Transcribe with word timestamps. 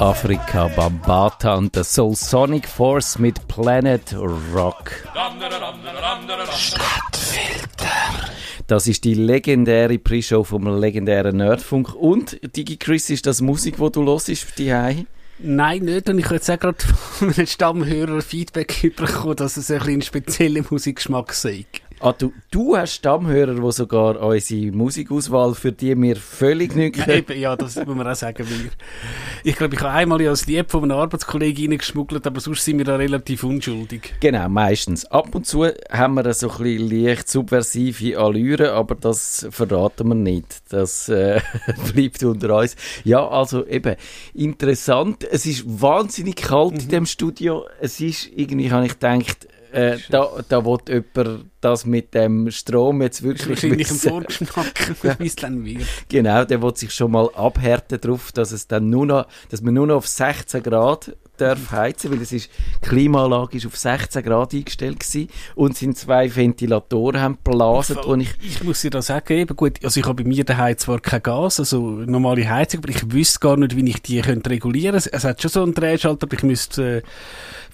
Afrika 0.00 0.68
Bambata 0.68 1.56
und 1.56 1.74
der 1.74 1.82
Soul 1.82 2.14
Sonic 2.14 2.68
Force 2.68 3.18
mit 3.18 3.48
Planet 3.48 4.14
Rock. 4.54 4.92
Stadtfilter. 6.52 7.88
Das 8.68 8.86
ist 8.86 9.02
die 9.02 9.14
legendäre 9.14 9.98
Pre-Show 9.98 10.44
vom 10.44 10.78
legendären 10.78 11.38
Nerdfunk. 11.38 11.96
Und, 11.96 12.38
Digi 12.56 12.76
Chris, 12.76 13.10
ist 13.10 13.26
das 13.26 13.40
Musik, 13.40 13.80
wo 13.80 13.88
du 13.88 14.02
los 14.02 14.26
für 14.26 14.54
die? 14.56 15.04
Nein, 15.40 15.82
nicht. 15.82 16.08
Und 16.08 16.18
ich 16.20 16.26
habe 16.26 16.36
jetzt 16.36 16.48
auch 16.48 16.60
gerade 16.60 16.78
von 16.84 17.34
einem 17.34 17.46
Stammhörer 17.46 18.22
Feedback 18.22 18.80
bekommen, 18.96 19.34
dass 19.34 19.56
es 19.56 19.68
ein 19.68 19.78
bisschen 19.78 20.02
spezielle 20.02 20.64
Musikgeschmack 20.70 21.32
sei. 21.32 21.66
Ah, 22.00 22.12
du, 22.12 22.32
du 22.50 22.76
hast 22.76 22.94
Stammhörer, 22.94 23.54
die 23.54 23.72
sogar 23.72 24.20
unsere 24.20 24.70
Musikauswahl, 24.72 25.54
für 25.54 25.72
die 25.72 26.00
wir 26.00 26.16
völlig 26.16 26.76
nicht 26.76 27.04
können. 27.04 27.24
Ja, 27.36 27.56
das 27.56 27.74
muss 27.74 27.86
man 27.86 28.06
auch 28.06 28.14
sagen. 28.14 28.46
Weil 28.48 28.70
ich 29.42 29.56
glaube, 29.56 29.74
ich 29.74 29.80
habe 29.80 29.92
einmal 29.92 30.26
als 30.28 30.46
Lieb 30.46 30.70
von 30.70 30.84
einem 30.84 30.98
Arbeitskollegen 30.98 31.70
reingeschmuggelt, 31.70 32.24
aber 32.26 32.40
sonst 32.40 32.64
sind 32.64 32.78
wir 32.78 32.84
da 32.84 32.96
relativ 32.96 33.42
unschuldig. 33.42 34.14
Genau, 34.20 34.48
meistens. 34.48 35.06
Ab 35.06 35.34
und 35.34 35.46
zu 35.46 35.66
haben 35.90 36.14
wir 36.14 36.32
so 36.34 36.50
ein 36.50 36.58
bisschen 36.58 37.04
leicht 37.04 37.28
subversive 37.28 38.18
Allüren, 38.18 38.68
aber 38.68 38.94
das 38.94 39.48
verraten 39.50 40.08
wir 40.08 40.14
nicht. 40.14 40.46
Das 40.68 41.08
äh, 41.08 41.40
bleibt 41.92 42.22
unter 42.22 42.58
uns. 42.58 42.76
Ja, 43.02 43.26
also 43.26 43.66
eben, 43.66 43.96
interessant. 44.34 45.24
Es 45.24 45.46
ist 45.46 45.64
wahnsinnig 45.66 46.36
kalt 46.36 46.74
mhm. 46.74 46.80
in 46.80 46.88
dem 46.88 47.06
Studio. 47.06 47.66
Es 47.80 48.00
ist, 48.00 48.30
irgendwie 48.34 48.70
habe 48.70 48.86
ich 48.86 48.92
gedacht, 48.92 49.48
äh, 49.72 49.98
da, 50.10 50.30
da 50.48 50.64
will 50.64 50.78
jemand 50.88 51.46
das 51.60 51.84
mit 51.84 52.14
dem 52.14 52.50
Strom 52.50 53.02
jetzt 53.02 53.22
wirklich 53.22 53.48
Wahrscheinlich 53.48 53.90
im 53.90 53.96
Vorgeschmack, 53.96 55.18
wie 55.18 55.26
es 55.26 55.36
dann 55.36 55.64
wird. 55.64 55.82
Genau, 56.08 56.44
der 56.44 56.62
will 56.62 56.76
sich 56.76 56.94
schon 56.94 57.10
mal 57.10 57.28
abhärten 57.34 58.00
darauf, 58.00 58.32
dass 58.32 58.52
es 58.52 58.66
dann 58.66 58.90
nur 58.90 59.06
noch, 59.06 59.26
dass 59.50 59.60
man 59.62 59.74
nur 59.74 59.86
noch 59.86 59.96
auf 59.96 60.08
16 60.08 60.62
Grad 60.62 61.16
darf 61.40 61.70
heizen, 61.70 62.10
weil 62.10 62.20
es 62.20 62.32
ist, 62.32 62.50
die 62.84 62.88
Klimaanlage 62.88 63.56
ist 63.56 63.66
auf 63.66 63.76
16 63.76 64.22
Grad 64.22 64.54
eingestellt 64.54 65.00
gewesen 65.00 65.28
und 65.54 65.76
sind 65.76 65.96
zwei 65.96 66.34
Ventilatoren 66.34 67.20
haben 67.20 67.38
geblasen, 67.42 67.98
ich, 68.20 68.34
ich 68.42 68.64
muss 68.64 68.80
dir 68.80 68.90
das 68.90 69.06
sagen, 69.06 69.32
eben 69.32 69.56
gut, 69.56 69.84
also 69.84 70.00
ich 70.00 70.06
habe 70.06 70.22
bei 70.22 70.28
mir 70.28 70.44
daheim 70.44 70.76
zwar 70.76 71.00
kein 71.00 71.22
Gas, 71.22 71.60
also 71.60 71.80
normale 71.80 72.48
Heizung, 72.48 72.80
aber 72.82 72.90
ich 72.90 73.10
wüsste 73.12 73.40
gar 73.40 73.56
nicht, 73.56 73.76
wie 73.76 73.88
ich 73.88 74.02
die 74.02 74.20
könnte 74.20 74.50
regulieren. 74.50 74.96
Es, 74.96 75.06
es 75.06 75.24
hat 75.24 75.40
schon 75.40 75.50
so 75.50 75.62
einen 75.62 75.74
Drehschalter, 75.74 76.26
aber 76.26 76.36
ich 76.36 76.42
müsste 76.42 76.98
äh, 76.98 77.02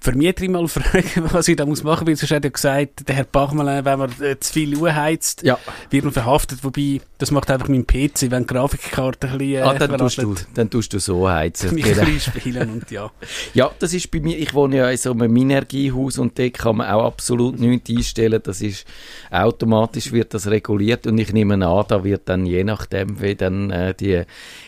Vermieter 0.05 0.47
mal 0.51 0.69
fragen, 0.69 1.25
was 1.33 1.49
ich 1.49 1.57
da 1.57 1.65
muss 1.65 1.83
machen, 1.83 2.07
weil 2.07 2.15
sonst 2.17 2.31
hat 2.31 2.45
er 2.45 2.51
gesagt, 2.51 3.09
der 3.09 3.17
Herr 3.17 3.25
Bachmann, 3.25 3.69
äh, 3.69 3.85
wenn 3.85 3.99
man 3.99 4.13
äh, 4.21 4.39
zu 4.39 4.53
viel 4.53 4.77
Uhr 4.77 4.95
heizt, 4.95 5.43
ja. 5.43 5.59
wird 5.89 6.05
man 6.05 6.13
verhaftet, 6.13 6.63
wobei, 6.63 7.01
das 7.17 7.31
macht 7.31 7.51
einfach 7.51 7.69
mein 7.69 7.87
PC, 7.87 8.31
wenn 8.31 8.43
die 8.43 8.49
Grafikkarte 8.49 9.29
ein 9.29 9.39
bisschen, 9.39 9.55
äh, 9.55 9.61
ah, 9.63 9.75
dann 9.75 9.97
tust, 9.97 10.19
du, 10.19 10.35
dann 10.55 10.69
tust 10.69 10.93
du 10.93 10.99
so 10.99 11.29
heizen. 11.29 11.75
Mich 11.75 11.99
ein 11.99 12.21
spielen 12.21 12.71
und 12.71 12.91
ja. 12.91 13.11
Ja, 13.55 13.71
das 13.79 13.95
ist 13.95 14.11
bei 14.11 14.19
mir, 14.19 14.37
ich 14.37 14.53
wohne 14.53 14.79
ja 14.79 14.91
in 14.91 14.97
so 14.97 15.13
einem 15.13 15.33
Minergiehaus 15.33 16.19
und 16.19 16.37
dort 16.37 16.55
kann 16.55 16.77
man 16.77 16.91
auch 16.91 17.05
absolut 17.05 17.61
nichts 17.61 17.89
einstellen, 17.89 18.41
das 18.43 18.61
ist, 18.61 18.85
automatisch 19.31 20.11
wird 20.11 20.35
das 20.35 20.49
reguliert 20.49 21.07
und 21.07 21.19
ich 21.19 21.33
nehme 21.33 21.55
an, 21.55 21.85
da 21.87 22.03
wird 22.03 22.29
dann 22.29 22.47
je 22.47 22.65
nachdem, 22.65 23.21
wie 23.23 23.37
dann 23.37 23.71
äh, 23.71 23.95
die 23.95 24.23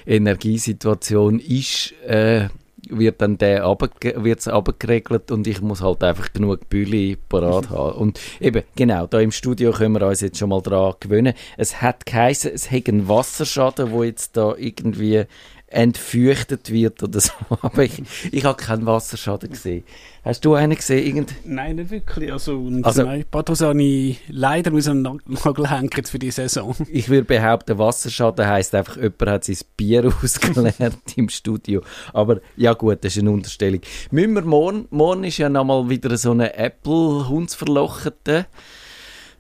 Energiesituation 0.07 1.41
ist, 1.41 1.95
äh, 2.07 2.49
wird 2.89 3.21
dann 3.21 3.39
der 3.39 3.65
wird's 3.65 4.49
abgeregelt 4.49 5.31
und 5.31 5.47
ich 5.47 5.61
muss 5.61 5.83
halt 5.83 6.05
einfach 6.05 6.33
genug 6.33 6.69
Bühli 6.69 7.17
parat 7.29 7.71
haben. 7.71 7.99
Und 7.99 8.21
eben, 8.41 8.63
genau, 8.77 9.07
da 9.07 9.21
im 9.21 9.33
Studio 9.33 9.73
können 9.73 9.95
wir 9.95 10.07
uns 10.07 10.21
jetzt 10.21 10.39
schon 10.39 10.51
mal 10.51 10.61
dran 10.61 10.95
gewöhnen. 11.01 11.35
Es 11.57 11.83
hat 11.83 12.07
geheißen, 12.07 12.53
es 12.55 12.71
hätte 12.71 12.93
einen 12.93 13.09
Wasserschaden, 13.09 13.91
wo 13.91 14.05
jetzt 14.05 14.37
da 14.37 14.55
irgendwie 14.57 15.25
entfürchtet 15.69 16.71
wird 16.71 17.03
oder 17.03 17.21
so. 17.21 17.33
Aber 17.63 17.83
ich, 17.83 18.03
ich 18.31 18.45
habe 18.45 18.57
keinen 18.57 18.87
Wasserschaden 18.87 19.51
gesehen. 19.51 19.85
Hast 20.25 20.45
du 20.45 20.55
einen 20.55 20.77
gesehen? 20.77 21.05
Irgend? 21.05 21.35
Nein, 21.45 21.77
nicht 21.77 21.91
wirklich. 21.91 22.33
Also, 22.33 22.71
also 22.83 23.03
nein, 23.03 23.25
Pathos 23.31 23.61
habe 23.61 23.83
ich 23.83 24.21
leider 24.29 24.71
muss 24.71 24.87
am 24.87 25.03
Nagel 25.03 25.71
hängen 25.71 25.91
für 26.05 26.19
die 26.19 26.31
Saison. 26.31 26.75
Ich 26.89 27.09
würde 27.09 27.25
behaupten, 27.25 27.79
Wasserschaden 27.79 28.47
heisst 28.47 28.75
einfach, 28.75 28.97
jemand 28.97 29.27
hat 29.27 29.45
sein 29.45 29.59
Bier 29.77 30.11
ausgeleert 30.23 30.97
im 31.17 31.29
Studio. 31.29 31.83
Aber 32.13 32.41
ja 32.57 32.73
gut, 32.73 33.05
das 33.05 33.17
ist 33.17 33.23
eine 33.23 33.33
Unterstellung. 33.33 33.81
Müssen 34.11 34.35
wir 34.35 34.43
morgen, 34.43 34.87
morgen 34.91 35.25
ist 35.25 35.39
ja 35.39 35.49
nochmal 35.49 35.89
wieder 35.89 36.17
so 36.17 36.31
eine 36.31 36.55
Apple-Hundsverlochete. 36.55 38.47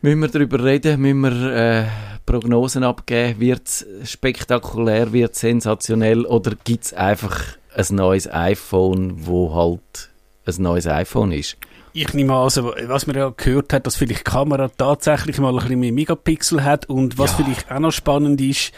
Müssen 0.07 0.21
wir 0.21 0.29
darüber 0.29 0.63
reden? 0.63 1.01
Müssen 1.01 1.21
wir 1.23 1.53
äh, 1.53 1.85
Prognosen 2.25 2.85
abgeben? 2.85 3.41
Wird 3.41 3.67
es 3.67 3.85
spektakulär? 4.05 5.13
Wird 5.13 5.35
es 5.35 5.41
sensationell? 5.41 6.25
Oder 6.27 6.53
gibt 6.63 6.85
es 6.85 6.95
einfach 6.95 7.57
ein 7.75 7.87
neues 7.91 8.33
iPhone, 8.33 9.27
wo 9.27 9.53
halt 9.53 10.11
ein 10.47 10.63
neues 10.63 10.87
iPhone 10.87 11.33
ist? 11.33 11.57
Ich 11.99 12.13
nehme 12.13 12.35
an, 12.35 12.41
also, 12.41 12.75
was 12.89 13.07
man 13.07 13.17
ja 13.17 13.33
gehört 13.35 13.73
hat, 13.73 13.87
dass 13.87 13.97
vielleicht 13.97 14.21
die 14.21 14.25
Kamera 14.31 14.69
tatsächlich 14.69 15.39
mal 15.39 15.49
ein 15.49 15.57
bisschen 15.57 15.81
mehr 15.81 15.93
Megapixel 15.93 16.63
hat 16.63 16.91
und 16.91 17.17
was 17.17 17.31
ja. 17.31 17.37
vielleicht 17.39 17.73
auch 17.73 17.79
noch 17.79 17.91
spannend 17.91 18.39
ist, 18.39 18.71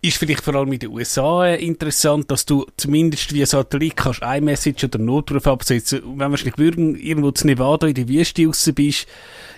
ist 0.00 0.16
vielleicht 0.16 0.42
vor 0.42 0.54
allem 0.54 0.72
in 0.72 0.78
den 0.78 0.88
USA 0.88 1.48
äh, 1.48 1.62
interessant, 1.62 2.30
dass 2.30 2.46
du 2.46 2.64
zumindest 2.78 3.34
via 3.34 3.44
Satellit 3.44 3.98
kannst 3.98 4.22
iMessage 4.22 4.84
oder 4.84 4.98
Notruf 4.98 5.46
absetzen. 5.46 6.00
Und 6.00 6.18
wenn 6.18 6.30
wahrscheinlich 6.30 6.56
irgendwo 6.58 7.30
zu 7.30 7.46
Nevada 7.46 7.88
in 7.88 7.94
der 7.94 8.08
Wüste 8.08 8.46
raus 8.46 8.72
bist, 8.74 9.06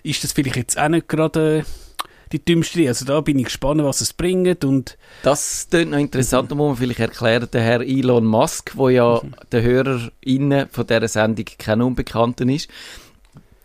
ist 0.03 0.25
das 0.25 0.33
vielleicht 0.33 0.57
jetzt 0.57 0.77
auch 0.77 0.89
nicht 0.89 1.07
gerade 1.07 1.65
die 2.33 2.45
dümmste. 2.45 2.89
Also 2.89 3.05
da 3.05 3.21
bin 3.21 3.39
ich 3.39 3.47
gespannt, 3.47 3.83
was 3.83 4.01
es 4.01 4.13
bringt. 4.13 4.65
Und 4.65 4.97
das 5.23 5.69
klingt 5.71 5.91
noch 5.91 5.99
interessant, 5.99 6.51
mhm. 6.51 6.57
muss 6.59 6.69
man 6.69 6.77
vielleicht 6.77 7.01
erklären, 7.01 7.49
der 7.53 7.63
Herr 7.63 7.81
Elon 7.81 8.25
Musk, 8.25 8.75
der 8.77 8.91
ja 8.91 9.21
mhm. 9.23 9.35
der 9.53 9.63
HörerInnen 9.63 10.69
von 10.71 10.87
dieser 10.87 11.09
Sendung 11.09 11.47
kein 11.59 11.83
Unbekannter 11.83 12.47
ist, 12.47 12.69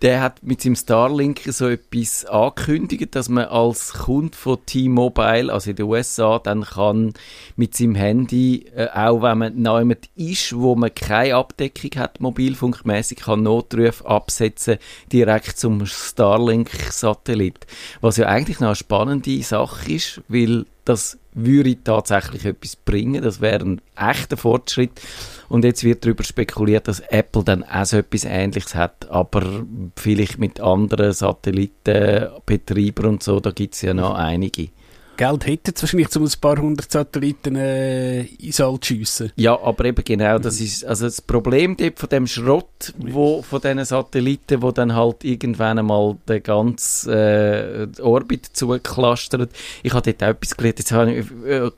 der 0.03 0.19
hat 0.19 0.43
mit 0.43 0.61
seinem 0.61 0.75
Starlink 0.75 1.39
so 1.45 1.69
etwas 1.69 2.25
angekündigt, 2.25 3.15
dass 3.15 3.29
man 3.29 3.45
als 3.45 3.93
Kunde 3.93 4.37
von 4.37 4.57
T-Mobile, 4.65 5.51
also 5.51 5.69
in 5.69 5.77
den 5.77 5.85
USA, 5.85 6.39
dann 6.39 6.65
kann 6.65 7.13
mit 7.55 7.73
seinem 7.73 7.95
Handy, 7.95 8.65
äh, 8.75 8.89
auch 8.93 9.21
wenn 9.21 9.37
man 9.37 9.61
neu 9.61 9.95
ist, 10.15 10.57
wo 10.57 10.75
man 10.75 10.93
keine 10.93 11.35
Abdeckung 11.35 11.91
hat, 11.95 12.19
mobilfunkmäßig, 12.19 13.19
kann 13.19 13.43
Notrufe 13.43 14.05
absetzen, 14.05 14.77
direkt 15.13 15.57
zum 15.57 15.85
Starlink-Satellit. 15.85 17.65
Was 18.01 18.17
ja 18.17 18.27
eigentlich 18.27 18.59
noch 18.59 18.67
eine 18.67 18.75
spannende 18.75 19.41
Sache 19.41 19.89
ist, 19.89 20.21
weil 20.27 20.65
das 20.85 21.17
würde 21.33 21.83
tatsächlich 21.83 22.45
etwas 22.45 22.75
bringen. 22.75 23.23
Das 23.23 23.41
wäre 23.41 23.65
ein 23.65 23.81
echter 23.95 24.37
Fortschritt. 24.37 25.01
Und 25.49 25.65
jetzt 25.65 25.83
wird 25.83 26.05
darüber 26.05 26.23
spekuliert, 26.23 26.87
dass 26.87 26.99
Apple 26.99 27.43
dann 27.43 27.63
auch 27.63 27.85
so 27.85 27.97
etwas 27.97 28.25
Ähnliches 28.25 28.75
hat, 28.75 29.09
aber 29.09 29.65
vielleicht 29.95 30.37
mit 30.39 30.59
anderen 30.59 31.13
Satellitenbetreibern 31.13 33.05
und 33.05 33.23
so, 33.23 33.39
da 33.39 33.51
gibt 33.51 33.75
es 33.75 33.81
ja 33.81 33.93
noch 33.93 34.15
einige. 34.15 34.69
Geld 35.15 35.45
hätte 35.45 35.71
es 35.75 35.81
wahrscheinlich, 35.81 36.15
um 36.15 36.23
ein 36.23 36.31
paar 36.41 36.57
hundert 36.57 36.91
Satelliten 36.91 37.55
äh, 37.55 38.21
ins 38.21 38.59
All 38.59 38.79
zu 38.79 38.93
schiessen. 38.93 39.31
Ja, 39.35 39.59
aber 39.59 39.85
eben 39.85 40.03
genau, 40.03 40.39
das 40.39 40.59
ist 40.59 40.83
also 40.85 41.05
das 41.05 41.21
Problem 41.21 41.77
dort 41.77 41.99
von 41.99 42.09
dem 42.09 42.27
Schrott, 42.27 42.93
wo, 42.97 43.41
von 43.41 43.61
diesen 43.61 43.85
Satelliten, 43.85 44.61
wo 44.61 44.71
dann 44.71 44.95
halt 44.95 45.23
irgendwann 45.23 45.79
einmal 45.79 46.17
den 46.27 46.41
ganzen 46.41 47.13
äh, 47.13 47.87
Orbit 48.01 48.47
zuklastert. 48.53 49.51
Ich 49.83 49.93
habe 49.93 50.11
dort 50.11 50.23
auch 50.23 50.35
etwas 50.35 50.57
gelernt, 50.57 50.79
jetzt 50.79 50.91
habe 50.91 51.13
ich 51.13 51.31
äh, 51.45 51.71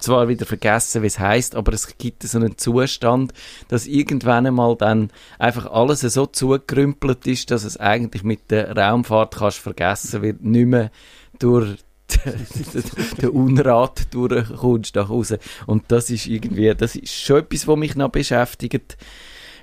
zwar 0.00 0.28
wieder 0.28 0.46
vergessen, 0.46 1.02
wie 1.02 1.06
es 1.06 1.18
heißt, 1.18 1.54
aber 1.54 1.72
es 1.72 1.96
gibt 1.96 2.22
so 2.22 2.38
einen 2.38 2.58
Zustand, 2.58 3.32
dass 3.68 3.86
irgendwann 3.86 4.46
einmal 4.46 4.76
dann 4.76 5.10
einfach 5.38 5.66
alles 5.66 6.00
so 6.00 6.26
zugerümpelt 6.26 7.26
ist, 7.26 7.50
dass 7.50 7.64
es 7.64 7.76
eigentlich 7.78 8.22
mit 8.22 8.50
der 8.50 8.76
Raumfahrt 8.76 9.36
kannst 9.36 9.58
vergessen 9.58 10.22
wird, 10.22 10.42
nicht 10.44 10.66
mehr 10.66 10.90
durch 11.38 11.76
der 13.20 13.34
Unrat 13.34 14.12
durchkommst 14.12 14.94
nach 14.94 15.08
Hause. 15.08 15.38
Und 15.66 15.84
das 15.88 16.10
ist 16.10 16.26
irgendwie, 16.26 16.74
das 16.74 16.96
ist 16.96 17.12
schon 17.12 17.38
etwas, 17.38 17.66
was 17.66 17.76
mich 17.76 17.96
noch 17.96 18.10
beschäftigt, 18.10 18.96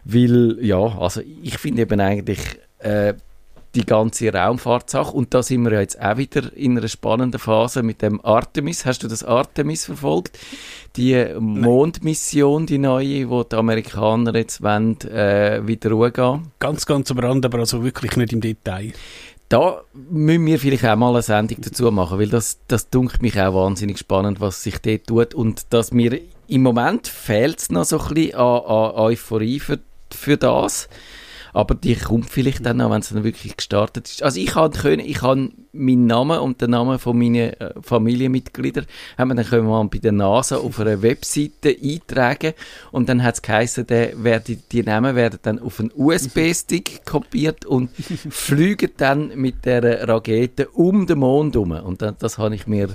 weil, 0.04 0.58
ja, 0.62 0.78
also 0.78 1.22
ich 1.42 1.58
finde 1.58 1.84
eben 1.84 2.00
eigentlich 2.00 2.40
äh, 2.80 3.14
die 3.76 3.86
ganze 3.86 4.32
Raumfahrtsache 4.32 5.12
und 5.12 5.34
da 5.34 5.42
sind 5.42 5.64
wir 5.64 5.74
ja 5.74 5.80
jetzt 5.80 6.00
auch 6.00 6.18
wieder 6.18 6.56
in 6.56 6.78
einer 6.78 6.88
spannenden 6.88 7.40
Phase 7.40 7.82
mit 7.82 8.04
dem 8.04 8.24
Artemis. 8.24 8.86
Hast 8.86 9.04
du 9.04 9.08
das 9.08 9.24
Artemis 9.24 9.86
verfolgt? 9.86 10.38
Die 10.96 11.26
Mondmission, 11.40 12.68
die 12.68 12.78
neue, 12.78 13.30
wo 13.30 13.44
die 13.44 13.56
Amerikaner 13.56 14.36
jetzt 14.36 14.62
wollen, 14.62 15.02
äh, 15.02 15.66
wieder 15.66 15.90
Ruhe 15.90 16.12
gehen? 16.12 16.52
Ganz, 16.60 16.86
ganz 16.86 17.10
am 17.10 17.18
Rand, 17.18 17.46
aber 17.46 17.60
also 17.60 17.84
wirklich 17.84 18.16
nicht 18.16 18.34
im 18.34 18.42
Detail. 18.42 18.94
Da 19.54 19.84
müssen 19.94 20.48
wir 20.48 20.58
vielleicht 20.58 20.84
auch 20.84 20.96
mal 20.96 21.12
eine 21.12 21.22
Sendung 21.22 21.60
dazu 21.62 21.92
machen, 21.92 22.18
weil 22.18 22.28
das, 22.28 22.58
das 22.68 22.90
dunkelt 22.90 23.22
mich 23.22 23.40
auch 23.40 23.54
wahnsinnig 23.54 24.00
spannend, 24.00 24.42
was 24.42 24.64
sich 24.64 24.80
dort 24.80 25.06
tut 25.06 25.36
und 25.36 25.72
dass 25.72 25.92
mir 25.92 26.20
im 26.48 26.64
Moment 26.64 27.08
fehlt 27.08 27.60
es 27.60 27.70
noch 27.70 27.86
so 27.86 28.00
ein 28.00 28.14
bisschen 28.16 28.34
an, 28.34 28.62
an 28.64 28.96
Euphorie 28.96 29.60
für, 29.60 29.78
für 30.12 30.38
das. 30.38 30.90
Aber 31.54 31.76
die 31.76 31.96
kommt 31.96 32.30
vielleicht 32.30 32.66
dann 32.66 32.78
noch, 32.78 32.92
wenn 32.92 33.02
es 33.02 33.10
dann 33.10 33.24
wirklich 33.24 33.56
gestartet 33.56 34.08
ist. 34.08 34.24
Also 34.24 34.40
ich 34.40 34.48
kann 34.48 34.72
können, 34.72 35.00
ich 35.00 35.20
kann 35.20 35.54
meinen 35.72 36.06
Namen 36.06 36.40
und 36.40 36.62
den 36.62 36.72
Namen 36.72 37.00
von 37.00 37.18
meinen 37.18 37.54
äh, 37.54 37.74
Familienmitgliedern 37.82 38.86
haben 39.18 39.30
wir 39.30 39.36
dann 39.36 39.46
können 39.46 39.68
wir 39.68 39.84
bei 39.86 39.98
der 39.98 40.12
NASA 40.12 40.58
auf 40.58 40.80
einer 40.80 41.02
Webseite 41.02 41.76
eintragen 41.82 42.54
und 42.92 43.10
dann 43.10 43.24
hat 43.24 43.36
es 43.36 43.42
geheißen, 43.42 43.88
der 43.88 44.24
werde, 44.24 44.56
die 44.56 44.84
Namen 44.84 45.16
werden 45.16 45.40
dann 45.42 45.60
auf 45.60 45.80
einen 45.80 45.92
USB-Stick 45.96 47.06
kopiert 47.06 47.66
und 47.66 47.90
fliegen 48.30 48.92
dann 48.98 49.36
mit 49.36 49.66
der 49.66 50.08
Rakete 50.08 50.70
um 50.70 51.08
den 51.08 51.20
Mond 51.20 51.56
herum. 51.56 51.72
Und 51.72 52.02
dann, 52.02 52.16
das 52.20 52.38
habe 52.38 52.56
ich 52.56 52.68
mir 52.68 52.90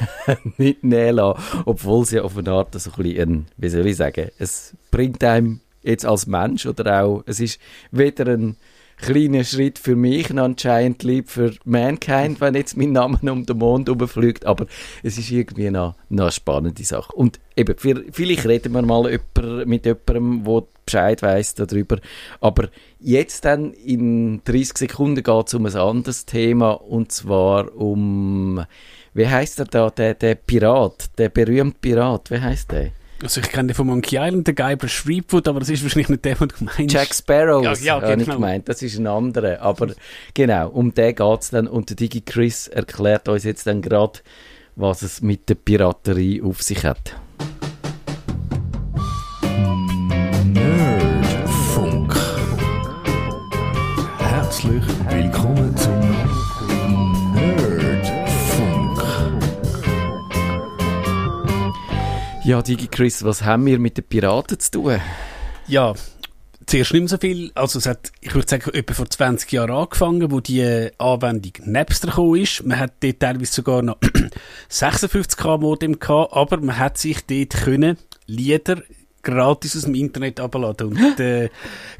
nicht 0.56 0.82
nehmen 0.82 1.16
lassen, 1.16 1.42
obwohl 1.64 2.04
sie 2.04 2.20
auf 2.20 2.36
eine 2.36 2.50
Art 2.50 2.74
so 2.80 2.90
ein 2.90 3.02
bisschen, 3.02 3.30
ein, 3.30 3.46
wie 3.56 3.68
soll 3.68 3.86
ich 3.86 3.96
sagen, 3.96 4.30
es 4.38 4.74
bringt 4.90 5.22
einem 5.22 5.60
jetzt 5.86 6.04
als 6.04 6.26
Mensch 6.26 6.66
oder 6.66 7.02
auch, 7.02 7.22
es 7.26 7.40
ist 7.40 7.60
weder 7.90 8.26
ein 8.32 8.56
kleiner 8.96 9.44
Schritt 9.44 9.78
für 9.78 9.94
mich 9.94 10.30
und 10.30 10.38
anscheinend 10.38 11.02
lieb 11.02 11.28
für 11.28 11.52
Mankind, 11.64 12.40
wenn 12.40 12.54
jetzt 12.54 12.76
mein 12.76 12.92
Name 12.92 13.18
um 13.30 13.44
den 13.44 13.58
Mond 13.58 13.88
rumfliegt, 13.88 14.46
aber 14.46 14.66
es 15.02 15.18
ist 15.18 15.30
irgendwie 15.30 15.70
noch, 15.70 15.94
noch 16.08 16.24
eine 16.24 16.32
spannende 16.32 16.82
Sache. 16.84 17.12
Und 17.12 17.38
eben, 17.56 17.76
für, 17.76 18.04
vielleicht 18.10 18.46
reden 18.46 18.72
wir 18.72 18.82
mal 18.82 19.20
mit 19.66 19.86
jemandem, 19.86 20.44
der 20.44 20.62
Bescheid 20.86 21.20
weiss 21.22 21.54
darüber, 21.54 21.98
aber 22.40 22.68
jetzt 23.00 23.44
dann 23.44 23.72
in 23.72 24.42
30 24.44 24.78
Sekunden 24.78 25.22
geht 25.22 25.48
es 25.48 25.54
um 25.54 25.66
ein 25.66 25.74
anderes 25.74 26.26
Thema 26.26 26.70
und 26.70 27.10
zwar 27.10 27.74
um, 27.76 28.64
wie 29.12 29.26
heißt 29.26 29.58
er 29.58 29.64
da, 29.66 29.90
der, 29.90 30.14
der 30.14 30.36
Pirat, 30.36 31.18
der 31.18 31.28
berühmte 31.28 31.78
Pirat, 31.80 32.30
wie 32.30 32.40
heißt 32.40 32.70
der? 32.70 32.92
Also 33.22 33.40
ich 33.40 33.48
kenne 33.48 33.68
den 33.68 33.74
von 33.74 33.86
Monkey 33.86 34.16
Island, 34.16 34.46
den 34.46 34.54
Guybrush 34.54 35.04
Threepwood, 35.04 35.48
aber 35.48 35.60
das 35.60 35.70
ist 35.70 35.82
wahrscheinlich 35.82 36.10
nicht 36.10 36.24
der, 36.24 36.34
den 36.34 36.48
du 36.48 36.64
meinst. 36.64 36.92
Jack 36.92 37.14
Sparrow, 37.14 37.64
ja, 37.64 37.72
ja, 37.72 37.94
habe 37.94 38.12
ich 38.12 38.18
genau. 38.18 38.34
gemeint. 38.34 38.68
Das 38.68 38.82
ist 38.82 38.98
ein 38.98 39.06
anderer. 39.06 39.60
Aber 39.62 39.88
genau, 40.34 40.68
um 40.68 40.92
den 40.92 41.14
geht 41.14 41.40
es 41.40 41.50
dann. 41.50 41.66
Und 41.66 41.88
der 41.88 41.96
Digi 41.96 42.20
Chris 42.20 42.68
erklärt 42.68 43.28
uns 43.28 43.44
jetzt 43.44 43.66
dann 43.66 43.80
gerade, 43.80 44.20
was 44.74 45.02
es 45.02 45.22
mit 45.22 45.48
der 45.48 45.54
Piraterie 45.54 46.42
auf 46.42 46.62
sich 46.62 46.84
hat. 46.84 47.16
Ja, 62.46 62.62
Digi 62.62 62.86
Chris, 62.86 63.24
was 63.24 63.42
haben 63.42 63.66
wir 63.66 63.80
mit 63.80 63.96
den 63.96 64.04
Piraten 64.04 64.60
zu 64.60 64.70
tun? 64.70 65.00
Ja, 65.66 65.94
zuerst 66.64 66.92
nicht 66.92 67.00
mehr 67.00 67.08
so 67.08 67.18
viel. 67.18 67.50
Also 67.56 67.80
es 67.80 67.86
hat, 67.86 68.12
ich 68.20 68.36
würde 68.36 68.48
sagen, 68.48 68.70
etwa 68.72 68.94
vor 68.94 69.10
20 69.10 69.50
Jahren 69.50 69.72
angefangen, 69.72 70.30
wo 70.30 70.38
die 70.38 70.60
äh, 70.60 70.92
Anwendung 70.96 71.54
Napster 71.64 72.06
gekommen 72.06 72.40
ist. 72.40 72.64
Man 72.64 72.78
hat 72.78 72.92
dort 73.00 73.18
teilweise 73.18 73.52
sogar 73.52 73.82
noch 73.82 73.98
56k 74.70 75.58
Modem 75.58 75.98
gehabt, 75.98 76.34
aber 76.34 76.58
man 76.58 76.78
hat 76.78 76.98
sich 76.98 77.26
dort 77.26 77.50
können 77.64 77.98
Lieder 78.26 78.80
gratis 79.24 79.76
aus 79.76 79.82
dem 79.82 79.96
Internet 79.96 80.38
abladen. 80.38 80.90
Und 80.90 81.00
der 81.18 81.50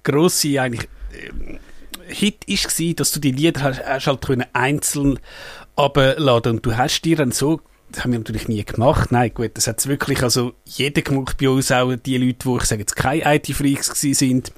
grosse 0.04 0.60
eigentlich 0.60 0.88
ähm, 1.12 1.58
Hit 2.06 2.44
ist 2.44 2.69
gsi, 2.69 2.94
dass 2.94 3.10
du 3.10 3.19
die 3.19 3.32
Lieder 3.32 3.62
hast, 3.64 3.84
hast 3.84 4.06
halt 4.06 4.25
können 4.25 4.46
einzeln 4.52 5.19
abladen 5.75 6.52
und 6.52 6.66
du 6.66 6.76
hast 6.76 7.02
dir 7.02 7.16
dann 7.16 7.32
so 7.32 7.60
das 7.96 8.04
haben 8.04 8.12
wir 8.12 8.19
natürlich 8.19 8.46
nie 8.46 8.62
gemacht. 8.62 9.10
Nein, 9.10 9.32
gut, 9.32 9.52
das 9.54 9.66
hat 9.66 9.87
wirklich, 9.87 10.22
also 10.22 10.52
jeder 10.66 11.00
gemacht 11.00 11.38
bei 11.40 11.48
uns, 11.48 11.72
auch 11.72 11.94
die 11.96 12.19
Leute, 12.19 12.46
die 12.46 12.56
ich 12.56 12.64
sage 12.64 12.82
jetzt 12.82 12.94
keine 12.94 13.37
IT-Freaks 13.37 13.88
gewesen 13.88 14.14
sind. 14.14 14.52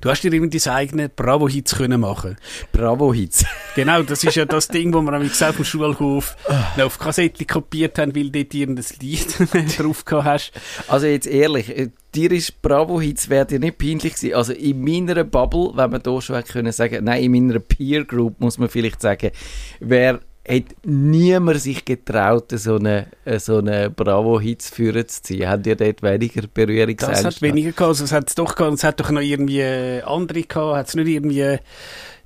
Du 0.00 0.08
hast 0.08 0.22
dir 0.22 0.32
irgendwie 0.32 0.58
deine 0.58 0.76
eigenen 0.76 1.10
Bravo-Hits 1.14 1.76
können 1.76 2.00
machen. 2.00 2.38
Bravo 2.72 3.12
Hits. 3.12 3.44
Genau, 3.74 4.02
das 4.02 4.24
ist 4.24 4.34
ja 4.34 4.44
das 4.44 4.66
Ding, 4.68 4.92
wo 4.92 5.02
wir 5.02 5.12
am 5.12 5.22
auf 5.22 5.56
dem 5.56 5.64
Schulhof 5.64 6.36
noch 6.76 6.86
auf 6.86 6.98
Kassette 6.98 7.44
kopiert 7.44 7.98
haben, 7.98 8.16
weil 8.16 8.30
dort 8.30 8.52
irgendein 8.52 8.84
Lied 9.00 9.26
drauf 9.78 10.04
gehabt 10.04 10.24
hast. 10.24 10.52
Also 10.88 11.06
jetzt 11.06 11.28
ehrlich, 11.28 11.68
äh, 11.76 11.90
dir 12.14 12.32
ist 12.32 12.60
Bravo 12.60 13.00
Hits 13.00 13.28
wäre 13.28 13.46
dir 13.46 13.60
nicht 13.60 13.78
peinlich 13.78 14.14
gewesen. 14.14 14.34
Also 14.34 14.52
in 14.52 14.82
meiner 14.82 15.22
Bubble, 15.22 15.72
wenn 15.74 15.90
man 15.90 16.02
da 16.02 16.20
schon 16.20 16.34
hätte 16.34 16.52
können 16.52 16.72
sagen, 16.72 17.04
nein, 17.04 17.22
in 17.22 17.30
meiner 17.32 17.60
Peer 17.60 18.04
Group 18.04 18.40
muss 18.40 18.58
man 18.58 18.68
vielleicht 18.68 19.00
sagen, 19.00 19.30
wer 19.78 20.20
hat 20.48 20.64
niemand 20.84 21.60
sich 21.60 21.84
getraut, 21.84 22.50
so 22.52 22.76
eine, 22.76 23.06
äh, 23.24 23.38
so 23.38 23.58
eine 23.58 23.90
Bravo-Hits 23.90 24.70
führen 24.70 25.06
zu 25.06 25.22
ziehen. 25.22 25.48
Habt 25.48 25.66
ihr 25.66 25.76
dort 25.76 26.02
weniger 26.02 26.42
Berührungsängste? 26.52 27.24
Das 27.24 27.36
hat 27.36 27.42
weniger 27.42 27.72
gehabt, 27.72 27.88
also 27.88 28.04
es 28.04 28.12
hat 28.12 28.28
es 28.28 28.34
doch 28.34 28.54
gehabt, 28.54 28.74
es 28.74 28.84
hat 28.84 28.98
doch 29.00 29.10
noch 29.10 29.20
irgendwie 29.20 29.60
äh, 29.60 30.02
andere 30.02 30.42
gehabt, 30.42 30.76
hat 30.76 30.88
es 30.88 30.94
nicht 30.94 31.08
irgendwie, 31.08 31.58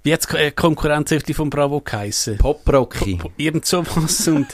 wie 0.05 0.13
hat 0.13 0.27
es 0.29 0.55
Konkurrenzhefte 0.57 1.33
von 1.35 1.49
Bravo 1.51 1.81
geheissen? 1.81 2.39
Pop-Rocky? 2.39 3.19
Irgend 3.37 3.65
sowas 3.67 4.27
und, 4.29 4.49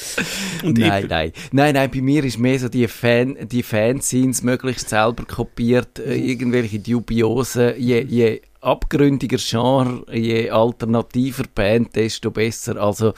und 0.64 0.78
Nein, 0.78 1.02
eben- 1.04 1.08
nein. 1.08 1.32
Nein, 1.52 1.74
nein, 1.74 1.90
bei 1.90 2.00
mir 2.00 2.24
ist 2.24 2.38
mehr 2.38 2.58
so 2.58 2.68
die, 2.68 2.88
Fan, 2.88 3.36
die 3.48 3.62
Fanscenes 3.62 4.42
möglichst 4.42 4.88
selber 4.88 5.24
kopiert, 5.24 5.98
äh, 5.98 6.14
irgendwelche 6.16 6.78
dubiosen, 6.78 7.74
je, 7.78 8.00
je 8.02 8.40
abgründiger 8.60 9.38
Genre, 9.38 10.04
je 10.12 10.50
alternativer 10.50 11.44
Band, 11.54 11.94
desto 11.94 12.30
besser. 12.30 12.76
Also, 12.76 13.12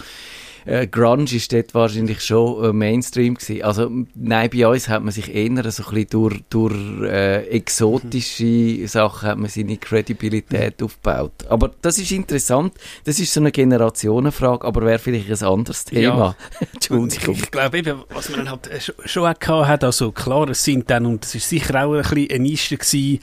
äh, 0.64 0.86
Grunge 0.86 1.24
ist 1.32 1.52
dort 1.52 1.74
wahrscheinlich 1.74 2.20
schon 2.22 2.64
äh, 2.64 2.72
Mainstream 2.72 3.34
gewesen. 3.34 3.62
Also, 3.62 3.90
nein, 4.14 4.50
bei 4.50 4.66
uns 4.66 4.88
hat 4.88 5.02
man 5.02 5.12
sich 5.12 5.34
eher 5.34 5.70
so 5.70 5.84
ein 5.84 5.94
bisschen 5.94 6.06
durch, 6.10 6.40
durch 6.50 7.02
äh, 7.02 7.46
exotische 7.48 8.86
Sachen 8.88 9.28
hat 9.28 9.38
man 9.38 9.48
seine 9.48 9.76
Credibilität 9.76 10.82
aufgebaut. 10.82 11.32
Aber 11.48 11.70
das 11.82 11.98
ist 11.98 12.12
interessant. 12.12 12.74
Das 13.04 13.18
ist 13.18 13.32
so 13.32 13.40
eine 13.40 13.52
Generationenfrage, 13.52 14.66
aber 14.66 14.82
wäre 14.82 14.98
vielleicht 14.98 15.30
ein 15.30 15.48
anderes 15.48 15.84
Thema. 15.84 16.36
Entschuldigung. 16.72 17.34
Ich, 17.34 17.42
ich 17.44 17.50
glaube 17.50 17.78
eben, 17.78 18.02
was 18.10 18.28
man 18.28 18.40
dann 18.40 18.50
halt 18.50 18.66
äh, 18.68 18.80
schon, 18.80 19.26
auch 19.26 19.38
gehabt 19.38 19.68
hat, 19.68 19.84
also 19.84 20.12
klar, 20.12 20.48
es 20.48 20.64
sind 20.64 20.90
dann, 20.90 21.06
und 21.06 21.24
es 21.24 21.34
ist 21.34 21.48
sicher 21.48 21.84
auch 21.84 21.94
ein 21.94 22.02
bisschen 22.02 22.30
eine 22.30 22.38
Nische 22.40 22.76
gewesen, 22.76 23.20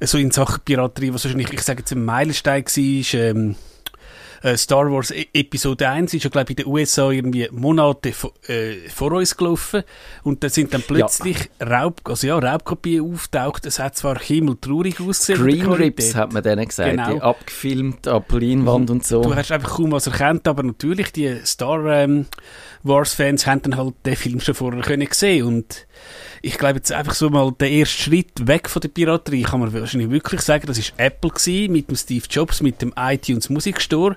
äh, 0.00 0.06
so 0.06 0.18
in 0.18 0.30
Sachen 0.30 0.60
Piraterie, 0.64 1.12
was 1.12 1.24
wahrscheinlich, 1.24 1.52
ich 1.52 1.62
sage 1.62 1.80
jetzt 1.80 1.92
ein 1.92 2.04
Meilenstein 2.04 2.64
war, 2.64 3.00
ist, 3.00 3.14
ähm, 3.14 3.56
äh, 4.46 4.56
Star 4.56 4.90
Wars 4.92 5.10
E- 5.10 5.26
Episode 5.32 5.88
1 5.88 6.14
ist 6.14 6.22
ja, 6.24 6.30
glaube 6.30 6.52
ich, 6.52 6.58
in 6.58 6.64
den 6.64 6.72
USA 6.72 7.10
irgendwie 7.10 7.48
Monate 7.50 8.12
vor, 8.12 8.32
äh, 8.48 8.88
vor 8.88 9.12
uns 9.12 9.36
gelaufen. 9.36 9.82
Und 10.22 10.44
da 10.44 10.48
sind 10.48 10.72
dann 10.72 10.82
plötzlich 10.82 11.50
Raub, 11.60 12.00
also 12.04 12.26
ja, 12.26 12.38
Raubkopien 12.38 13.12
auftaucht. 13.12 13.66
Es 13.66 13.78
hat 13.78 13.96
zwar 13.96 14.18
himmeltraurig 14.18 15.00
ausgesehen. 15.00 15.42
Green 15.42 15.66
Rips 15.66 16.14
hat 16.14 16.32
man 16.32 16.42
denen 16.42 16.66
gesagt, 16.66 16.90
Genau. 16.92 17.14
die 17.14 17.20
abgefilmt 17.22 18.06
ab 18.08 18.30
Leinwand 18.32 18.90
und 18.90 19.04
so. 19.04 19.22
Du 19.22 19.34
hast 19.34 19.50
einfach 19.50 19.76
kaum 19.76 19.92
was 19.92 20.06
erkannt, 20.06 20.46
aber 20.46 20.62
natürlich, 20.62 21.12
die 21.12 21.34
Star 21.44 21.84
ähm, 21.86 22.26
Wars-Fans 22.84 23.46
haben 23.46 23.62
dann 23.62 23.76
halt 23.76 23.94
den 24.04 24.16
Film 24.16 24.40
schon 24.40 24.54
vorher 24.54 24.82
können 24.82 25.08
sehen 25.10 25.44
und 25.46 25.86
ich 26.42 26.58
glaube 26.58 26.76
jetzt 26.76 26.92
einfach 26.92 27.14
so 27.14 27.30
mal 27.30 27.52
der 27.58 27.70
erste 27.70 28.02
Schritt 28.02 28.46
weg 28.46 28.68
von 28.68 28.80
der 28.80 28.88
Piraterie 28.88 29.42
kann 29.42 29.60
man 29.60 29.72
wahrscheinlich 29.72 30.10
wirklich 30.10 30.40
sagen, 30.42 30.66
das 30.66 30.78
ist 30.78 30.92
Apple 30.96 31.30
gewesen, 31.30 31.72
mit 31.72 31.88
dem 31.90 31.96
Steve 31.96 32.24
Jobs, 32.30 32.62
mit 32.62 32.82
dem 32.82 32.92
iTunes 32.96 33.48
Musikstore. 33.50 34.16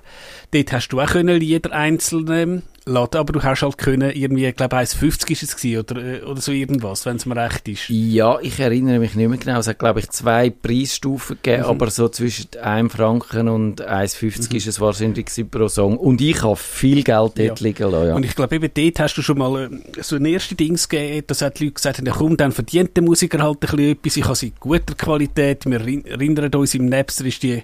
Dort 0.52 0.72
hast 0.72 0.88
du 0.88 1.00
auch 1.00 1.06
können 1.06 1.38
Lieder 1.40 1.72
einzeln 1.72 2.28
ähm, 2.30 2.62
laden, 2.86 3.18
aber 3.18 3.32
du 3.34 3.42
hast 3.42 3.62
halt 3.62 3.78
können 3.78 4.10
irgendwie, 4.10 4.46
ich 4.46 4.56
glaube 4.56 4.76
1,50 4.76 5.30
ist 5.32 5.42
es 5.42 5.56
gewesen, 5.56 5.78
oder, 5.80 5.96
äh, 6.02 6.22
oder 6.22 6.40
so 6.40 6.50
irgendwas, 6.50 7.04
wenn 7.06 7.16
es 7.16 7.26
mir 7.26 7.36
recht 7.36 7.68
ist. 7.68 7.88
Ja, 7.88 8.38
ich 8.40 8.58
erinnere 8.58 8.98
mich 8.98 9.14
nicht 9.14 9.28
mehr 9.28 9.38
genau. 9.38 9.58
Es 9.60 9.66
hat, 9.68 9.78
glaube 9.78 10.00
ich, 10.00 10.08
zwei 10.10 10.50
Preisstufen 10.50 11.36
gegeben, 11.42 11.64
Mhm. 11.64 11.68
aber 11.68 11.90
so 11.90 12.08
zwischen 12.08 12.48
1 12.60 12.92
Franken 12.92 13.48
und 13.48 13.82
1,50 13.86 14.54
ist 14.56 14.66
es 14.66 14.80
wahrscheinlich 14.80 15.26
pro 15.50 15.68
Song. 15.68 15.98
Und 15.98 16.20
ich 16.20 16.42
habe 16.42 16.56
viel 16.56 17.02
Geld 17.04 17.32
dort 17.36 17.38
Ja. 17.38 17.54
liegen 17.60 17.90
lassen, 17.90 18.08
ja. 18.08 18.14
Und 18.14 18.24
ich 18.24 18.34
glaube, 18.34 18.56
eben 18.56 18.70
dort 18.72 18.98
hast 19.00 19.14
du 19.16 19.22
schon 19.22 19.38
mal 19.38 19.64
äh, 19.96 20.02
so 20.02 20.16
ein 20.16 20.24
erstes 20.24 20.56
Dings 20.56 20.88
gegeben, 20.88 21.24
dass 21.26 21.42
auch 21.42 21.50
die 21.50 21.69
Leute 21.70 21.74
gesagt 21.74 21.98
haben, 21.98 22.06
ja 22.06 22.12
komm, 22.12 22.36
dann 22.36 22.52
verdient 22.52 22.96
der 22.96 23.02
Musiker 23.04 23.42
halt 23.42 23.56
ein 23.56 23.60
bisschen 23.60 23.78
etwas, 23.92 24.16
ich 24.16 24.24
habe 24.24 24.34
sie 24.34 24.46
in 24.48 24.52
guter 24.60 24.94
Qualität, 24.94 25.64
wir 25.66 25.80
rin- 25.80 26.04
erinnern 26.04 26.54
uns, 26.54 26.74
im 26.74 26.86
Napster 26.86 27.24
ist 27.24 27.42
die 27.42 27.62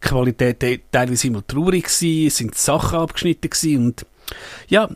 Qualität 0.00 0.60
te- 0.60 0.80
teilweise 0.90 1.26
immer 1.28 1.46
traurig 1.46 1.84
gewesen, 1.84 2.26
es 2.26 2.36
sind 2.36 2.54
Sachen 2.56 2.98
abgeschnitten 2.98 3.50
gewesen 3.50 3.86
und 3.86 4.06
ja, 4.68 4.88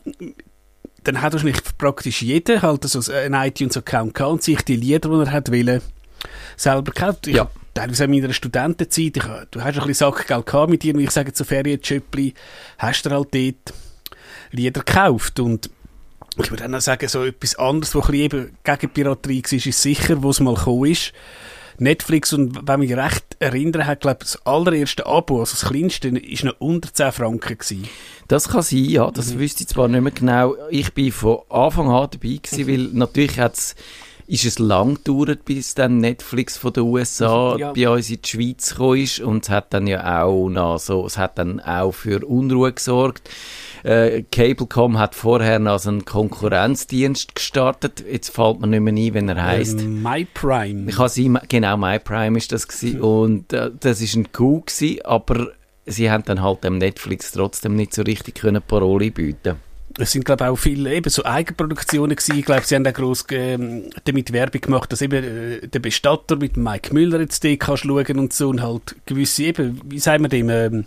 dann 1.03 1.21
hat 1.21 1.33
wahrscheinlich 1.33 1.61
praktisch 1.77 2.21
jeder 2.21 2.61
halt 2.61 2.83
so 2.83 3.11
einen 3.11 3.33
iTunes-Account 3.33 4.13
gehabt 4.13 4.31
und 4.33 4.43
sich 4.43 4.61
die 4.63 4.75
Lieder, 4.75 5.09
die 5.09 5.15
er 5.29 5.31
hat 5.31 5.51
wollen, 5.51 5.81
selber 6.55 6.91
gekauft. 6.91 7.27
Ich 7.27 7.35
Ja. 7.35 7.49
Teilweise 7.73 8.05
in 8.05 8.11
meiner 8.11 8.33
Studentenzeit, 8.33 9.17
ich, 9.17 9.23
du 9.51 9.61
hast 9.61 9.65
ein 9.77 9.85
bisschen 9.87 9.93
Sackgeld 9.93 10.47
gehabt 10.47 10.71
mit 10.71 10.83
irgendwie, 10.83 11.05
ich 11.05 11.11
sage 11.11 11.27
jetzt 11.27 11.37
so 11.37 11.43
Ferienschöppli, 11.43 12.33
hast 12.79 13.05
du 13.05 13.11
halt 13.11 13.27
dort 13.35 13.73
Lieder 14.49 14.81
gekauft 14.83 15.39
und 15.39 15.69
ich 16.43 16.51
würde 16.51 16.65
auch 16.65 16.69
noch 16.69 16.81
sagen, 16.81 17.07
so 17.07 17.23
etwas 17.23 17.55
anderes, 17.55 17.93
was 17.95 18.05
ein 18.05 18.11
bisschen 18.11 18.23
eben 18.25 18.57
gegen 18.63 18.89
Piraterie 18.93 19.43
war, 19.43 19.53
ist 19.53 19.81
sicher, 19.81 20.21
wo 20.23 20.29
es 20.29 20.39
mal 20.39 20.55
gekommen 20.55 20.91
ist. 20.91 21.13
Netflix, 21.79 22.33
und 22.33 22.67
wenn 22.67 22.79
mich 22.79 22.95
recht 22.97 23.23
erinnern, 23.37 23.85
hat, 23.85 24.01
glaube 24.01 24.19
ich, 24.23 24.31
das 24.31 24.45
allererste 24.47 25.05
Abo, 25.05 25.39
also 25.41 25.55
das 25.59 25.69
kleinste, 25.69 26.07
ist 26.07 26.43
noch 26.43 26.55
unter 26.59 26.91
10 26.91 27.11
Franken 27.11 27.57
gewesen. 27.57 27.87
Das 28.27 28.49
kann 28.49 28.63
sein, 28.63 28.85
ja. 28.85 29.11
Das 29.11 29.33
Mhm. 29.35 29.39
wüsste 29.39 29.61
ich 29.63 29.69
zwar 29.69 29.87
nicht 29.87 30.01
mehr 30.01 30.11
genau. 30.11 30.55
Ich 30.71 30.91
bin 30.93 31.11
von 31.11 31.39
Anfang 31.49 31.87
an 31.89 32.07
dabei 32.11 32.39
gewesen, 32.41 32.65
Mhm. 32.65 32.67
weil 32.67 32.89
natürlich 32.93 33.39
hat 33.39 33.53
es 33.55 33.75
ist 34.29 34.43
es 34.43 34.59
lang 34.59 34.95
gedauert, 34.95 35.45
bis 35.45 35.73
dann 35.73 35.99
Netflix 35.99 36.57
von 36.57 36.73
den 36.73 36.83
USA 36.83 37.55
Ja. 37.57 37.71
bei 37.71 37.87
uns 37.89 38.09
in 38.09 38.21
die 38.21 38.27
Schweiz 38.27 38.71
gekommen 38.71 38.97
ist 39.01 39.19
und 39.21 39.45
es 39.45 39.49
hat 39.49 39.73
dann 39.73 39.87
ja 39.87 40.21
auch 40.23 40.49
noch 40.49 40.79
so, 40.79 41.05
es 41.05 41.17
hat 41.17 41.37
dann 41.37 41.61
auch 41.61 41.93
für 41.93 42.25
Unruhe 42.27 42.73
gesorgt. 42.73 43.29
Äh, 43.83 44.23
Cablecom 44.23 44.97
hat 44.97 45.15
vorher 45.15 45.59
noch 45.59 45.85
einen 45.85 46.05
Konkurrenzdienst 46.05 47.35
gestartet. 47.35 48.03
Jetzt 48.09 48.29
fällt 48.29 48.59
mir 48.59 48.67
nicht 48.67 48.81
mehr 48.81 48.93
ein, 48.93 49.13
wenn 49.13 49.29
er 49.29 49.43
heißt. 49.43 49.81
Ähm, 49.81 50.01
MyPrime. 50.01 50.89
Ich 50.89 50.97
habe 50.97 51.41
genau, 51.47 51.77
MyPrime 51.77 52.37
ist 52.37 52.51
das 52.51 52.67
gewesen. 52.67 53.01
und 53.01 53.53
äh, 53.53 53.71
das 53.79 54.01
ist 54.01 54.15
ein 54.15 54.31
Coup 54.31 54.65
gewesen, 54.65 55.01
aber 55.05 55.51
sie 55.85 56.11
haben 56.11 56.23
dann 56.25 56.41
halt 56.41 56.63
dem 56.63 56.77
Netflix 56.77 57.31
trotzdem 57.31 57.75
nicht 57.75 57.93
so 57.93 58.01
richtig 58.03 58.35
können 58.35 58.61
Paroli 58.61 59.09
bieten. 59.09 59.55
Es 59.99 60.11
sind, 60.11 60.25
glaube 60.25 60.43
ich, 60.43 60.49
auch 60.49 60.55
viele 60.55 60.93
eben 60.93 61.09
so 61.09 61.25
Eigenproduktionen 61.25 62.15
gewesen. 62.15 62.37
Ich 62.37 62.45
glaube, 62.45 62.63
sie 62.65 62.75
haben 62.75 62.85
auch 62.85 62.93
gross 62.93 63.25
ähm, 63.31 63.89
damit 64.03 64.31
Werbung 64.31 64.61
gemacht, 64.61 64.91
dass 64.91 65.01
eben 65.01 65.23
äh, 65.23 65.67
der 65.67 65.79
Bestatter 65.79 66.35
mit 66.35 66.55
Mike 66.55 66.93
Müller 66.93 67.19
jetzt 67.19 67.43
den 67.43 67.57
kannst 67.57 67.83
schauen 67.83 68.19
und 68.19 68.31
so 68.31 68.49
und 68.49 68.61
halt 68.61 68.95
gewisse 69.05 69.45
eben, 69.45 69.81
wie 69.85 69.99
sagen 69.99 70.23
wir 70.23 70.29
dem, 70.29 70.49
ähm, 70.49 70.85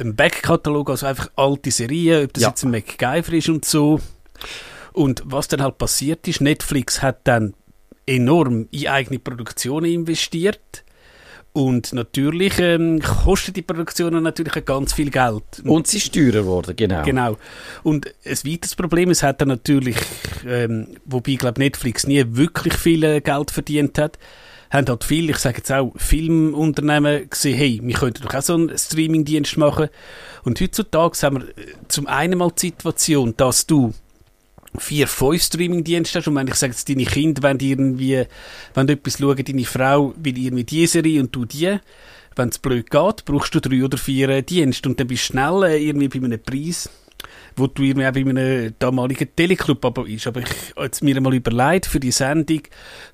ein 0.00 0.16
Backkatalog, 0.16 0.90
also 0.90 1.06
einfach 1.06 1.30
alte 1.36 1.70
Serien, 1.70 2.24
ob 2.24 2.32
das 2.32 2.42
Ja. 2.42 2.48
jetzt 2.48 2.64
ein 2.64 2.70
MacGyver 2.70 3.32
ist 3.34 3.48
und 3.48 3.64
so. 3.64 4.00
Und 4.92 5.22
was 5.24 5.48
dann 5.48 5.62
halt 5.62 5.78
passiert 5.78 6.26
ist, 6.26 6.40
Netflix 6.40 7.02
hat 7.02 7.20
dann 7.24 7.54
enorm 8.06 8.66
in 8.70 8.88
eigene 8.88 9.18
Produktionen 9.18 9.86
investiert. 9.92 10.84
Und 11.52 11.92
natürlich 11.92 12.58
ähm, 12.60 13.00
kosten 13.00 13.52
die 13.52 13.62
Produktionen 13.62 14.22
natürlich 14.22 14.56
auch 14.56 14.64
ganz 14.64 14.92
viel 14.92 15.10
Geld. 15.10 15.42
Und 15.64 15.88
sie 15.88 15.98
ist 15.98 16.14
teurer 16.14 16.42
geworden, 16.42 16.76
genau. 16.76 17.02
Genau. 17.02 17.36
Und 17.82 18.06
ein 18.24 18.36
weiteres 18.44 18.76
Problem, 18.76 19.10
es 19.10 19.24
hat 19.24 19.40
dann 19.40 19.48
natürlich, 19.48 19.96
ähm, 20.46 20.86
wobei 21.04 21.32
ich 21.32 21.38
glaube 21.38 21.60
Netflix 21.60 22.06
nie 22.06 22.24
wirklich 22.28 22.74
viel 22.74 23.02
äh, 23.02 23.20
Geld 23.20 23.50
verdient 23.50 23.98
hat, 23.98 24.16
haben 24.70 24.86
halt 24.86 25.04
viele, 25.04 25.32
ich 25.32 25.38
sage 25.38 25.58
jetzt 25.58 25.72
auch, 25.72 25.92
Filmunternehmen 25.96 27.28
gesehen, 27.28 27.56
hey, 27.56 27.80
wir 27.82 27.94
könnten 27.94 28.22
doch 28.22 28.34
auch 28.34 28.42
so 28.42 28.54
einen 28.54 28.76
Streamingdienst 28.76 29.56
machen. 29.56 29.88
Und 30.44 30.60
heutzutage 30.60 31.18
haben 31.22 31.42
wir 31.42 31.48
äh, 31.48 31.74
zum 31.88 32.06
einen 32.06 32.38
mal 32.38 32.52
die 32.52 32.68
Situation, 32.68 33.34
dass 33.36 33.66
du 33.66 33.92
vier, 34.78 35.08
fünf 35.08 35.42
Streamingdienste 35.42 36.20
hast. 36.20 36.28
Und 36.28 36.36
wenn 36.36 36.46
ich 36.46 36.54
sage 36.54 36.72
jetzt, 36.72 36.88
deine 36.88 37.04
Kinder 37.04 37.54
die 37.54 37.70
irgendwie, 37.70 38.24
wenn 38.74 38.86
du 38.86 38.92
etwas 38.92 39.18
schauen, 39.18 39.44
deine 39.44 39.64
Frau 39.64 40.14
will 40.16 40.38
irgendwie 40.38 40.64
die 40.64 40.86
Serie 40.86 41.20
und 41.20 41.34
du 41.34 41.44
die, 41.44 41.78
wenn 42.36 42.48
es 42.48 42.58
blöd 42.58 42.90
geht, 42.90 43.24
brauchst 43.24 43.54
du 43.54 43.60
drei 43.60 43.84
oder 43.84 43.98
vier 43.98 44.28
äh, 44.28 44.42
Dienste. 44.42 44.88
Und 44.88 45.00
dann 45.00 45.08
bist 45.08 45.28
du 45.28 45.32
schnell 45.32 45.64
irgendwie 45.80 46.08
bei 46.20 46.24
einem 46.24 46.40
Preis, 46.40 46.88
wo 47.56 47.66
du 47.66 47.82
irgendwie 47.82 48.06
auch 48.06 48.12
bei 48.12 48.20
einem 48.20 48.74
damaligen 48.78 49.28
Teleclub 49.34 49.84
aber 49.84 50.06
ist. 50.06 50.26
Aber 50.26 50.40
ich 50.40 50.74
habe 50.76 50.90
mir 51.02 51.20
mal 51.20 51.34
überlegt, 51.34 51.86
für 51.86 52.00
die 52.00 52.12
Sendung, 52.12 52.62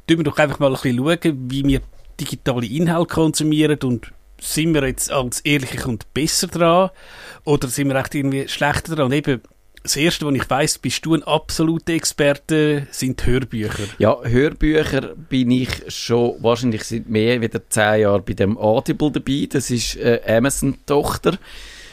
tun 0.07 0.19
wir 0.19 0.25
doch 0.25 0.39
einfach 0.39 0.59
mal 0.59 0.69
ein 0.69 0.73
bisschen 0.75 0.99
schauen, 0.99 1.51
wie 1.51 1.65
wir 1.65 1.81
digitale 2.21 2.67
Inhalte 2.67 3.15
konsumieren 3.15 3.79
und 3.83 4.13
sind 4.41 4.75
wir 4.75 4.87
jetzt 4.87 5.11
als 5.11 5.41
ehrlicher 5.41 5.89
und 5.89 6.13
besser 6.13 6.47
dran 6.47 6.91
oder 7.45 7.69
sind 7.69 7.89
wir 7.89 7.97
echt 7.97 8.15
irgendwie 8.15 8.49
schlechter 8.49 8.95
dran? 8.95 9.07
Und 9.07 9.13
eben, 9.13 9.41
das 9.83 9.97
Erste, 9.97 10.27
was 10.27 10.35
ich 10.35 10.51
weiss, 10.51 10.79
bist 10.79 11.07
du 11.07 11.15
ein 11.15 11.23
absoluter 11.23 11.93
Experte, 11.93 12.89
sind 12.91 13.25
Hörbücher. 13.25 13.85
Ja, 13.99 14.21
Hörbücher 14.21 15.15
bin 15.15 15.53
ich 15.53 15.71
schon 15.89 16.43
wahrscheinlich 16.43 16.83
seit 16.83 17.09
mehr 17.09 17.41
wieder 17.41 17.61
zehn 17.69 18.01
Jahren 18.01 18.25
bei 18.25 18.33
dem 18.33 18.59
Audible 18.59 19.13
dabei. 19.13 19.47
Das 19.49 19.71
ist 19.71 19.97
äh, 19.97 20.21
Amazon-Tochter, 20.27 21.39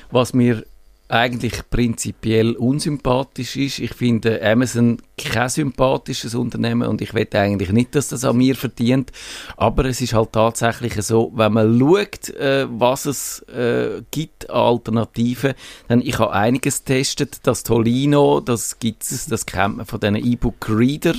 was 0.09 0.33
mir 0.33 0.65
eigentlich 1.13 1.69
prinzipiell 1.69 2.53
unsympathisch 2.53 3.55
ist. 3.55 3.77
Ich 3.77 3.93
finde 3.93 4.41
Amazon 4.43 4.97
kein 5.15 5.47
sympathisches 5.47 6.33
Unternehmen 6.33 6.87
und 6.87 7.01
ich 7.01 7.13
will 7.13 7.27
eigentlich 7.33 7.71
nicht, 7.71 7.93
dass 7.93 8.07
das 8.07 8.25
an 8.25 8.37
mir 8.37 8.55
verdient. 8.55 9.11
Aber 9.55 9.85
es 9.85 10.01
ist 10.01 10.13
halt 10.13 10.31
tatsächlich 10.31 10.95
so, 11.03 11.31
wenn 11.35 11.53
man 11.53 11.79
schaut, 11.79 12.29
äh, 12.29 12.65
was 12.67 13.05
es 13.05 13.39
äh, 13.49 14.01
gibt 14.09 14.49
an 14.49 14.55
Alternativen, 14.55 15.53
dann 15.87 16.01
ich 16.01 16.17
habe 16.17 16.33
einiges 16.33 16.83
getestet. 16.83 17.41
Das 17.43 17.61
Tolino, 17.61 18.39
das 18.39 18.79
gibt 18.79 19.03
es, 19.03 19.27
das 19.27 19.45
kennt 19.45 19.77
man 19.77 19.85
von 19.85 19.99
diesen 19.99 20.15
E-Book-Reader 20.15 21.13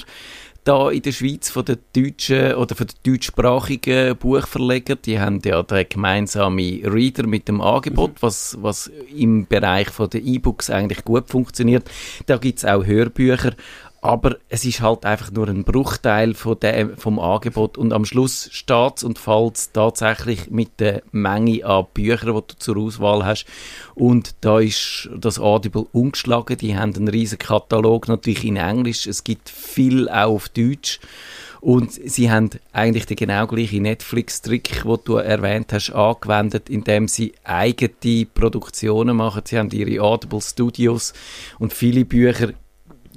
da 0.64 0.90
in 0.90 1.02
der 1.02 1.12
Schweiz 1.12 1.50
von 1.50 1.64
den 1.64 1.78
deutschen 1.94 2.54
oder 2.54 2.74
von 2.74 2.86
den 2.86 3.12
deutschsprachigen 3.12 4.16
Buchverlegern, 4.16 4.98
die 5.04 5.20
haben 5.20 5.40
ja 5.44 5.62
den 5.62 5.86
gemeinsamen 5.88 6.84
Reader 6.84 7.26
mit 7.26 7.48
dem 7.48 7.60
Angebot, 7.60 8.22
was, 8.22 8.56
was 8.60 8.90
im 9.14 9.46
Bereich 9.46 9.90
von 9.90 10.08
den 10.08 10.26
E-Books 10.26 10.70
eigentlich 10.70 11.04
gut 11.04 11.28
funktioniert. 11.28 11.90
Da 12.26 12.38
gibt's 12.38 12.64
auch 12.64 12.84
Hörbücher, 12.84 13.52
aber 14.04 14.36
es 14.50 14.66
ist 14.66 14.82
halt 14.82 15.06
einfach 15.06 15.30
nur 15.30 15.48
ein 15.48 15.64
Bruchteil 15.64 16.34
von 16.34 16.60
dem, 16.60 16.94
vom 16.98 17.18
Angebot. 17.18 17.78
Und 17.78 17.94
am 17.94 18.04
Schluss 18.04 18.50
steht's 18.52 19.02
und 19.02 19.18
fällt's 19.18 19.72
tatsächlich 19.72 20.50
mit 20.50 20.78
der 20.78 21.02
Menge 21.10 21.64
an 21.64 21.86
Büchern, 21.94 22.34
die 22.34 22.42
du 22.48 22.58
zur 22.58 22.76
Auswahl 22.76 23.24
hast. 23.24 23.46
Und 23.94 24.34
da 24.42 24.58
ist 24.60 25.08
das 25.16 25.38
Audible 25.38 25.86
umgeschlagen, 25.92 26.58
die 26.58 26.76
haben 26.76 26.94
einen 26.94 27.08
riesen 27.08 27.38
Katalog, 27.38 28.06
natürlich 28.06 28.44
in 28.44 28.56
Englisch, 28.56 29.06
es 29.06 29.24
gibt 29.24 29.48
viel 29.48 30.10
auch 30.10 30.34
auf 30.34 30.48
Deutsch. 30.50 31.00
Und 31.62 31.92
sie 31.92 32.30
haben 32.30 32.50
eigentlich 32.74 33.06
den 33.06 33.16
genau 33.16 33.46
gleichen 33.46 33.84
Netflix-Trick, 33.84 34.82
den 34.82 34.98
du 35.06 35.16
erwähnt 35.16 35.72
hast, 35.72 35.92
angewendet, 35.92 36.68
indem 36.68 37.08
sie 37.08 37.32
eigene 37.42 38.26
Produktionen 38.26 39.16
machen. 39.16 39.44
Sie 39.46 39.58
haben 39.58 39.70
ihre 39.70 40.04
Audible 40.04 40.42
Studios 40.42 41.14
und 41.58 41.72
viele 41.72 42.04
Bücher 42.04 42.52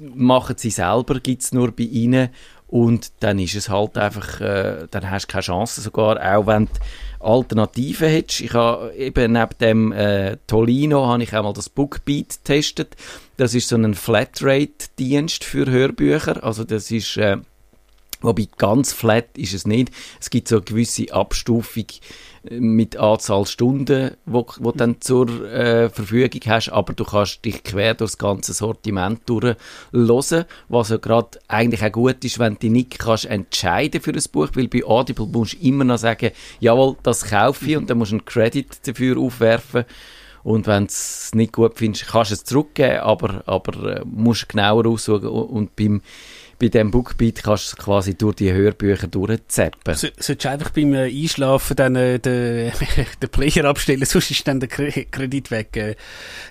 machen 0.00 0.56
sie 0.58 0.70
selber, 0.70 1.20
gibt 1.20 1.42
es 1.42 1.52
nur 1.52 1.72
bei 1.72 1.84
ihnen 1.84 2.30
und 2.66 3.12
dann 3.20 3.38
ist 3.38 3.54
es 3.54 3.68
halt 3.68 3.96
einfach, 3.96 4.40
äh, 4.40 4.86
dann 4.90 5.10
hast 5.10 5.26
du 5.26 5.32
keine 5.32 5.42
Chance 5.42 5.80
sogar, 5.80 6.16
auch 6.36 6.46
wenn 6.46 6.66
du 6.66 6.72
Alternativen 7.20 8.08
hättest. 8.08 8.42
Ich 8.42 8.54
habe 8.54 8.92
eben 8.94 9.32
neben 9.32 9.58
dem 9.60 9.92
äh, 9.92 10.36
Tolino 10.46 11.06
habe 11.06 11.22
ich 11.22 11.34
auch 11.34 11.42
mal 11.42 11.52
das 11.52 11.68
Bookbeat 11.68 12.38
getestet. 12.44 12.94
Das 13.38 13.54
ist 13.54 13.68
so 13.68 13.76
ein 13.76 13.94
Flatrate-Dienst 13.94 15.44
für 15.44 15.66
Hörbücher, 15.70 16.44
also 16.44 16.64
das 16.64 16.90
ist... 16.90 17.16
Äh, 17.16 17.38
Wobei 18.20 18.48
ganz 18.56 18.92
flat 18.92 19.38
ist 19.38 19.54
es 19.54 19.64
nicht. 19.64 19.92
Es 20.20 20.30
gibt 20.30 20.48
so 20.48 20.56
eine 20.56 20.64
gewisse 20.64 21.12
Abstufung 21.12 21.84
mit 22.50 22.96
Anzahl 22.96 23.46
Stunden, 23.46 24.12
wo 24.26 24.46
du 24.58 24.72
dann 24.72 25.00
zur 25.00 25.28
äh, 25.44 25.90
Verfügung 25.90 26.40
hast, 26.46 26.70
aber 26.70 26.92
du 26.92 27.04
kannst 27.04 27.44
dich 27.44 27.62
quer 27.62 27.94
durch 27.94 28.12
das 28.12 28.18
ganze 28.18 28.52
Sortiment 28.52 29.20
durchhören, 29.26 30.44
was 30.68 30.88
ja 30.90 30.96
gerade 30.96 31.38
eigentlich 31.48 31.84
auch 31.84 31.92
gut 31.92 32.24
ist, 32.24 32.38
wenn 32.38 32.54
du 32.54 32.60
dich 32.60 32.70
nicht 32.70 32.98
kannst 32.98 33.26
entscheiden 33.26 34.00
für 34.00 34.12
ein 34.12 34.22
Buch, 34.32 34.48
weil 34.54 34.68
bei 34.68 34.84
Audible 34.84 35.26
musst 35.26 35.54
du 35.54 35.66
immer 35.66 35.84
noch 35.84 35.98
sagen, 35.98 36.30
jawohl, 36.60 36.96
das 37.02 37.24
kaufe 37.24 37.66
ich 37.66 37.76
und 37.76 37.90
dann 37.90 37.98
musst 37.98 38.12
du 38.12 38.16
einen 38.16 38.24
Credit 38.24 38.66
dafür 38.86 39.18
aufwerfen. 39.18 39.84
Und 40.44 40.66
wenn 40.66 40.84
du 40.84 40.88
es 40.88 41.30
nicht 41.34 41.52
gut 41.52 41.72
findest, 41.76 42.06
kannst 42.06 42.30
du 42.30 42.34
es 42.34 42.44
zurückgeben, 42.44 43.00
aber, 43.00 43.42
aber 43.46 43.96
äh, 43.96 44.02
musst 44.04 44.48
genauer 44.48 44.86
aussuchen 44.86 45.28
und 45.28 45.76
beim 45.76 46.00
bei 46.58 46.68
dem 46.68 46.90
Bookbeat 46.90 47.42
kannst 47.42 47.72
du 47.72 47.76
es 47.76 47.84
quasi 47.84 48.14
durch 48.16 48.36
die 48.36 48.52
Hörbücher 48.52 49.06
durchzappen. 49.06 49.94
So, 49.94 50.08
solltest 50.18 50.44
du 50.44 50.50
einfach 50.50 50.70
beim 50.70 50.92
äh, 50.92 51.04
Einschlafen 51.04 51.76
dann 51.76 51.94
äh, 51.96 52.18
den, 52.18 52.72
den 53.22 53.28
Player 53.30 53.64
abstellen, 53.64 54.04
sonst 54.04 54.30
ist 54.30 54.46
dann 54.48 54.58
der 54.60 54.68
Kre 54.68 54.90
Kredit 54.90 55.50
weg. 55.50 55.76
Äh, 55.76 55.94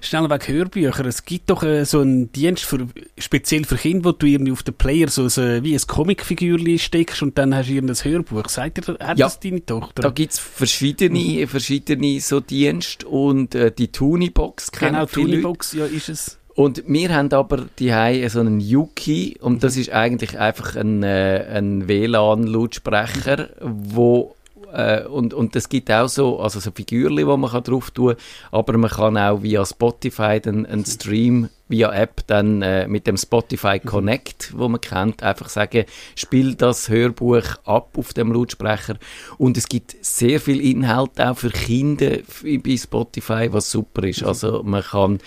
schnell 0.01 0.29
weg 0.29 0.47
Hörbücher. 0.47 1.05
Es 1.05 1.25
gibt 1.25 1.49
doch 1.49 1.63
äh, 1.63 1.83
so 1.85 1.99
einen 1.99 2.31
Dienst 2.31 2.63
für, 2.63 2.87
speziell 3.17 3.65
für 3.65 3.75
Kinder, 3.75 4.05
wo 4.05 4.11
du 4.13 4.25
irgendwie 4.25 4.51
auf 4.53 4.63
den 4.63 4.75
Player 4.75 5.09
so, 5.09 5.27
so 5.27 5.41
wie 5.41 5.73
ein 5.73 5.81
Comicfigürchen 5.85 6.79
steckst 6.79 7.21
und 7.21 7.37
dann 7.37 7.53
hast 7.53 7.67
du 7.69 7.73
irgendein 7.73 7.97
Hörbuch. 8.03 8.47
Sagt 8.49 8.77
dir, 8.77 8.93
hat 8.99 9.17
Ja. 9.17 9.25
das 9.25 9.39
deine 9.39 9.65
Tochter? 9.65 10.03
Da 10.03 10.09
gibt's 10.09 10.39
verschiedene, 10.39 11.47
verschiedene 11.47 12.19
so 12.21 12.39
Dienste 12.39 13.07
und 13.07 13.55
äh, 13.55 13.71
die 13.71 13.91
Tunibox 13.91 14.71
kennen 14.71 14.93
genau, 14.93 15.07
viele 15.07 15.25
Leute. 15.27 15.41
Tunibox, 15.41 15.73
ja, 15.73 15.85
ist 15.85 16.09
es. 16.09 16.37
Und 16.57 16.83
wir 16.87 17.13
haben 17.13 17.31
aber 17.33 17.65
die 17.77 18.27
so 18.29 18.39
einen 18.39 18.59
Yuki 18.59 19.37
und 19.39 19.63
das 19.63 19.77
ist 19.77 19.91
eigentlich 19.91 20.39
einfach 20.39 20.75
ein, 20.75 21.03
äh, 21.03 21.45
ein 21.53 21.87
WLAN-Lautsprecher, 21.87 23.49
wo 23.61 24.33
äh, 24.73 25.03
und, 25.03 25.35
und 25.35 25.55
es 25.55 25.69
gibt 25.69 25.91
auch 25.91 26.09
so, 26.09 26.39
also 26.39 26.59
so 26.59 26.71
Figürchen, 26.71 27.15
die 27.15 27.25
man 27.25 27.51
kann 27.51 27.61
drauf 27.61 27.91
tun 27.91 28.15
aber 28.49 28.75
man 28.75 28.89
kann 28.89 29.19
auch 29.19 29.43
via 29.43 29.63
Spotify 29.67 30.39
dann 30.41 30.65
einen 30.65 30.83
Stream 30.83 31.49
via 31.67 31.93
App 31.93 32.25
dann 32.25 32.63
äh, 32.63 32.87
mit 32.87 33.05
dem 33.05 33.17
Spotify 33.17 33.79
Connect, 33.79 34.57
wo 34.57 34.67
man 34.67 34.81
kennt, 34.81 35.21
einfach 35.21 35.49
sagen, 35.49 35.85
spiel 36.15 36.55
das 36.55 36.89
Hörbuch 36.89 37.43
ab 37.65 37.91
auf 37.99 38.13
dem 38.13 38.31
Lautsprecher. 38.31 38.95
Und 39.37 39.57
es 39.57 39.69
gibt 39.69 39.95
sehr 40.03 40.39
viel 40.39 40.59
Inhalt 40.59 41.21
auch 41.21 41.37
für 41.37 41.51
Kinder 41.51 42.17
bei 42.41 42.77
Spotify, 42.77 43.49
was 43.51 43.69
super 43.69 44.05
ist. 44.05 44.23
Also 44.23 44.63
man 44.63 44.81
kann, 44.81 45.19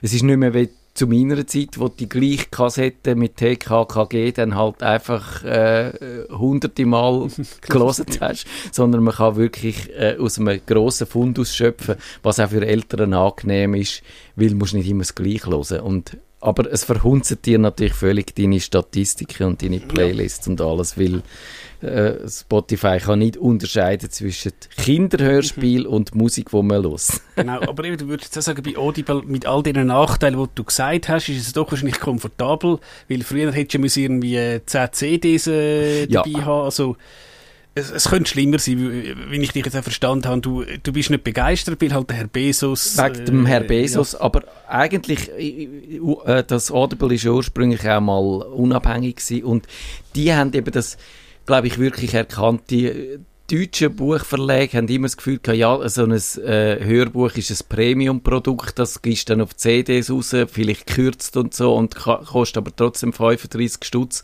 es 0.00 0.14
ist 0.14 0.22
nicht 0.22 0.38
mehr 0.38 0.54
wie 0.54 0.70
zu 0.98 1.06
meiner 1.06 1.46
Zeit, 1.46 1.78
wo 1.78 1.88
die 1.88 2.08
gleiche 2.08 2.46
Kassette 2.50 3.14
mit 3.14 3.36
TKKG 3.36 4.32
dann 4.32 4.56
halt 4.56 4.82
einfach 4.82 5.44
äh, 5.44 5.92
hunderte 6.28 6.86
Mal 6.86 7.28
gelesen 7.68 8.06
hast, 8.20 8.46
sondern 8.72 9.04
man 9.04 9.14
kann 9.14 9.36
wirklich 9.36 9.90
äh, 9.96 10.16
aus 10.18 10.40
einem 10.40 10.60
grossen 10.66 11.06
Fundus 11.06 11.54
schöpfen, 11.54 11.94
was 12.24 12.40
auch 12.40 12.50
für 12.50 12.66
Eltern 12.66 13.14
angenehm 13.14 13.74
ist, 13.74 14.02
weil 14.34 14.56
musst 14.56 14.74
nicht 14.74 14.88
immer 14.88 15.02
das 15.02 15.14
Gleiche 15.14 15.50
hören. 15.50 15.80
Und 15.80 16.16
aber 16.40 16.70
es 16.72 16.84
verhunzt 16.84 17.36
dir 17.44 17.58
natürlich 17.58 17.94
völlig 17.94 18.34
deine 18.36 18.60
Statistiken 18.60 19.44
und 19.48 19.62
deine 19.62 19.80
Playlists 19.80 20.46
und 20.46 20.60
alles, 20.60 20.96
weil 20.98 21.22
äh, 21.80 22.28
Spotify 22.28 22.98
kann 22.98 23.20
nicht 23.20 23.36
unterscheiden 23.36 24.10
zwischen 24.10 24.52
Kinderhörspiel 24.76 25.80
Mhm. 25.82 25.86
und 25.92 26.14
Musik, 26.14 26.50
die 26.50 26.62
man 26.62 26.82
hört. 26.84 27.02
Genau, 27.36 27.60
aber 27.62 27.82
du 27.84 28.08
würdest 28.08 28.34
jetzt 28.34 28.38
auch 28.38 28.54
sagen, 28.54 28.62
bei 28.62 28.76
Audible, 28.76 29.22
mit 29.24 29.46
all 29.46 29.62
den 29.62 29.86
Nachteilen, 29.86 30.38
die 30.40 30.46
du 30.54 30.64
gesagt 30.64 31.08
hast, 31.08 31.28
ist 31.28 31.46
es 31.46 31.52
doch 31.52 31.70
wahrscheinlich 31.70 32.00
komfortabel, 32.00 32.78
weil 33.08 33.22
früher 33.22 33.52
hättest 33.52 33.94
du 33.94 34.00
ja 34.00 34.04
irgendwie 34.04 34.36
äh, 34.36 34.60
10 34.64 34.88
CDs 34.92 35.46
äh, 35.46 36.04
Ja. 36.06 36.22
dabei 36.24 36.44
haben, 36.44 36.64
also 36.64 36.96
es, 37.78 37.90
es 37.90 38.08
könnte 38.08 38.30
schlimmer 38.30 38.58
sein, 38.58 39.16
wenn 39.28 39.42
ich 39.42 39.52
dich 39.52 39.64
jetzt 39.64 39.76
auch 39.76 39.82
verstanden 39.82 40.26
habe. 40.26 40.40
Du, 40.40 40.64
du 40.82 40.92
bist 40.92 41.10
nicht 41.10 41.24
begeistert, 41.24 41.80
weil 41.80 41.92
halt 41.92 42.10
der 42.10 42.16
Herr 42.16 42.26
Bezos... 42.26 42.96
Wegen 42.98 43.24
dem 43.24 43.46
äh, 43.46 43.48
Herr 43.48 43.60
Bezos, 43.60 44.14
aber 44.14 44.42
eigentlich, 44.68 45.30
äh, 45.30 46.00
äh, 46.26 46.44
das 46.46 46.70
Audible 46.70 47.14
ist 47.14 47.24
ja 47.24 47.30
ursprünglich 47.30 47.88
auch 47.88 48.00
mal 48.00 48.18
unabhängig 48.18 49.16
gewesen 49.16 49.44
und 49.44 49.66
die 50.14 50.32
haben 50.32 50.52
eben 50.52 50.70
das, 50.70 50.98
glaube 51.46 51.66
ich, 51.66 51.78
wirklich 51.78 52.14
erkannt. 52.14 52.62
Die 52.70 52.86
äh, 52.86 53.18
deutschen 53.50 53.96
Buchverlage 53.96 54.76
haben 54.76 54.88
immer 54.88 55.06
das 55.06 55.16
Gefühl 55.16 55.38
gehabt, 55.38 55.58
ja, 55.58 55.88
so 55.88 56.04
ein 56.04 56.12
äh, 56.12 56.84
Hörbuch 56.84 57.32
ist 57.36 57.50
ein 57.50 57.66
Premium-Produkt, 57.68 58.78
das 58.78 59.00
gehst 59.00 59.30
dann 59.30 59.40
auf 59.40 59.56
CDs 59.56 60.10
raus, 60.10 60.34
vielleicht 60.48 60.86
gekürzt 60.86 61.36
und 61.36 61.54
so 61.54 61.74
und 61.74 61.96
kostet 61.96 62.58
aber 62.58 62.76
trotzdem 62.76 63.12
35 63.12 63.84
Stutz. 63.84 64.22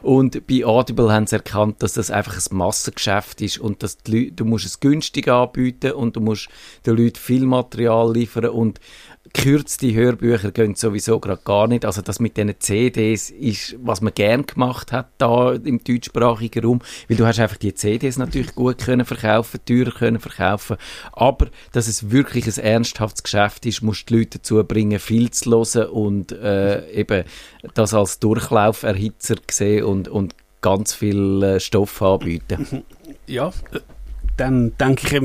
Und 0.00 0.46
bei 0.46 0.64
Audible 0.64 1.12
haben 1.12 1.26
sie 1.26 1.36
erkannt, 1.36 1.82
dass 1.82 1.92
das 1.92 2.10
einfach 2.10 2.34
ein 2.34 2.56
Massengeschäft 2.56 3.42
ist 3.42 3.58
und 3.58 3.82
dass 3.82 3.98
die 3.98 4.24
Leute, 4.24 4.32
du 4.32 4.44
musst 4.46 4.66
es 4.66 4.80
günstig 4.80 5.28
anbieten 5.28 5.92
und 5.92 6.16
du 6.16 6.20
musst 6.20 6.48
den 6.86 6.96
Leuten 6.96 7.18
viel 7.18 7.44
Material 7.44 8.12
liefern 8.12 8.46
und 8.46 8.80
gekürzte 9.32 9.92
Hörbücher 9.92 10.50
gehen 10.50 10.74
sowieso 10.74 11.18
gerade 11.18 11.42
gar 11.44 11.66
nicht. 11.66 11.84
Also 11.84 12.02
das 12.02 12.20
mit 12.20 12.36
diesen 12.36 12.58
CDs 12.58 13.30
ist, 13.30 13.76
was 13.82 14.00
man 14.00 14.14
gern 14.14 14.46
gemacht 14.46 14.92
hat 14.92 15.08
da 15.18 15.52
im 15.52 15.82
deutschsprachigen 15.82 16.64
Raum, 16.64 16.80
weil 17.08 17.16
du 17.16 17.26
hast 17.26 17.40
einfach 17.40 17.56
die 17.56 17.74
CDs 17.74 18.18
natürlich 18.18 18.54
gut 18.54 18.78
können 18.78 19.04
verkaufen, 19.04 19.60
teurer 19.64 19.92
können 19.92 20.20
verkaufen, 20.20 20.76
aber 21.12 21.48
dass 21.72 21.88
es 21.88 22.10
wirklich 22.10 22.46
ein 22.46 22.64
ernsthaftes 22.64 23.22
Geschäft 23.22 23.66
ist, 23.66 23.82
musst 23.82 24.08
du 24.10 24.14
die 24.14 24.20
Leute 24.20 24.38
dazu 24.38 24.62
bringen, 24.64 24.98
viel 24.98 25.30
zu 25.30 25.50
hören 25.50 25.90
und 25.90 26.32
äh, 26.32 26.90
eben 26.90 27.24
das 27.74 27.94
als 27.94 28.18
Durchlauferhitzer 28.18 29.36
sehen 29.50 29.84
und, 29.84 30.08
und 30.08 30.34
ganz 30.60 30.94
viel 30.94 31.42
äh, 31.42 31.60
Stoff 31.60 32.00
anbieten. 32.02 32.84
Ja, 33.26 33.52
dann 34.36 34.76
denke 34.78 35.06
ich, 35.06 35.22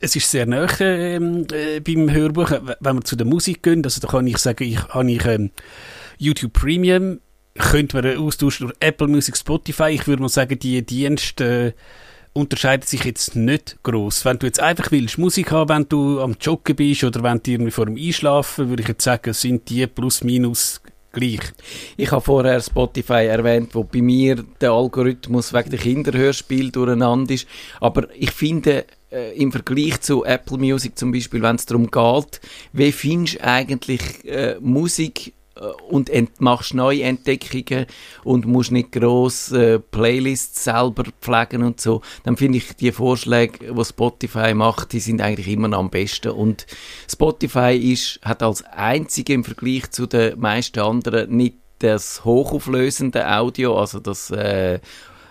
es 0.00 0.16
ist 0.16 0.30
sehr 0.30 0.46
nah 0.46 0.68
ähm, 0.80 1.46
äh, 1.52 1.80
beim 1.80 2.10
Hörbuch. 2.10 2.50
Wenn 2.80 2.96
wir 2.96 3.02
zu 3.02 3.16
der 3.16 3.26
Musik 3.26 3.62
gehen, 3.62 3.84
also 3.84 4.00
da 4.00 4.08
kann 4.08 4.26
ich 4.26 4.38
sagen, 4.38 4.64
ich 4.64 4.82
habe 4.88 5.10
ich 5.10 5.24
ähm, 5.24 5.50
YouTube 6.18 6.52
Premium, 6.52 7.20
könnte 7.58 8.00
man 8.00 8.18
austauschen 8.18 8.68
durch 8.68 8.76
Apple 8.80 9.08
Music, 9.08 9.36
Spotify. 9.36 9.90
Ich 9.90 10.06
würde 10.06 10.22
mal 10.22 10.28
sagen, 10.28 10.58
die 10.58 10.84
Dienste 10.84 11.68
äh, 11.68 11.72
unterscheiden 12.32 12.86
sich 12.86 13.04
jetzt 13.04 13.36
nicht 13.36 13.78
groß. 13.82 14.24
Wenn 14.24 14.38
du 14.38 14.46
jetzt 14.46 14.60
einfach 14.60 14.90
willst 14.92 15.18
Musik 15.18 15.50
haben, 15.50 15.68
wenn 15.68 15.88
du 15.88 16.20
am 16.20 16.36
Joggen 16.40 16.76
bist 16.76 17.04
oder 17.04 17.22
wenn 17.22 17.42
du 17.42 17.50
irgendwie 17.50 17.70
vor 17.70 17.86
dem 17.86 17.96
Einschlafen, 17.96 18.68
würde 18.68 18.82
ich 18.82 18.88
jetzt 18.88 19.04
sagen, 19.04 19.32
sind 19.32 19.68
die 19.68 19.86
plus 19.86 20.22
minus 20.22 20.80
gleich. 21.12 21.40
Ich 21.96 22.12
habe 22.12 22.20
vorher 22.20 22.60
Spotify 22.60 23.26
erwähnt, 23.26 23.74
wo 23.74 23.82
bei 23.82 24.00
mir 24.00 24.44
der 24.60 24.70
Algorithmus 24.70 25.52
wegen 25.52 25.70
der 25.70 25.78
Kinderhörspiel 25.80 26.70
durcheinander 26.70 27.34
ist. 27.34 27.48
Aber 27.80 28.08
ich 28.14 28.30
finde, 28.30 28.84
äh, 29.10 29.36
im 29.36 29.52
Vergleich 29.52 30.00
zu 30.00 30.24
Apple 30.24 30.58
Music 30.58 30.98
zum 30.98 31.12
Beispiel, 31.12 31.42
wenn 31.42 31.56
es 31.56 31.66
darum 31.66 31.90
geht, 31.90 32.40
wie 32.72 32.92
findest 32.92 33.36
du 33.36 33.44
eigentlich 33.44 34.24
äh, 34.24 34.56
Musik 34.60 35.34
äh, 35.56 35.64
und 35.88 36.10
machst 36.40 36.74
neue 36.74 37.02
Entdeckungen 37.02 37.86
und 38.24 38.46
musst 38.46 38.72
nicht 38.72 38.92
gross 38.92 39.52
äh, 39.52 39.78
Playlists 39.78 40.64
selber 40.64 41.04
pflegen 41.20 41.62
und 41.62 41.80
so, 41.80 42.02
dann 42.24 42.36
finde 42.36 42.58
ich 42.58 42.76
die 42.76 42.92
Vorschläge, 42.92 43.72
die 43.72 43.84
Spotify 43.84 44.54
macht, 44.54 44.92
die 44.92 45.00
sind 45.00 45.20
eigentlich 45.20 45.48
immer 45.48 45.76
am 45.76 45.90
besten. 45.90 46.30
Und 46.30 46.66
Spotify 47.10 47.76
ist, 47.76 48.20
hat 48.22 48.42
als 48.42 48.62
einzige 48.64 49.32
im 49.32 49.44
Vergleich 49.44 49.90
zu 49.90 50.06
den 50.06 50.38
meisten 50.38 50.80
anderen 50.80 51.36
nicht 51.36 51.56
das 51.80 52.24
hochauflösende 52.24 53.26
Audio, 53.26 53.78
also 53.78 54.00
das 54.00 54.30
äh, 54.30 54.80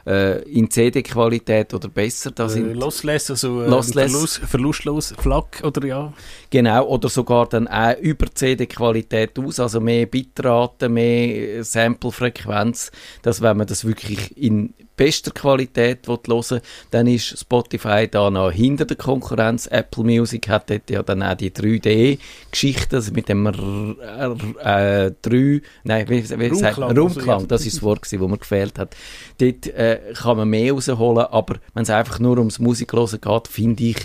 äh, 0.10 0.42
in 0.50 0.70
CD-Qualität 0.72 1.74
oder 1.74 1.88
besser. 1.88 2.32
Da 2.32 2.46
Äh, 2.46 2.50
sind 2.50 2.74
lossless, 2.74 3.30
also 3.30 3.62
äh, 3.62 3.68
Lossless. 3.68 4.12
Verlust, 4.12 4.38
verlustlos, 4.40 5.14
FLAC 5.18 5.62
oder 5.64 5.86
ja. 5.86 6.14
Genau, 6.50 6.88
oder 6.88 7.10
sogar 7.10 7.48
dann 7.48 7.68
auch 7.68 7.96
über 8.00 8.26
CD-Qualität 8.34 9.38
aus, 9.38 9.60
also 9.60 9.80
mehr 9.80 10.08
Bitrate, 10.08 10.90
mehr 10.90 11.64
Sample-Frequenz, 11.64 12.92
dass 13.22 13.42
wenn 13.42 13.58
man 13.58 13.68
das 13.68 13.86
wirklich 13.86 14.36
in 14.36 14.74
bester 15.00 15.32
Qualität 15.32 16.08
hören 16.08 16.60
dann 16.92 17.08
ist 17.08 17.40
Spotify 17.40 18.06
da 18.12 18.30
noch 18.30 18.52
hinter 18.52 18.84
der 18.84 18.98
Konkurrenz. 18.98 19.66
Apple 19.66 20.04
Music 20.04 20.50
hat 20.50 20.70
dort 20.70 20.90
ja 20.90 21.02
dann 21.02 21.24
auch 21.24 21.36
die 21.36 21.52
3D-Geschichte, 21.52 22.98
also 22.98 23.14
mit 23.14 23.30
dem 23.30 23.46
R 23.46 24.36
äh, 24.62 25.12
3, 25.22 25.62
nein, 25.86 26.10
wie, 26.10 26.30
wie 26.30 26.56
sagt 26.56 26.80
man? 26.80 26.90
Raumklang, 26.90 26.90
also, 26.90 27.02
Raumklang, 27.02 27.40
ja. 27.40 27.48
das 27.48 27.66
ist 27.66 27.78
das 27.78 27.84
Wort, 27.84 28.02
das 28.02 28.12
mir 28.12 28.38
gefehlt 28.38 28.78
hat. 28.78 28.94
Dort 29.38 29.68
äh, 29.68 30.02
kann 30.16 30.36
man 30.36 30.50
mehr 30.50 30.74
rausholen, 30.74 31.28
aber 31.28 31.56
wenn 31.74 31.84
es 31.84 31.90
einfach 31.90 32.20
nur 32.20 32.38
ums 32.38 32.60
Musiklosen 32.60 33.22
geht, 33.22 33.48
finde 33.48 33.84
ich 33.84 33.98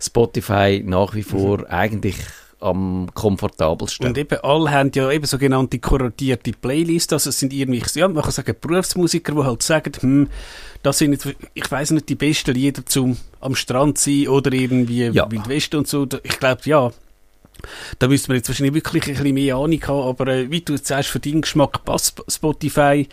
Spotify 0.00 0.82
nach 0.84 1.14
wie 1.14 1.22
vor 1.22 1.70
eigentlich 1.70 2.16
am 2.60 3.08
komfortabelsten. 3.14 4.06
Und 4.06 4.18
eben 4.18 4.38
alle 4.42 4.70
haben 4.70 4.90
ja 4.94 5.10
eben 5.10 5.26
sogenannte 5.26 5.78
kuratierte 5.78 6.52
Playlists, 6.52 7.12
also 7.12 7.30
es 7.30 7.38
sind 7.38 7.52
irgendwie, 7.52 7.82
ja, 7.94 8.08
man 8.08 8.22
kann 8.22 8.32
sagen 8.32 8.54
Berufsmusiker, 8.60 9.32
die 9.32 9.42
halt 9.42 9.62
sagen, 9.62 9.92
hm, 9.98 10.28
das 10.82 10.98
sind 10.98 11.12
jetzt, 11.12 11.28
ich 11.54 11.70
weiß 11.70 11.92
nicht, 11.92 12.08
die 12.08 12.14
besten 12.14 12.52
Lieder 12.52 12.84
zum 12.86 13.16
am 13.40 13.54
Strand 13.54 13.98
sein 13.98 14.28
oder 14.28 14.52
irgendwie 14.52 15.06
Ja. 15.06 15.30
Wild 15.30 15.48
West 15.48 15.74
und 15.74 15.88
so. 15.88 16.06
Ich 16.22 16.38
glaube, 16.38 16.60
ja, 16.64 16.90
da 17.98 18.08
müsste 18.08 18.28
man 18.28 18.36
jetzt 18.36 18.48
wahrscheinlich 18.48 18.74
wirklich 18.74 19.04
ein 19.06 19.14
bisschen 19.14 19.34
mehr 19.34 19.56
Ahnung 19.56 19.82
haben, 19.86 20.08
aber 20.08 20.26
äh, 20.28 20.50
wie 20.50 20.60
du 20.60 20.74
jetzt 20.74 20.86
sagst, 20.86 21.10
für 21.10 21.20
deinen 21.20 21.42
Geschmack 21.42 21.84
passt 21.84 22.06
Sp- 22.16 22.26
Spotify. 22.28 23.08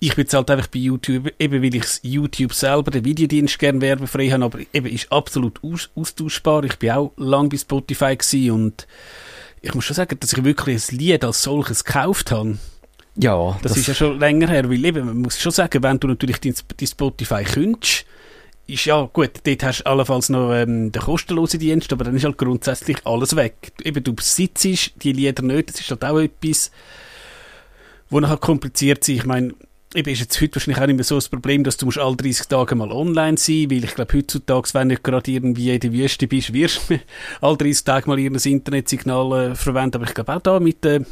Ich 0.00 0.16
halt 0.16 0.50
einfach 0.50 0.66
bei 0.68 0.78
YouTube, 0.78 1.32
eben 1.38 1.62
weil 1.62 1.74
ich 1.74 1.84
YouTube 2.02 2.52
selber, 2.52 2.90
den 2.90 3.04
Videodienst 3.04 3.58
gerne 3.58 3.80
werbefrei 3.80 4.28
habe, 4.30 4.44
aber 4.44 4.58
eben 4.72 4.86
ist 4.86 5.10
absolut 5.10 5.62
aus 5.62 5.90
austauschbar. 5.94 6.64
Ich 6.64 6.76
bin 6.76 6.90
auch 6.90 7.12
lang 7.16 7.48
bei 7.48 7.56
Spotify 7.56 8.16
gewesen 8.16 8.50
und 8.50 8.86
ich 9.62 9.74
muss 9.74 9.84
schon 9.84 9.96
sagen, 9.96 10.16
dass 10.20 10.32
ich 10.32 10.44
wirklich 10.44 10.90
ein 10.92 10.96
Lied 10.96 11.24
als 11.24 11.42
solches 11.42 11.84
gekauft 11.84 12.30
habe. 12.30 12.58
ja, 13.16 13.58
Das, 13.62 13.76
ist 13.76 13.88
ja 13.88 13.94
schon 13.94 14.18
länger 14.18 14.48
her, 14.48 14.68
weil 14.70 14.84
eben, 14.84 15.06
man 15.06 15.18
muss 15.18 15.40
schon 15.40 15.52
sagen, 15.52 15.82
wenn 15.82 15.98
du 15.98 16.08
natürlich 16.08 16.38
dein, 16.40 16.54
dein 16.76 16.86
Spotify 16.86 17.42
könntest, 17.44 18.04
ist 18.66 18.84
ja 18.84 19.08
gut, 19.12 19.30
dort 19.44 19.62
hast 19.62 19.80
du 19.80 19.86
allenfalls 19.86 20.28
noch 20.28 20.52
ähm, 20.52 20.90
den 20.90 21.02
kostenlosen 21.02 21.60
Dienst, 21.60 21.92
aber 21.92 22.04
dann 22.04 22.16
ist 22.16 22.24
halt 22.24 22.38
grundsätzlich 22.38 22.98
alles 23.04 23.36
weg. 23.36 23.72
Eben, 23.84 24.02
du 24.02 24.12
besitzt 24.12 24.64
die 25.02 25.12
Lieder 25.12 25.42
nicht, 25.42 25.68
das 25.68 25.80
ist 25.80 25.90
halt 25.90 26.04
auch 26.04 26.18
etwas, 26.18 26.72
wo 28.10 28.18
nachher 28.18 28.38
kompliziert 28.38 29.00
ist. 29.00 29.08
Ich 29.08 29.24
meine, 29.24 29.54
eben 29.94 30.10
ist 30.10 30.20
jetzt 30.20 30.40
heute 30.40 30.56
wahrscheinlich 30.56 30.82
auch 30.82 30.86
nicht 30.86 30.96
mehr 30.96 31.04
so 31.04 31.14
das 31.14 31.28
Problem, 31.28 31.62
dass 31.62 31.76
du 31.76 31.86
musst 31.86 31.98
alle 31.98 32.16
30 32.16 32.48
Tage 32.48 32.74
mal 32.74 32.90
online 32.90 33.38
sein, 33.38 33.70
weil 33.70 33.84
ich 33.84 33.94
glaube 33.94 34.18
heutzutage, 34.18 34.68
wenn 34.72 34.88
du 34.88 34.96
gerade 34.96 35.30
irgendwie 35.30 35.72
in 35.72 35.80
der 35.80 35.92
Wüste 35.92 36.26
bist, 36.26 36.52
wirst 36.52 36.90
du 36.90 36.98
alle 37.40 37.56
30 37.56 37.84
Tage 37.84 38.08
mal 38.08 38.18
irgendein 38.18 38.52
Internetsignal 38.52 39.50
äh, 39.50 39.54
verwenden, 39.54 39.96
aber 39.96 40.06
ich 40.06 40.14
glaube 40.14 40.34
auch 40.34 40.42
da 40.42 40.60
mit 40.60 40.82
der 40.82 41.04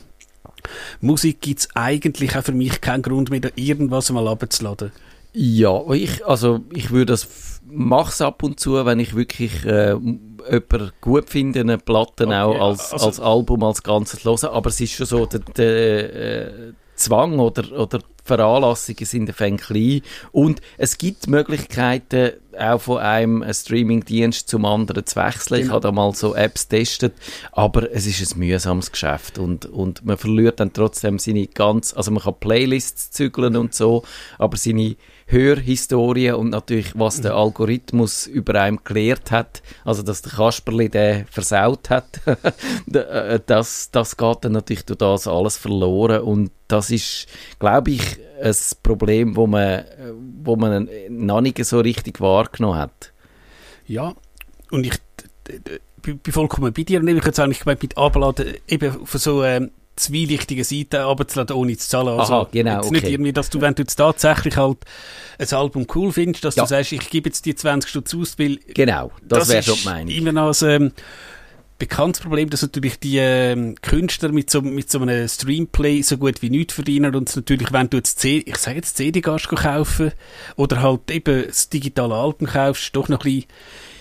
Musik 1.00 1.40
gibt 1.40 1.60
es 1.60 1.68
eigentlich 1.74 2.36
auch 2.36 2.44
für 2.44 2.52
mich 2.52 2.80
keinen 2.80 3.02
Grund 3.02 3.30
mehr, 3.30 3.40
da 3.40 3.50
irgendwas 3.54 4.10
mal 4.10 4.26
abzuladen. 4.26 4.92
Ja, 5.34 5.82
ich, 5.92 6.24
also 6.24 6.60
ich 6.72 6.90
würde 6.90 7.06
das 7.12 7.60
mach's 7.66 8.20
ab 8.20 8.42
und 8.42 8.60
zu, 8.60 8.84
wenn 8.86 9.00
ich 9.00 9.16
wirklich 9.16 9.64
äh, 9.64 9.90
jemanden 9.94 10.92
gut 11.00 11.28
finde, 11.28 11.60
eine 11.60 11.78
Platte 11.78 12.26
Okay, 12.26 12.34
auch 12.36 12.68
als, 12.70 12.92
also- 12.92 13.06
als 13.06 13.20
Album, 13.20 13.64
als 13.64 13.82
Ganzes 13.82 14.24
hören. 14.24 14.50
Aber 14.52 14.68
es 14.70 14.80
ist 14.80 14.92
schon 14.92 15.06
so, 15.06 15.26
der, 15.26 15.40
der 15.40 16.14
äh, 16.14 16.72
Zwang 16.94 17.40
oder, 17.40 17.72
oder 17.76 17.98
Veranlassungen 18.22 19.04
sind 19.04 19.40
ein 19.40 19.56
klein. 19.56 20.02
Und 20.30 20.60
es 20.78 20.96
gibt 20.98 21.26
Möglichkeiten, 21.26 22.32
auch 22.56 22.80
von 22.80 22.98
einem 22.98 23.44
Streamingdienst 23.52 24.48
zum 24.48 24.64
anderen 24.64 25.04
zu 25.04 25.16
wechseln. 25.16 25.56
Ich 25.56 25.62
Genau. 25.64 25.74
habe 25.74 25.82
da 25.88 25.92
mal 25.92 26.14
so 26.14 26.34
Apps 26.36 26.68
getestet, 26.68 27.14
aber 27.50 27.90
es 27.92 28.06
ist 28.06 28.34
ein 28.34 28.38
mühsames 28.38 28.92
Geschäft 28.92 29.38
und, 29.38 29.66
und 29.66 30.04
man 30.06 30.16
verliert 30.16 30.60
dann 30.60 30.72
trotzdem 30.72 31.18
seine 31.18 31.48
ganz, 31.48 31.92
also 31.94 32.12
man 32.12 32.22
kann 32.22 32.34
Playlists 32.38 33.10
zügeln 33.10 33.56
und 33.56 33.74
so, 33.74 34.04
aber 34.38 34.56
seine 34.56 34.94
Hörhistorie 35.26 36.32
und 36.32 36.50
natürlich, 36.50 36.98
was 36.98 37.20
der 37.20 37.34
Algorithmus 37.34 38.26
über 38.26 38.60
einem 38.60 38.80
gelehrt 38.84 39.30
hat, 39.30 39.62
also 39.84 40.02
dass 40.02 40.22
der 40.22 40.32
Kasperli 40.32 40.88
den 40.88 41.26
versaut 41.26 41.90
hat, 41.90 42.20
äh, 42.92 43.40
das, 43.46 43.90
das 43.90 44.16
geht 44.16 44.38
dann 44.42 44.52
natürlich 44.52 44.84
durch 44.84 44.98
das 44.98 45.26
alles 45.26 45.56
verloren 45.56 46.22
und 46.22 46.50
das 46.68 46.90
ist, 46.90 47.26
glaube 47.58 47.92
ich, 47.92 48.18
ein 48.42 48.54
Problem, 48.82 49.36
wo 49.36 49.46
man, 49.46 49.84
wo 50.42 50.56
man 50.56 50.88
noch 51.08 51.40
nicht 51.40 51.64
so 51.64 51.80
richtig 51.80 52.20
wahrgenommen 52.20 52.78
hat. 52.78 53.12
Ja, 53.86 54.14
und 54.70 54.84
ich 54.84 54.98
bin 56.02 56.32
vollkommen 56.32 56.72
bei 56.72 56.82
dir. 56.82 57.00
Und 57.00 57.08
eben, 57.08 57.18
ich 57.18 57.24
jetzt 57.24 57.40
eigentlich 57.40 57.60
gemeint, 57.60 57.82
mit 57.82 57.96
Abladen 57.96 58.54
eben 58.68 59.06
von 59.06 59.20
so 59.20 59.44
ähm, 59.44 59.70
zwielichtigen 59.96 60.64
Seiten 60.64 61.02
runterzuladen, 61.02 61.54
ohne 61.56 61.76
zu 61.76 61.88
zahlen. 61.88 62.18
Also, 62.20 62.32
Aha, 62.32 62.48
genau, 62.52 62.80
Jetzt 62.82 62.90
nicht 62.90 63.04
okay. 63.04 63.12
irgendwie, 63.12 63.32
dass 63.32 63.50
du, 63.50 63.60
wenn 63.60 63.74
du 63.74 63.82
jetzt 63.82 63.96
tatsächlich 63.96 64.56
halt 64.56 64.78
ein 65.38 65.52
Album 65.52 65.86
cool 65.94 66.12
findest, 66.12 66.44
dass 66.44 66.56
Ja. 66.56 66.64
du 66.64 66.68
sagst, 66.68 66.92
ich 66.92 67.10
gebe 67.10 67.28
jetzt 67.28 67.46
die 67.46 67.54
20 67.54 67.88
Stutz 67.90 68.14
aus, 68.14 68.38
weil 68.38 68.58
Genau, 68.74 69.12
das, 69.22 69.48
wäre 69.48 69.60
ist 69.60 69.66
schon 69.66 69.84
Meinung. 69.92 70.14
immer 70.14 70.32
noch 70.32 70.60
ein 70.62 70.70
ähm, 70.82 70.92
bekanntes 71.78 72.20
Problem, 72.22 72.50
dass 72.50 72.62
natürlich 72.62 72.98
die 73.00 73.18
ähm, 73.18 73.74
Künstler 73.82 74.30
mit 74.32 74.48
so, 74.50 74.62
mit 74.62 74.90
so 74.90 75.00
einem 75.00 75.28
Streamplay 75.28 76.02
so 76.02 76.16
gut 76.18 76.40
wie 76.40 76.50
nichts 76.50 76.74
verdienen 76.74 77.14
und 77.14 77.28
es 77.28 77.36
natürlich, 77.36 77.72
wenn 77.72 77.90
du 77.90 77.96
jetzt 77.96 78.20
C 78.20 78.38
ich 78.46 78.56
sage 78.56 78.76
jetzt 78.76 78.96
CD 78.96 79.20
gehst 79.20 79.48
kaufen 79.48 80.12
oder 80.56 80.82
halt 80.82 81.10
eben 81.10 81.44
das 81.46 81.68
digitale 81.68 82.14
Album 82.14 82.46
kaufst, 82.46 82.94
doch 82.94 83.08
noch 83.08 83.20
ein 83.20 83.24
bisschen 83.24 83.44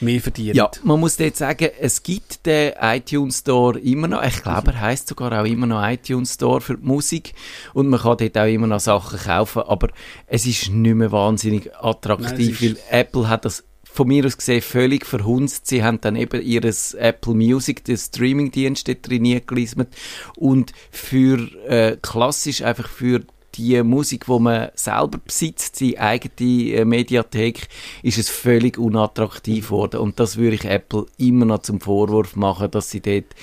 mehr 0.03 0.21
verdienen. 0.21 0.55
Ja, 0.55 0.69
man 0.83 0.99
muss 0.99 1.17
jetzt 1.17 1.39
sagen, 1.39 1.69
es 1.79 2.03
gibt 2.03 2.45
den 2.45 2.73
iTunes 2.79 3.39
Store 3.39 3.79
immer 3.79 4.07
noch. 4.07 4.23
Ich 4.23 4.41
glaube, 4.43 4.71
er 4.71 4.81
heißt 4.81 5.07
sogar 5.07 5.39
auch 5.39 5.45
immer 5.45 5.65
noch 5.65 5.87
iTunes 5.87 6.33
Store 6.35 6.61
für 6.61 6.77
die 6.77 6.85
Musik. 6.85 7.33
Und 7.73 7.89
man 7.89 7.99
kann 7.99 8.17
dort 8.17 8.37
auch 8.37 8.47
immer 8.47 8.67
noch 8.67 8.79
Sachen 8.79 9.19
kaufen. 9.19 9.63
Aber 9.63 9.89
es 10.27 10.45
ist 10.45 10.69
nicht 10.69 10.95
mehr 10.95 11.11
wahnsinnig 11.11 11.65
Nein, 11.65 11.75
attraktiv, 11.81 12.61
es 12.61 12.63
weil 12.63 12.77
Apple 12.89 13.29
hat 13.29 13.45
das 13.45 13.63
von 13.83 14.07
mir 14.07 14.25
aus 14.25 14.37
gesehen 14.37 14.61
völlig 14.61 15.05
verhunzt. 15.05 15.67
Sie 15.67 15.83
haben 15.83 16.01
dann 16.01 16.15
eben 16.15 16.41
ihres 16.41 16.95
Apple 16.95 17.35
Music, 17.35 17.83
den 17.83 17.97
Streamingdienst, 17.97 18.87
dort 18.87 19.07
drin 19.07 19.41
gelismet. 19.45 19.89
Und 20.35 20.73
für 20.89 21.37
äh, 21.67 21.97
klassisch 22.01 22.63
einfach 22.63 22.89
für 22.89 23.21
die 23.55 23.81
Musik, 23.83 24.25
die 24.25 24.39
man 24.39 24.69
selber 24.75 25.19
besitzt, 25.23 25.79
die 25.79 25.99
eigene 25.99 26.71
äh, 26.71 26.85
Mediathek, 26.85 27.67
ist 28.01 28.17
es 28.17 28.29
völlig 28.29 28.77
unattraktiv 28.77 29.67
geworden. 29.67 29.99
Und 29.99 30.19
das 30.19 30.37
würde 30.37 30.55
ich 30.55 30.65
Apple 30.65 31.05
immer 31.17 31.45
noch 31.45 31.61
zum 31.61 31.79
Vorwurf 31.79 32.35
machen, 32.35 32.71
dass 32.71 32.89
sie 32.89 33.01
dort 33.01 33.35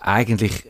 eigentlich 0.00 0.64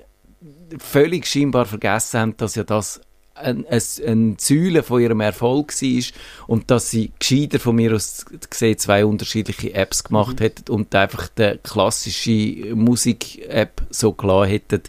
völlig 0.79 1.27
scheinbar 1.27 1.67
vergessen 1.67 2.21
haben, 2.21 2.37
dass 2.37 2.55
ja 2.55 2.65
das 2.65 3.01
ein, 3.35 3.67
ein, 3.67 4.37
Säule 4.39 4.83
von 4.83 5.01
ihrem 5.01 5.21
Erfolg 5.21 5.73
war 5.73 6.03
und 6.47 6.71
dass 6.71 6.91
sie 6.91 7.13
gescheiter 7.19 7.59
von 7.59 7.77
mir 7.77 7.95
aus 7.95 8.25
gesehen 8.51 8.79
zwei 8.79 9.05
unterschiedliche 9.05 9.75
Apps 9.75 10.05
gemacht 10.05 10.41
hätten 10.41 10.71
und 10.71 10.95
einfach 10.95 11.29
die 11.29 11.59
klassische 11.63 12.75
Musik-App 12.75 13.83
so 13.91 14.13
klar 14.13 14.47
hätten, 14.47 14.83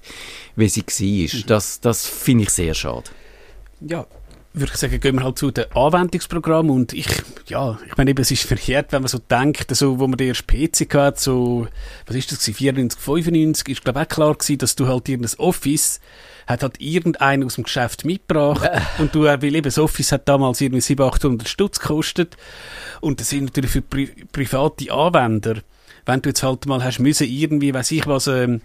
wie 0.56 0.70
sie 0.70 0.84
war. 0.84 1.42
Das, 1.48 1.80
das 1.80 2.06
finde 2.06 2.44
ich 2.44 2.50
sehr 2.50 2.74
schade. 2.74 3.10
Ja, 3.88 4.06
würde 4.54 4.72
ich 4.72 4.80
sagen, 4.80 5.00
gehen 5.00 5.16
wir 5.16 5.24
halt 5.24 5.40
zu 5.40 5.50
den 5.50 5.66
Anwendungsprogrammen 5.74 6.72
und 6.72 6.94
ich, 6.94 7.08
ja, 7.48 7.80
ich 7.88 7.98
meine 7.98 8.12
eben, 8.12 8.22
es 8.22 8.30
ist 8.30 8.44
verkehrt, 8.44 8.92
wenn 8.92 9.02
man 9.02 9.10
so 9.10 9.18
denkt, 9.18 9.76
so, 9.76 10.00
wo 10.00 10.08
man 10.08 10.18
den 10.18 10.30
ersten 10.30 10.46
PC 10.46 10.94
hatte, 10.94 11.20
so, 11.20 11.68
was 12.06 12.16
ist 12.16 12.32
das 12.32 12.40
gewesen, 12.40 12.56
94, 12.56 13.00
95, 13.00 13.70
ist 13.70 13.84
glaube 13.84 14.02
auch 14.02 14.08
klar 14.08 14.34
gewesen, 14.36 14.60
dass 14.60 14.76
du 14.76 14.88
halt 14.88 15.10
irgendein 15.10 15.40
Office 15.40 16.00
hat 16.46 16.62
halt 16.62 16.80
irgendeiner 16.80 17.46
aus 17.46 17.56
dem 17.56 17.64
Geschäft 17.64 18.06
mitgebracht 18.06 18.70
und 19.00 19.16
du, 19.16 19.26
äh, 19.26 19.42
weil 19.42 19.56
eben 19.56 19.64
das 19.64 19.80
Office 19.80 20.12
hat 20.12 20.28
damals 20.28 20.62
irgendwie 20.62 20.82
700, 20.82 21.16
800 21.16 21.48
Stutz 21.48 21.80
gekostet 21.80 22.38
und 23.02 23.20
das 23.20 23.30
sind 23.30 23.46
natürlich 23.46 23.72
für 23.72 23.82
pri 23.82 24.08
private 24.32 24.92
Anwender, 24.92 25.62
wenn 26.06 26.22
du 26.22 26.30
jetzt 26.30 26.44
halt 26.44 26.66
mal 26.66 26.84
hast 26.84 27.00
müssen 27.00 27.28
irgendwie, 27.28 27.74
weiß 27.74 27.92
ich 27.92 28.06
was, 28.06 28.28
ähm, 28.28 28.62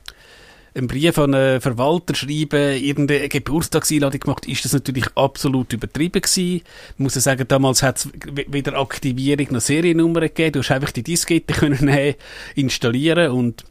einen 0.74 0.87
Brief 0.87 1.18
an 1.18 1.35
einen 1.35 1.61
Verwalter 1.61 2.14
schreiben, 2.14 2.76
irgendeine 2.83 3.28
Geburtstagseinladung 3.28 4.20
gemacht, 4.20 4.46
ist 4.46 4.64
das 4.64 4.72
natürlich 4.72 5.07
absolut 5.14 5.72
übertrieben 5.72 6.22
gewesen. 6.22 6.62
Ich 6.62 6.98
muss 6.98 7.14
ja 7.14 7.20
sagen, 7.20 7.46
damals 7.48 7.83
hat 7.83 7.98
es 7.98 8.09
weder 8.24 8.78
Aktivierung 8.78 9.48
noch 9.50 9.61
Seriennummer 9.61 10.20
gegeben. 10.20 10.52
Du 10.52 10.59
hast 10.61 10.70
einfach 10.70 10.92
die 10.92 11.02
Diskette 11.02 11.54
können 11.59 11.85
nehmen, 11.85 12.14
installieren 12.54 13.33
und 13.33 13.64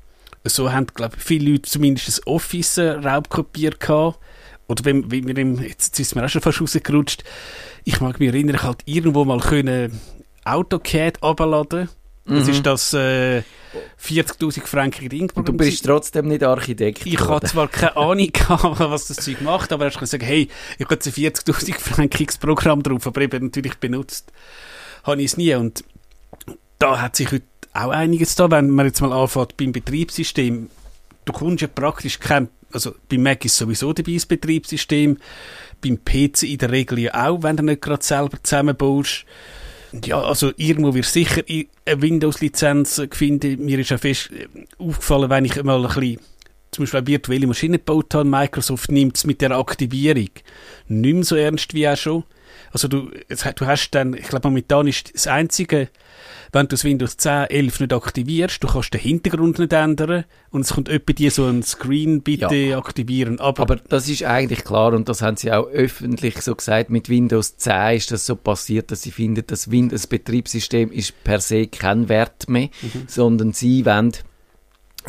so 0.43 0.71
haben, 0.71 0.87
glaube 0.87 1.15
ich, 1.17 1.23
viele 1.23 1.51
Leute 1.51 1.69
zumindest 1.69 2.07
das 2.07 2.27
Office 2.27 2.77
äh, 2.77 2.91
raubkopiert 2.91 3.79
gehabt. 3.79 4.19
Oder 4.67 4.85
wenn, 4.85 5.11
wenn 5.11 5.27
wir 5.27 5.37
im, 5.37 5.61
jetzt, 5.61 5.97
jetzt 5.97 5.99
ist 5.99 6.15
mir 6.15 6.25
auch 6.25 6.29
schon 6.29 6.41
fast 6.41 6.61
rausgerutscht, 6.61 7.23
ich 7.85 8.01
mag 8.01 8.19
mich 8.19 8.29
erinnern, 8.29 8.55
ich 8.55 8.63
halt 8.63 8.81
irgendwo 8.85 9.23
mal 9.23 9.39
können 9.39 9.99
AutoCAD 10.43 11.23
abladen. 11.23 11.89
Das 12.27 12.47
ist 12.47 12.65
das 12.65 12.93
äh, 12.93 13.43
40'000 14.03 14.65
Franken 14.65 15.09
Ding. 15.09 15.31
Und 15.33 15.47
du 15.47 15.53
bist 15.53 15.85
trotzdem 15.85 16.27
nicht 16.27 16.43
Architekt 16.43 17.05
Ich 17.05 17.13
hatte 17.13 17.23
geworden. 17.23 17.47
zwar 17.47 17.67
keine 17.67 17.95
Ahnung, 17.95 18.29
gehabt, 18.33 18.79
was 18.79 19.07
das 19.07 19.17
Zeug 19.17 19.41
macht, 19.41 19.71
aber 19.71 19.85
er 19.85 19.91
hat 19.91 19.99
gesagt, 19.99 20.23
hey, 20.23 20.49
ich 20.77 20.85
habe 20.85 20.95
jetzt 20.95 21.07
ein 21.07 21.13
40'000 21.13 21.79
frankiges 21.79 22.37
Programm 22.37 22.83
drauf, 22.83 23.07
aber 23.07 23.21
eben 23.21 23.45
natürlich 23.45 23.75
benutzt 23.75 24.31
habe 25.03 25.21
ich 25.21 25.31
es 25.31 25.37
nie. 25.37 25.55
Und 25.55 25.83
da 26.79 27.01
hat 27.01 27.15
sich 27.15 27.31
heute 27.31 27.45
auch 27.73 27.89
einiges 27.89 28.35
da, 28.35 28.51
wenn 28.51 28.69
man 28.69 28.85
jetzt 28.85 29.01
mal 29.01 29.13
anfängt 29.13 29.57
beim 29.57 29.71
Betriebssystem. 29.71 30.69
Du 31.25 31.33
kommst 31.33 31.61
ja 31.61 31.67
praktisch 31.67 32.19
kein, 32.19 32.49
also 32.71 32.93
beim 33.09 33.23
Mac 33.23 33.43
ist 33.45 33.55
sowieso 33.55 33.93
dabei 33.93 34.13
das 34.13 34.25
Betriebssystem, 34.25 35.17
beim 35.81 36.03
PC 36.03 36.43
in 36.43 36.57
der 36.57 36.71
Regel 36.71 36.99
ja 36.99 37.27
auch, 37.27 37.43
wenn 37.43 37.57
du 37.57 37.63
nicht 37.63 37.81
gerade 37.81 38.03
selber 38.03 38.41
zusammenbaust. 38.41 39.25
Ja, 40.03 40.21
also 40.21 40.51
irgendwo 40.57 40.93
wird 40.93 41.05
sicher 41.05 41.43
eine 41.47 42.01
Windows-Lizenz 42.01 43.01
finden. 43.11 43.63
Mir 43.63 43.79
ist 43.79 43.89
ja 43.89 43.97
fest 43.97 44.31
äh, 44.31 44.47
aufgefallen, 44.77 45.29
wenn 45.29 45.45
ich 45.45 45.63
mal 45.63 45.77
ein 45.77 45.87
bisschen 45.87 46.19
zum 46.71 46.83
Beispiel 46.83 46.97
eine 46.99 47.07
virtuelle 47.07 47.47
Maschine 47.47 47.77
gebaut 47.77 48.13
habe, 48.13 48.27
Microsoft 48.27 48.91
nimmt 48.91 49.17
es 49.17 49.25
mit 49.25 49.41
der 49.41 49.51
Aktivierung 49.51 50.29
nicht 50.87 51.13
mehr 51.13 51.23
so 51.23 51.35
ernst 51.35 51.73
wie 51.73 51.87
auch 51.87 51.97
schon. 51.97 52.23
Also 52.71 52.87
du, 52.87 53.09
du 53.29 53.65
hast 53.65 53.91
dann, 53.91 54.13
ich 54.13 54.27
glaube 54.27 54.47
momentan 54.49 54.87
ist 54.87 55.13
das 55.13 55.27
Einzige, 55.27 55.89
wenn 56.51 56.63
du 56.63 56.69
das 56.69 56.83
Windows 56.83 57.17
10, 57.17 57.49
11 57.49 57.79
nicht 57.81 57.93
aktivierst, 57.93 58.63
du 58.63 58.67
kannst 58.67 58.93
den 58.93 59.01
Hintergrund 59.01 59.59
nicht 59.59 59.73
ändern 59.73 60.23
und 60.49 60.61
es 60.61 60.73
kommt 60.73 60.87
etwa 60.89 61.13
dir 61.13 61.29
so 61.31 61.45
ein 61.45 61.61
Screen, 61.63 62.21
bitte 62.21 62.55
Ja. 62.55 62.77
aktivieren. 62.77 63.39
Aber, 63.39 63.63
Aber 63.63 63.75
das 63.75 64.07
ist 64.07 64.23
eigentlich 64.23 64.63
klar 64.63 64.93
und 64.93 65.09
das 65.09 65.21
haben 65.21 65.37
sie 65.37 65.51
auch 65.51 65.67
öffentlich 65.67 66.41
so 66.41 66.55
gesagt. 66.55 66.89
Mit 66.89 67.09
Windows 67.09 67.57
10 67.57 67.97
ist 67.97 68.11
das 68.11 68.25
so 68.25 68.35
passiert, 68.35 68.91
dass 68.91 69.01
sie 69.01 69.11
finden, 69.11 69.43
das 69.45 69.69
Windows-Betriebssystem 69.71 70.91
ist 70.91 71.23
per 71.23 71.39
se 71.41 71.67
kein 71.67 72.09
Wert 72.09 72.49
mehr, 72.49 72.69
sondern 73.07 73.53
sie 73.53 73.85
wollen 73.85 74.13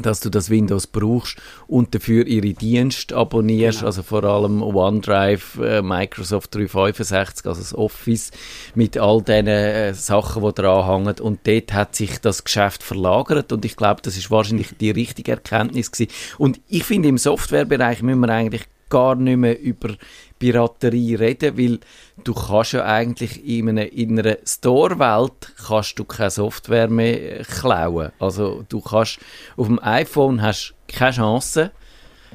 dass 0.00 0.20
du 0.20 0.30
das 0.30 0.48
Windows 0.48 0.86
brauchst 0.86 1.38
und 1.66 1.94
dafür 1.94 2.26
ihre 2.26 2.52
Dienste 2.52 3.16
abonnierst, 3.16 3.78
Genau. 3.78 3.86
also 3.86 4.02
vor 4.02 4.22
allem 4.22 4.62
OneDrive, 4.62 5.58
äh, 5.60 5.82
Microsoft 5.82 6.54
365, 6.54 7.46
also 7.46 7.60
das 7.60 7.74
Office 7.74 8.30
mit 8.74 8.96
all 8.96 9.22
diesen 9.22 9.48
äh, 9.48 9.94
Sachen, 9.94 10.44
die 10.44 10.52
dran 10.52 10.86
hängen 10.86 11.20
und 11.20 11.40
dort 11.46 11.72
hat 11.72 11.96
sich 11.96 12.18
das 12.20 12.44
Geschäft 12.44 12.82
verlagert 12.82 13.52
und 13.52 13.64
ich 13.64 13.76
glaube, 13.76 14.00
das 14.02 14.16
ist 14.16 14.30
wahrscheinlich 14.30 14.68
die 14.78 14.90
richtige 14.90 15.32
Erkenntnis 15.32 15.90
gewesen. 15.90 16.12
Und 16.38 16.60
ich 16.68 16.84
finde, 16.84 17.08
im 17.08 17.18
Softwarebereich 17.18 18.02
müssen 18.02 18.20
wir 18.20 18.28
eigentlich 18.28 18.66
gar 18.90 19.16
nicht 19.16 19.36
mehr 19.36 19.60
über 19.60 19.90
Piraterie 20.38 21.18
reden, 21.18 21.58
weil 21.58 21.80
du 22.24 22.34
kannst 22.34 22.72
ja 22.72 22.84
eigentlich 22.84 23.44
in 23.44 23.68
einer, 23.68 23.92
in 23.92 24.18
einer 24.18 24.38
Store-Welt 24.44 25.54
kannst 25.66 25.98
du 25.98 26.04
keine 26.04 26.30
Software 26.30 26.88
mehr 26.88 27.40
äh, 27.40 27.44
klauen. 27.44 28.12
Also 28.18 28.64
du 28.68 28.80
kannst, 28.80 29.18
auf 29.56 29.66
dem 29.66 29.78
iPhone 29.82 30.42
hast 30.42 30.74
keine 30.86 31.12
Chance, 31.12 31.70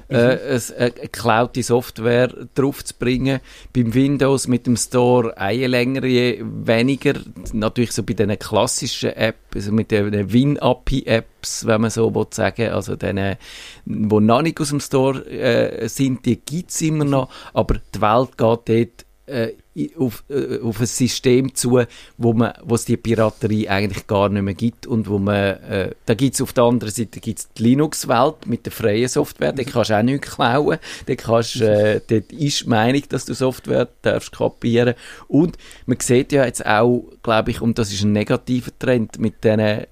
äh, 0.10 0.56
äh, 0.56 0.62
eine 0.78 0.92
geklaute 0.92 1.64
Software 1.64 2.28
draufzubringen. 2.56 3.40
Beim 3.74 3.94
Windows 3.94 4.48
mit 4.48 4.68
dem 4.68 4.76
Store 4.76 5.38
eine 5.38 5.68
längere, 5.68 6.40
weniger. 6.42 7.14
Natürlich 7.54 7.92
so 7.92 8.04
bei 8.04 8.14
den 8.14 8.38
klassischen 8.38 9.12
Apps, 9.12 9.56
also 9.56 9.72
mit 9.72 9.92
den 9.92 10.32
Win-API-Apps, 10.32 11.66
wenn 11.66 11.82
man 11.82 11.90
so 11.90 12.14
will 12.14 12.28
sagen, 12.32 12.70
also 12.70 12.96
denen, 12.96 13.38
die 13.86 14.20
noch 14.20 14.42
nicht 14.42 14.60
aus 14.60 14.70
dem 14.70 14.80
Store 14.80 15.26
äh, 15.26 15.88
sind, 15.88 16.26
die 16.26 16.38
gibt 16.38 16.72
es 16.72 16.82
immer 16.82 17.06
noch, 17.06 17.30
aber 17.54 17.76
die 17.94 18.02
Welt 18.02 18.38
geht 18.38 18.40
dort 18.40 19.06
äh, 19.26 19.54
auf, 19.98 20.24
äh, 20.30 20.60
auf 20.60 20.80
ein 20.80 20.86
System 20.86 21.56
zu, 21.56 21.80
wo 22.18 22.34
man, 22.34 22.54
wo 22.64 22.76
es 22.76 22.86
die 22.86 22.98
Piraterie 22.98 23.68
eigentlich 23.70 24.08
gar 24.08 24.30
nicht 24.30 24.44
mehr 24.44 24.54
gibt 24.54 24.86
und 24.86 25.10
wo 25.10 25.18
man, 25.18 25.36
äh, 25.36 25.92
da 26.06 26.14
gibt 26.14 26.36
es 26.36 26.42
auf 26.42 26.54
der 26.54 26.66
anderen 26.66 26.94
Seite 26.94 27.20
gibt's 27.20 27.50
die 27.58 27.64
Linux-Welt 27.64 28.46
mit 28.46 28.66
der 28.66 28.72
freien 28.72 29.08
Software, 29.08 29.54
da 29.54 29.64
kannst 29.64 29.90
du 29.90 29.98
auch 29.98 30.04
nichts 30.04 30.36
klauen, 30.36 30.78
da 31.06 31.16
kannst, 31.16 31.62
äh, 31.62 32.02
dort 32.08 32.32
ist 32.32 32.62
die 32.62 32.70
Meinung, 32.70 33.04
dass 33.10 33.26
du 33.26 33.34
Software 33.34 33.90
darfst 34.02 34.32
kopieren. 34.32 34.94
Und 35.28 35.58
man 35.86 36.00
sieht 36.00 36.32
ja 36.32 36.46
jetzt 36.46 36.66
auch, 36.66 37.06
glaube 37.24 37.52
ich, 37.52 37.62
und 37.62 37.80
das 37.80 37.92
ist 37.92 38.04
ein 38.04 38.12
negativer 38.12 38.72
Trend 38.78 39.20
mit 39.20 39.44
diesen 39.44 39.86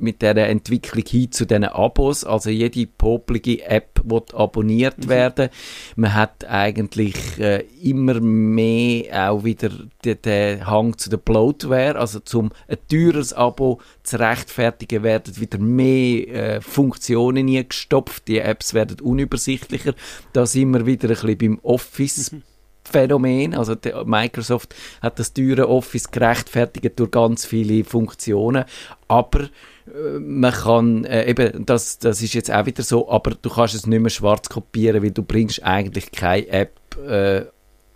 mit 0.00 0.22
dieser 0.22 0.48
Entwicklung 0.48 1.04
hin 1.06 1.32
zu 1.32 1.46
diesen 1.46 1.64
Abos, 1.64 2.24
also 2.24 2.50
jede 2.50 2.86
popelige 2.86 3.64
App 3.64 4.00
wird 4.04 4.34
abonniert 4.34 5.08
werden. 5.08 5.48
Man 5.96 6.14
hat 6.14 6.44
eigentlich 6.44 7.16
äh, 7.38 7.64
immer 7.82 8.20
mehr 8.20 9.13
auch 9.14 9.44
wieder 9.44 9.70
den, 10.04 10.22
den 10.22 10.66
Hang 10.66 10.98
zu 10.98 11.10
der 11.10 11.16
Bloatware, 11.16 11.98
also 11.98 12.20
zum 12.20 12.50
ein 12.68 12.78
teures 12.88 13.32
Abo 13.32 13.80
zu 14.02 14.18
rechtfertigen, 14.18 15.02
werden 15.02 15.38
wieder 15.40 15.58
mehr 15.58 16.28
äh, 16.28 16.60
Funktionen 16.60 17.46
gestopft, 17.68 18.28
die 18.28 18.38
Apps 18.38 18.74
werden 18.74 19.00
unübersichtlicher. 19.00 19.94
Da 20.32 20.46
sind 20.46 20.72
wir 20.72 20.86
wieder 20.86 21.08
ein 21.08 21.14
bisschen 21.14 21.38
beim 21.38 21.58
Office 21.62 22.30
Phänomen. 22.84 23.54
Also 23.54 23.74
der, 23.74 24.04
Microsoft 24.04 24.74
hat 25.00 25.18
das 25.18 25.32
teure 25.32 25.68
Office 25.68 26.10
gerechtfertigt 26.10 26.98
durch 26.98 27.10
ganz 27.10 27.44
viele 27.44 27.84
Funktionen, 27.84 28.64
aber 29.08 29.44
äh, 29.86 30.18
man 30.18 30.52
kann, 30.52 31.04
äh, 31.04 31.28
eben, 31.28 31.64
das, 31.66 31.98
das 31.98 32.22
ist 32.22 32.34
jetzt 32.34 32.52
auch 32.52 32.66
wieder 32.66 32.82
so, 32.82 33.10
aber 33.10 33.32
du 33.40 33.50
kannst 33.50 33.74
es 33.74 33.86
nicht 33.86 34.00
mehr 34.00 34.10
schwarz 34.10 34.48
kopieren, 34.48 35.02
weil 35.02 35.10
du 35.10 35.22
bringst 35.22 35.62
eigentlich 35.62 36.12
keine 36.12 36.46
App 36.48 36.96
äh, 37.06 37.46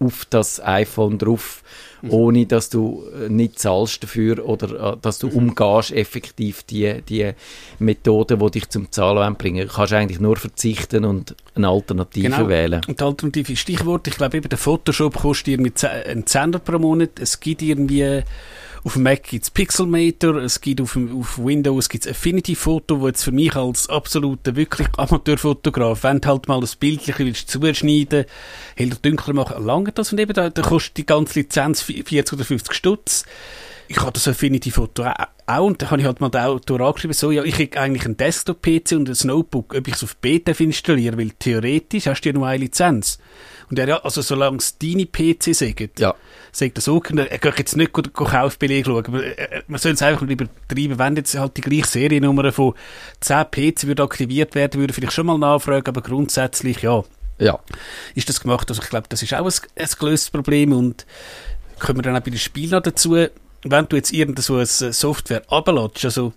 auf 0.01 0.25
das 0.31 0.63
iPhone 0.65 1.19
drauf, 1.19 1.63
mhm. 2.03 2.13
ohne 2.13 2.47
dass 2.47 2.71
du 2.71 3.05
äh, 3.21 3.29
nicht 3.29 3.59
zahlst 3.59 4.03
dafür 4.03 4.47
oder 4.47 4.93
äh, 4.93 4.97
dass 5.01 5.19
du 5.19 5.29
mhm. 5.29 5.37
umgehst 5.37 5.93
effektiv 5.93 6.63
die, 6.63 7.03
die 7.03 7.33
Methoden, 7.79 8.39
die 8.39 8.51
dich 8.53 8.69
zum 8.69 8.93
Zahlen 8.93 9.35
bringen. 9.35 9.67
Du 9.67 9.73
kannst 9.73 9.93
eigentlich 9.93 10.21
nur 10.21 10.37
verzichten 10.37 11.05
und 11.05 11.35
eine 11.55 11.69
Alternative 11.69 12.31
genau. 12.31 12.49
wählen. 12.49 12.81
Und 12.87 13.01
die 13.01 13.05
Alternative 13.05 13.53
ist 13.53 13.59
Stichwort, 13.59 14.07
ich 14.07 14.17
glaube 14.17 14.37
eben 14.37 14.49
der 14.49 14.59
Photoshop 14.59 15.17
kostet 15.17 15.49
irgendwie 15.49 15.73
einen 15.87 16.27
Zehner 16.27 16.61
pro 16.61 16.79
Monat, 16.79 17.19
es 17.21 17.41
gibt 17.41 17.63
irgendwie 17.63 18.23
auf 18.85 18.95
dem 18.95 19.03
Mac 19.03 19.23
gibt 19.25 19.45
es 19.45 19.51
Pixelmator, 19.51 20.37
es 20.37 20.61
gibt 20.61 20.81
auf, 20.81 20.97
auf 20.97 21.38
Windows 21.38 21.88
gibt's 21.88 22.07
Affinity 22.07 22.55
Photo, 22.55 23.01
wo 23.01 23.09
jetzt 23.09 23.25
für 23.25 23.33
mich 23.33 23.55
als 23.57 23.88
absoluter, 23.88 24.57
wirklich 24.57 24.88
Amateurfotograf, 24.97 26.03
wenn 26.05 26.21
du 26.21 26.29
halt 26.29 26.49
mal 26.49 26.61
das 26.61 26.77
Bild 26.77 27.01
willst 27.19 27.51
zuschneiden, 27.51 28.25
heller 28.77 28.97
dunkler 29.01 29.35
machen, 29.35 29.64
lange 29.64 29.93
das 29.93 30.12
und 30.12 30.21
eben 30.21 30.33
da, 30.33 30.51
da 30.51 30.62
kostet 30.62 30.97
die 30.99 31.07
ganze 31.07 31.41
Lizenz 31.41 31.83
40 31.83 32.33
oder 32.33 32.45
50 32.45 32.75
Stutz. 32.75 33.25
Ich 33.91 33.99
habe 34.01 34.12
das 34.12 34.29
Affinity 34.29 34.71
Photo 34.71 35.07
auch 35.47 35.64
und 35.64 35.81
da 35.81 35.91
habe 35.91 36.03
ich 36.03 36.07
halt 36.07 36.21
mal 36.21 36.29
den 36.29 36.43
Autor 36.43 36.81
angeschrieben, 36.83 37.14
so, 37.14 37.31
ja, 37.31 37.43
ich 37.43 37.55
habe 37.55 37.81
eigentlich 37.81 38.05
einen 38.05 38.19
Desktop-PC 38.19 38.93
und 38.93 39.09
ein 39.09 39.27
Notebook, 39.27 39.75
ob 39.75 39.88
ich 39.88 39.95
es 39.95 40.05
auf 40.05 40.17
Beta 40.17 40.53
installiere, 40.53 41.17
weil 41.17 41.31
theoretisch 41.31 42.07
hast 42.07 42.21
du 42.21 42.29
ja 42.29 42.35
nur 42.35 42.47
eine 42.47 42.64
Lizenz. 42.64 43.19
Und 43.71 43.79
er, 43.79 43.89
ja, 43.89 43.97
also 43.99 44.23
solange 44.23 44.59
es 44.59 44.79
deine 44.79 45.07
PC 45.07 45.55
sagen, 45.55 45.91
ja. 45.99 46.15
sagt 46.53 46.79
das 46.79 46.89
auch, 46.89 47.03
er 47.05 47.39
geht 47.39 47.59
jetzt 47.59 47.77
nicht 47.77 47.93
Kaufbeleg 47.93 48.87
schauen, 48.87 49.05
aber 49.07 49.23
äh, 49.23 49.33
äh, 49.33 49.63
man 49.67 49.79
soll 49.79 49.93
es 49.93 50.03
einfach 50.03 50.23
nicht 50.23 50.41
übertreiben, 50.41 50.99
wenn 50.99 51.17
jetzt 51.17 51.39
halt 51.39 51.57
die 51.57 51.61
gleiche 51.61 51.87
Seriennummer 51.87 52.51
von 52.53 52.75
10 53.21 53.45
PC 53.51 53.87
würde 53.87 54.03
aktiviert 54.03 54.55
werden, 54.55 54.81
würde 54.81 54.95
vielleicht 54.95 55.13
schon 55.13 55.27
mal 55.27 55.39
nachfragen, 55.39 55.87
aber 55.87 56.01
grundsätzlich, 56.01 56.83
ja. 56.83 57.05
Ja. 57.39 57.61
Ist 58.15 58.29
das 58.29 58.41
gemacht? 58.41 58.69
Also 58.69 58.83
ich 58.83 58.89
glaube, 58.89 59.07
das 59.09 59.23
ist 59.23 59.33
auch 59.35 59.45
ein, 59.45 59.53
ein 59.77 59.89
gelöstes 59.99 60.31
Problem 60.31 60.73
und 60.73 61.07
kommen 61.79 61.99
wir 61.99 62.03
dann 62.03 62.17
auch 62.17 62.21
bei 62.21 62.31
den 62.31 62.39
Spielen 62.39 62.71
noch 62.71 62.83
dazu 62.83 63.17
wenn 63.64 63.87
du 63.88 63.97
jetzt 63.97 64.12
irgend 64.12 64.38
so 64.40 64.57
eine 64.57 64.66
Software 64.66 65.42
abladest, 65.49 66.05
also 66.05 66.33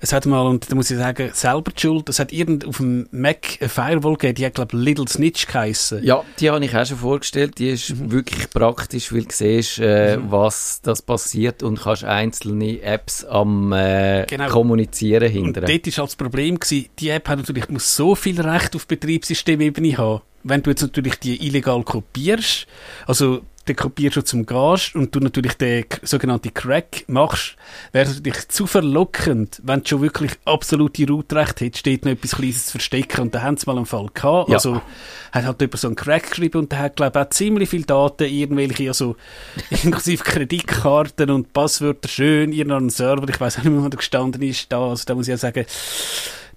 es 0.00 0.12
hat 0.12 0.24
mal, 0.26 0.46
und 0.46 0.70
da 0.70 0.74
muss 0.74 0.90
ich 0.90 0.96
sagen, 0.96 1.30
selber 1.32 1.70
die 1.70 1.80
Schuld, 1.80 2.08
es 2.08 2.18
hat 2.18 2.32
irgend 2.32 2.66
auf 2.66 2.78
dem 2.78 3.08
Mac 3.10 3.58
eine 3.60 3.68
Firewall 3.68 4.14
gegeben, 4.14 4.34
die 4.36 4.46
hat, 4.46 4.54
glaube 4.54 4.76
ich, 4.76 4.82
Little 4.82 5.06
Snitch 5.08 5.46
geheissen. 5.46 6.02
Ja, 6.02 6.24
die 6.40 6.50
habe 6.50 6.64
ich 6.64 6.74
auch 6.74 6.86
schon 6.86 6.96
vorgestellt, 6.96 7.58
die 7.58 7.70
ist 7.70 7.90
mhm. 7.90 8.10
wirklich 8.10 8.48
praktisch, 8.50 9.12
weil 9.12 9.24
du 9.24 9.32
siehst, 9.32 9.78
äh, 9.80 10.16
mhm. 10.16 10.30
was 10.30 10.80
das 10.82 11.02
passiert 11.02 11.62
und 11.62 11.80
kannst 11.80 12.04
einzelne 12.04 12.80
Apps 12.80 13.24
am 13.24 13.72
äh, 13.72 14.24
genau. 14.26 14.48
Kommunizieren 14.48 15.30
hindern. 15.30 15.64
Und 15.64 15.70
dort 15.70 15.86
war 15.86 15.92
halt 15.98 16.08
das 16.08 16.16
Problem, 16.16 16.58
gewesen, 16.58 16.88
die 16.98 17.10
App 17.10 17.28
hat 17.28 17.38
natürlich 17.38 17.68
muss 17.68 17.94
so 17.94 18.14
viel 18.14 18.40
Recht 18.40 18.74
auf 18.74 18.86
Betriebssystemebene 18.86 19.96
haben 19.98 20.22
wenn 20.44 20.62
du 20.62 20.70
jetzt 20.70 20.82
natürlich 20.82 21.16
die 21.16 21.46
illegal 21.46 21.82
kopierst, 21.82 22.66
also 23.06 23.42
den 23.68 23.76
kopierst 23.76 24.16
du 24.16 24.22
zum 24.22 24.44
Gas 24.44 24.94
und 24.94 25.14
du 25.14 25.20
natürlich 25.20 25.54
den 25.54 25.84
sogenannten 26.02 26.52
Crack 26.52 27.04
machst, 27.06 27.56
wäre 27.92 28.08
es 28.08 28.16
natürlich 28.16 28.48
zu 28.48 28.66
verlockend, 28.66 29.60
wenn 29.62 29.80
du 29.80 29.88
schon 29.88 30.02
wirklich 30.02 30.32
absolute 30.44 31.06
Routrecht 31.06 31.60
hättest, 31.60 31.78
steht 31.78 32.04
noch 32.04 32.12
etwas 32.12 32.32
Kleines 32.32 32.66
zu 32.66 32.72
verstecken 32.72 33.20
und 33.20 33.34
da 33.34 33.42
haben 33.42 33.56
sie 33.56 33.66
mal 33.66 33.76
einen 33.76 33.86
Fall 33.86 34.08
gehabt. 34.12 34.48
Ja. 34.48 34.56
Also 34.56 34.82
hat 35.30 35.44
halt 35.44 35.60
jemand 35.60 35.78
so 35.78 35.88
einen 35.88 35.96
Crack 35.96 36.30
geschrieben 36.30 36.58
und 36.58 36.72
der 36.72 36.80
hat 36.80 36.96
glaube 36.96 37.18
ich 37.18 37.26
auch 37.26 37.30
ziemlich 37.30 37.68
viele 37.68 37.84
Daten, 37.84 38.24
irgendwelche, 38.24 38.88
also 38.88 39.16
inklusive 39.70 40.24
Kreditkarten 40.24 41.30
und 41.30 41.52
Passwörter 41.52 42.08
schön, 42.08 42.52
irgendeinen 42.52 42.90
Server, 42.90 43.28
ich 43.28 43.40
weiß 43.40 43.58
auch 43.58 43.64
nicht 43.64 43.72
wo 43.72 43.88
da 43.88 43.96
gestanden 43.96 44.42
ist, 44.42 44.72
da, 44.72 44.88
also 44.88 45.04
da 45.06 45.14
muss 45.14 45.28
ich 45.28 45.32
ja 45.32 45.36
sagen, 45.36 45.64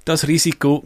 das 0.05 0.27
Risiko 0.27 0.85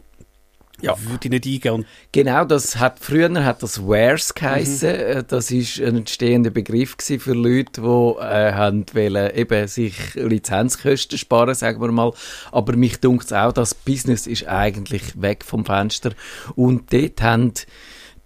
ja. 0.82 0.96
würde 1.02 1.20
ich 1.24 1.30
nicht 1.30 1.46
eingehen. 1.46 1.74
Und 1.74 1.86
genau, 2.12 2.44
das 2.44 2.78
hat, 2.78 2.98
früher 3.00 3.44
hat 3.44 3.62
das 3.62 3.86
Wares 3.86 4.34
geheissen. 4.34 4.92
Mhm. 4.92 5.24
Das 5.28 5.50
ist 5.50 5.80
ein 5.80 5.96
entstehender 5.96 6.50
Begriff 6.50 6.96
für 6.98 7.34
Leute, 7.34 7.80
die 7.80 7.86
äh, 7.86 8.52
haben 8.52 8.86
wollen, 8.92 9.34
eben 9.34 9.68
sich 9.68 10.14
Lizenzkosten 10.14 11.18
sparen, 11.18 11.54
sagen 11.54 11.80
wir 11.80 11.92
mal. 11.92 12.12
Aber 12.52 12.76
mich 12.76 12.98
dunkt 13.00 13.32
auch, 13.32 13.52
das 13.52 13.74
Business 13.74 14.26
ist 14.26 14.46
eigentlich 14.46 15.20
weg 15.20 15.44
vom 15.44 15.64
Fenster. 15.64 16.12
Und 16.54 16.92
dort 16.92 17.22
haben 17.22 17.52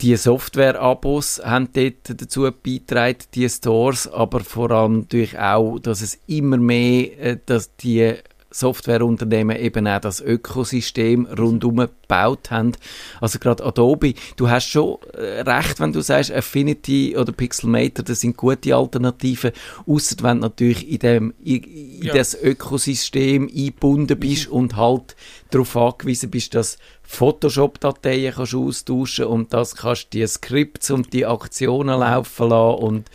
die 0.00 0.16
Software-Abos 0.16 1.40
haben 1.44 1.68
dort 1.72 2.20
dazu 2.20 2.50
beigetragen, 2.50 3.18
die 3.34 3.48
Stores, 3.48 4.08
aber 4.08 4.40
vor 4.40 4.70
allem 4.70 5.00
natürlich 5.00 5.38
auch, 5.38 5.78
dass 5.78 6.02
es 6.02 6.18
immer 6.26 6.56
mehr, 6.56 7.18
äh, 7.18 7.38
dass 7.46 7.74
die 7.76 8.14
Softwareunternehmen 8.54 9.56
eben 9.56 9.88
auch 9.88 10.00
das 10.00 10.20
Ökosystem 10.20 11.26
rundum 11.26 11.76
gebaut 11.76 12.52
haben. 12.52 12.72
Also 13.20 13.40
gerade 13.40 13.64
Adobe, 13.64 14.14
du 14.36 14.48
hast 14.48 14.68
schon 14.68 14.98
äh, 15.12 15.40
recht, 15.40 15.80
wenn 15.80 15.92
du 15.92 16.00
sagst, 16.00 16.32
Affinity 16.32 17.16
oder 17.16 17.32
Pixelmator, 17.32 18.04
das 18.04 18.20
sind 18.20 18.36
gute 18.36 18.76
Alternativen, 18.76 19.50
außer 19.86 20.16
wenn 20.22 20.36
du 20.36 20.42
natürlich 20.42 20.88
in, 20.88 20.98
dem, 21.00 21.34
in, 21.42 21.64
in 21.64 22.02
ja. 22.02 22.14
das 22.14 22.40
Ökosystem 22.40 23.48
eingebunden 23.48 24.18
bist 24.18 24.48
mhm. 24.48 24.54
und 24.54 24.76
halt 24.76 25.16
darauf 25.50 25.76
angewiesen 25.76 26.30
bist, 26.30 26.54
dass 26.54 26.78
Photoshop-Dateien 27.02 28.34
kannst 28.34 28.54
austauschen 28.54 29.26
und 29.26 29.52
das 29.52 29.76
kannst 29.76 30.12
die 30.12 30.26
Skripts 30.26 30.90
und 30.90 31.12
die 31.12 31.26
Aktionen 31.26 31.98
laufen 31.98 32.48
lassen 32.48 32.82
und 32.82 33.10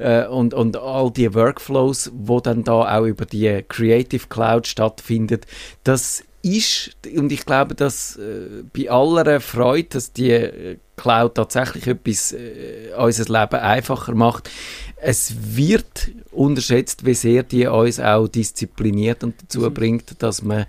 äh, 0.00 0.26
und, 0.26 0.54
und 0.54 0.76
all 0.76 1.10
die 1.10 1.34
Workflows, 1.34 2.10
wo 2.14 2.40
dann 2.40 2.64
da 2.64 2.98
auch 2.98 3.04
über 3.04 3.26
die 3.26 3.64
Creative 3.68 4.26
Cloud 4.28 4.66
stattfindet, 4.66 5.46
das 5.84 6.24
ist, 6.42 6.96
und 7.14 7.30
ich 7.32 7.44
glaube, 7.44 7.74
dass 7.74 8.16
äh, 8.16 8.62
bei 8.74 8.90
aller 8.90 9.40
Freude, 9.40 9.88
dass 9.90 10.12
die 10.12 10.30
äh, 10.30 10.76
Cloud 10.96 11.34
tatsächlich 11.34 11.86
etwas 11.86 12.32
äh, 12.32 12.92
unser 12.96 13.24
Leben 13.24 13.60
einfacher 13.60 14.14
macht, 14.14 14.50
es 14.96 15.34
wird 15.56 16.10
unterschätzt, 16.30 17.04
wie 17.04 17.14
sehr 17.14 17.42
die 17.42 17.66
uns 17.66 18.00
auch 18.00 18.28
diszipliniert 18.28 19.24
und 19.24 19.34
dazu 19.42 19.60
mhm. 19.60 19.74
bringt, 19.74 20.22
dass 20.22 20.42
man 20.42 20.66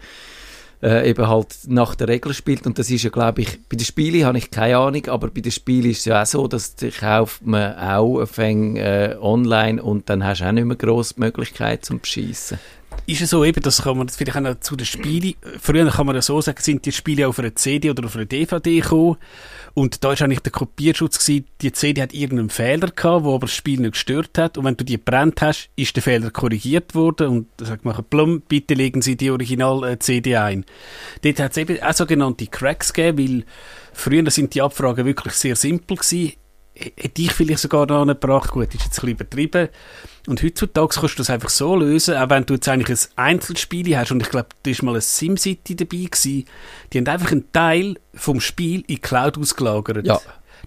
äh, 0.81 1.09
eben 1.09 1.27
halt 1.27 1.47
nach 1.67 1.95
der 1.95 2.07
Regel 2.07 2.33
spielt. 2.33 2.65
Und 2.65 2.79
das 2.79 2.89
ist 2.89 3.03
ja, 3.03 3.09
glaube 3.09 3.41
ich, 3.41 3.59
bei 3.69 3.77
den 3.77 3.85
Spielen 3.85 4.25
habe 4.25 4.37
ich 4.37 4.51
keine 4.51 4.77
Ahnung, 4.77 5.07
aber 5.07 5.29
bei 5.29 5.41
den 5.41 5.51
Spielen 5.51 5.91
ist 5.91 5.99
es 5.99 6.05
ja 6.05 6.21
auch 6.21 6.25
so, 6.25 6.47
dass 6.47 6.75
die 6.75 6.89
kauft 6.89 7.45
man 7.45 7.75
auch 7.77 8.25
fäng, 8.25 8.77
äh, 8.77 9.15
online 9.19 9.81
und 9.81 10.09
dann 10.09 10.23
hast 10.25 10.41
du 10.41 10.45
auch 10.45 10.51
nicht 10.51 10.65
mehr 10.65 10.77
grosse 10.77 11.15
Möglichkeit 11.17 11.85
zum 11.85 11.99
Beschissen 11.99 12.59
ist 13.05 13.21
es 13.21 13.29
so 13.29 13.43
eben, 13.43 13.61
das 13.61 13.83
kann 13.83 13.97
man 13.97 14.09
vielleicht 14.09 14.37
auch 14.37 14.59
zu 14.59 14.75
den 14.75 14.85
Spielen, 14.85 15.35
früher 15.59 15.89
kann 15.89 16.05
man 16.05 16.15
ja 16.15 16.21
so 16.21 16.39
sagen, 16.41 16.61
sind 16.61 16.85
die 16.85 16.91
Spiele 16.91 17.27
auf 17.27 17.39
einer 17.39 17.55
CD 17.55 17.89
oder 17.89 18.05
auf 18.05 18.15
einer 18.15 18.25
DVD 18.25 18.79
gekommen. 18.79 19.17
Und 19.73 20.03
da 20.03 20.11
ist 20.11 20.21
eigentlich 20.21 20.41
der 20.41 20.51
Kopierschutz 20.51 21.25
gewesen, 21.25 21.45
die 21.61 21.71
CD 21.71 22.01
hat 22.01 22.13
irgendeinen 22.13 22.49
Fehler 22.49 22.89
gehabt, 22.89 23.23
wo 23.23 23.35
aber 23.35 23.47
das 23.47 23.55
Spiel 23.55 23.79
nicht 23.79 23.93
gestört 23.93 24.37
hat. 24.37 24.57
Und 24.57 24.65
wenn 24.65 24.75
du 24.75 24.83
die 24.83 24.97
brennt 24.97 25.41
hast, 25.41 25.69
ist 25.75 25.95
der 25.95 26.03
Fehler 26.03 26.29
korrigiert 26.29 26.93
worden 26.93 27.27
und 27.27 27.47
sagt 27.57 27.85
man, 27.85 27.95
plum, 28.09 28.41
bitte 28.41 28.73
legen 28.73 29.01
Sie 29.01 29.15
die 29.15 29.31
Original-CD 29.31 30.35
ein. 30.35 30.65
Dort 31.21 31.39
hat 31.39 31.51
es 31.51 31.57
eben 31.57 31.81
auch 31.81 31.93
sogenannte 31.93 32.47
Cracks 32.47 32.91
gegeben, 32.91 33.17
weil 33.17 33.45
früher 33.93 34.29
sind 34.29 34.53
die 34.53 34.61
Abfragen 34.61 35.05
wirklich 35.05 35.33
sehr 35.33 35.55
simpel 35.55 35.97
gewesen 35.97 36.33
hätte 36.73 37.21
ich 37.21 37.31
vielleicht 37.33 37.59
sogar 37.59 37.85
noch 37.87 38.05
gebracht. 38.05 38.51
Gut, 38.51 38.73
ist 38.73 38.83
jetzt 38.83 38.85
ein 38.85 38.89
bisschen 38.89 39.09
übertrieben. 39.09 39.69
Und 40.27 40.43
heutzutage 40.43 40.99
kannst 40.99 41.15
du 41.15 41.17
das 41.17 41.29
einfach 41.29 41.49
so 41.49 41.75
lösen, 41.75 42.15
auch 42.15 42.29
wenn 42.29 42.45
du 42.45 42.53
jetzt 42.53 42.69
eigentlich 42.69 42.99
ein 43.15 43.25
Einzelspiel 43.25 43.97
hast. 43.97 44.11
Und 44.11 44.21
ich 44.21 44.29
glaube, 44.29 44.49
da 44.63 44.71
ist 44.71 44.83
mal 44.83 44.95
ein 44.95 45.01
SimCity 45.01 45.75
dabei 45.75 45.97
gewesen. 45.97 46.45
Die 46.93 46.97
haben 46.97 47.07
einfach 47.07 47.31
einen 47.31 47.51
Teil 47.51 47.95
vom 48.13 48.39
Spiel 48.39 48.81
in 48.81 48.95
die 48.95 48.97
Cloud 48.99 49.37
ausgelagert. 49.37 50.05
Ja. 50.05 50.19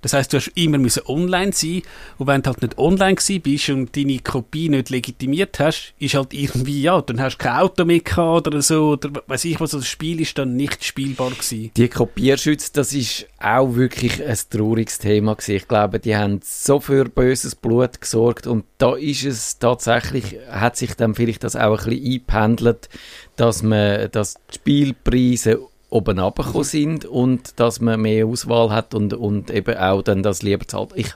Das 0.04 0.12
heißt, 0.12 0.34
du 0.34 0.36
hast 0.36 0.48
immer 0.48 0.76
müssen 0.76 1.02
online 1.06 1.52
sein 1.54 1.80
und 2.18 2.26
wenn 2.26 2.42
du 2.42 2.50
halt 2.50 2.60
nicht 2.60 2.76
online 2.76 3.14
gewesen 3.14 3.40
bist 3.40 3.70
und 3.70 3.96
deine 3.96 4.18
Kopie 4.18 4.68
nicht 4.68 4.90
legitimiert 4.90 5.58
hast, 5.58 5.94
ist 5.98 6.14
halt 6.14 6.34
irgendwie, 6.34 6.82
ja, 6.82 7.00
dann 7.00 7.22
hast 7.22 7.38
du 7.38 7.44
kein 7.44 7.56
Auto 7.56 7.86
mehr 7.86 8.00
gehabt 8.00 8.46
oder 8.46 8.60
so, 8.60 8.90
oder 8.90 9.22
weiß 9.26 9.46
ich 9.46 9.58
was, 9.60 9.70
das 9.70 9.86
Spiel 9.86 10.20
ist 10.20 10.36
dann 10.36 10.56
nicht 10.56 10.84
spielbar 10.84 11.30
gewesen. 11.30 11.70
Die 11.74 11.88
Kopierschütze, 11.88 12.70
das 12.74 12.92
ist 12.92 13.26
auch 13.40 13.76
wirklich 13.76 14.22
ein 14.22 14.36
trauriges 14.50 14.98
Thema 14.98 15.36
gewesen. 15.36 15.56
Ich 15.56 15.68
glaube, 15.68 15.98
die 15.98 16.14
haben 16.14 16.40
so 16.44 16.80
für 16.80 17.06
böses 17.06 17.54
Blut 17.54 17.98
gesorgt 17.98 18.46
und 18.46 18.66
da 18.76 18.96
ist 18.96 19.24
es 19.24 19.58
tatsächlich, 19.58 20.36
hat 20.50 20.76
sich 20.76 20.96
dann 20.96 21.14
vielleicht 21.14 21.44
das 21.44 21.56
auch 21.56 21.78
ein 21.78 21.88
bisschen 21.88 22.04
eingependelt, 22.04 22.90
dass 23.36 23.62
man, 23.62 24.10
dass 24.10 24.34
die 24.34 24.56
Spielpreise 24.56 25.60
oben 25.94 26.18
runtergekommen 26.18 26.64
sind 26.64 27.04
und 27.04 27.60
dass 27.60 27.80
man 27.80 28.02
mehr 28.02 28.26
Auswahl 28.26 28.70
hat 28.70 28.94
und, 28.94 29.14
und 29.14 29.50
eben 29.50 29.76
auch 29.76 30.02
dann 30.02 30.22
das 30.22 30.42
lieber 30.42 30.66
zahlt. 30.66 30.90
Ich 30.96 31.14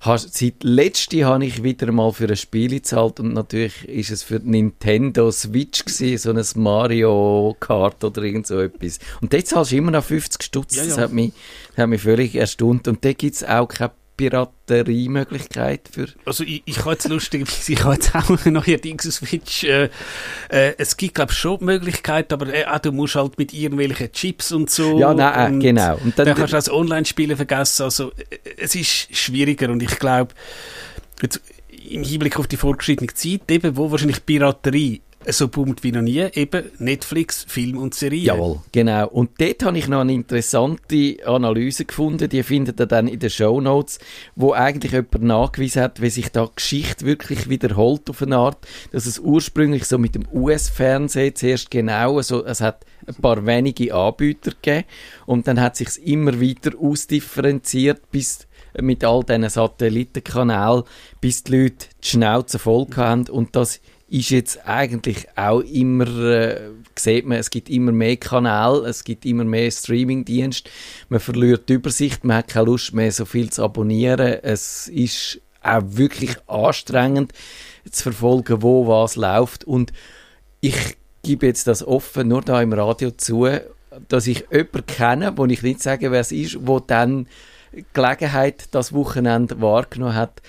habe, 0.00 0.18
seit 0.18 0.62
letztem 0.62 1.24
habe 1.24 1.44
ich 1.44 1.64
wieder 1.64 1.90
mal 1.90 2.12
für 2.12 2.28
ein 2.28 2.36
Spiel 2.36 2.70
gezahlt 2.70 3.18
und 3.18 3.32
natürlich 3.32 3.88
ist 3.88 4.10
es 4.10 4.22
für 4.22 4.36
Nintendo 4.36 5.32
Switch 5.32 5.84
gewesen, 5.84 6.18
so 6.18 6.30
ein 6.30 6.62
Mario 6.62 7.56
Kart 7.58 8.04
oder 8.04 8.22
irgend 8.22 8.46
so 8.46 8.60
etwas. 8.60 9.00
Und 9.20 9.32
dort 9.32 9.46
zahlst 9.46 9.72
du 9.72 9.76
immer 9.76 9.90
noch 9.90 10.04
50 10.04 10.42
Stutz. 10.42 10.76
Ja, 10.76 10.82
ja. 10.82 10.88
Das 10.90 10.98
hat 10.98 11.12
mich, 11.12 11.32
das 11.70 11.78
hat 11.78 11.88
mich 11.88 12.02
völlig 12.02 12.36
erstaunt. 12.36 12.86
Und 12.86 13.04
da 13.04 13.12
gibt 13.14 13.34
es 13.34 13.44
auch 13.44 13.66
keine 13.66 13.92
Pirateriemöglichkeit 14.16 15.88
für... 15.90 16.08
Also 16.24 16.44
ich, 16.44 16.62
ich 16.64 16.78
habe 16.80 16.92
jetzt 16.92 17.08
lustigerweise, 17.08 17.72
ich 17.72 17.84
habe 17.84 17.94
jetzt 17.94 18.14
auch 18.14 18.44
neuerdings 18.44 19.06
auf 19.06 19.14
Switch, 19.14 19.64
äh, 19.64 19.90
äh, 20.48 20.74
es 20.78 20.96
gibt 20.96 21.14
glaube 21.14 21.32
ich 21.32 21.38
schon 21.38 21.64
Möglichkeiten, 21.64 22.34
aber 22.34 22.52
äh, 22.52 22.64
auch 22.66 22.78
du 22.78 22.92
musst 22.92 23.16
halt 23.16 23.38
mit 23.38 23.52
irgendwelchen 23.52 24.12
Chips 24.12 24.52
und 24.52 24.70
so. 24.70 24.98
Ja, 24.98 25.14
nein, 25.14 25.52
äh, 25.52 25.54
und 25.54 25.60
genau. 25.60 25.98
Und 26.04 26.18
dann, 26.18 26.26
dann 26.26 26.36
kannst 26.36 26.52
du 26.52 26.56
auch 26.56 26.60
das 26.60 26.70
Online-Spielen 26.70 27.36
vergessen, 27.36 27.82
also 27.82 28.12
äh, 28.12 28.38
es 28.58 28.74
ist 28.74 29.14
schwieriger 29.16 29.70
und 29.70 29.82
ich 29.82 29.98
glaube, 29.98 30.34
im 31.90 32.02
Hinblick 32.02 32.38
auf 32.38 32.46
die 32.46 32.56
vorgeschrittene 32.56 33.12
Zeit, 33.14 33.50
eben, 33.50 33.76
wo 33.76 33.90
wahrscheinlich 33.90 34.24
Piraterie 34.24 35.02
so 35.32 35.48
boomt 35.48 35.82
wie 35.82 35.92
noch 35.92 36.02
nie, 36.02 36.24
eben 36.34 36.64
Netflix, 36.78 37.44
Film 37.48 37.78
und 37.78 37.94
Serien. 37.94 38.24
Jawohl, 38.24 38.60
genau. 38.72 39.08
Und 39.08 39.30
dort 39.38 39.64
habe 39.64 39.78
ich 39.78 39.88
noch 39.88 40.00
eine 40.00 40.12
interessante 40.12 41.16
Analyse 41.24 41.84
gefunden, 41.84 42.28
die 42.28 42.42
findet 42.42 42.80
ihr 42.80 42.86
dann 42.86 43.08
in 43.08 43.18
den 43.18 43.30
Show 43.30 43.60
Notes, 43.60 43.98
wo 44.36 44.52
eigentlich 44.52 44.92
jemand 44.92 45.22
nachgewiesen 45.22 45.82
hat, 45.82 46.00
wie 46.00 46.10
sich 46.10 46.30
da 46.30 46.48
Geschichte 46.54 47.06
wirklich 47.06 47.48
wiederholt 47.48 48.08
auf 48.10 48.22
eine 48.22 48.36
Art, 48.36 48.58
dass 48.92 49.06
es 49.06 49.18
ursprünglich 49.18 49.84
so 49.84 49.98
mit 49.98 50.14
dem 50.14 50.26
US-Fernsehen 50.32 51.34
zuerst 51.34 51.70
genau 51.70 52.20
so, 52.22 52.44
es 52.44 52.60
hat 52.60 52.84
ein 53.06 53.14
paar 53.16 53.44
wenige 53.46 53.94
Anbieter 53.94 54.52
gegeben 54.52 54.86
und 55.26 55.46
dann 55.46 55.60
hat 55.60 55.76
sich 55.76 56.04
immer 56.06 56.40
weiter 56.40 56.72
ausdifferenziert 56.78 58.10
bis 58.10 58.46
mit 58.80 59.04
all 59.04 59.22
diesen 59.22 59.48
Satellitenkanälen, 59.48 60.82
bis 61.20 61.44
die 61.44 61.56
Leute 61.56 61.86
die 62.02 62.08
Schnauze 62.08 62.58
voll 62.58 62.86
haben 62.96 63.28
und 63.28 63.54
das 63.54 63.80
ist 64.08 64.30
jetzt 64.30 64.66
eigentlich 64.66 65.26
auch 65.34 65.60
immer, 65.60 66.06
äh, 66.06 66.70
sieht 66.96 67.26
man, 67.26 67.38
es 67.38 67.50
gibt 67.50 67.70
immer 67.70 67.92
mehr 67.92 68.16
Kanäle, 68.16 68.86
es 68.86 69.02
gibt 69.04 69.24
immer 69.24 69.44
mehr 69.44 69.70
Streamingdienste, 69.70 70.70
man 71.08 71.20
verliert 71.20 71.68
die 71.68 71.74
Übersicht, 71.74 72.24
man 72.24 72.38
hat 72.38 72.48
keine 72.48 72.66
Lust 72.66 72.92
mehr, 72.94 73.10
so 73.10 73.24
viel 73.24 73.50
zu 73.50 73.64
abonnieren, 73.64 74.38
es 74.42 74.88
ist 74.88 75.40
auch 75.62 75.82
wirklich 75.84 76.36
anstrengend 76.46 77.32
zu 77.90 78.02
verfolgen, 78.04 78.62
wo 78.62 78.86
was 78.86 79.16
läuft. 79.16 79.64
Und 79.64 79.92
ich 80.60 80.96
gebe 81.22 81.46
jetzt 81.46 81.66
das 81.66 81.86
offen 81.86 82.28
nur 82.28 82.42
da 82.42 82.60
im 82.60 82.72
Radio 82.72 83.10
zu, 83.10 83.48
dass 84.08 84.26
ich 84.26 84.46
jemanden 84.50 84.86
kenne, 84.86 85.32
wo 85.36 85.46
ich 85.46 85.62
nicht 85.62 85.82
sage, 85.82 86.10
wer 86.10 86.20
es 86.20 86.32
ist, 86.32 86.66
wo 86.66 86.80
dann 86.80 87.26
Gelegenheit 87.92 88.66
das 88.70 88.92
Wochenende 88.92 89.60
wahrgenommen 89.60 90.14
hat, 90.14 90.42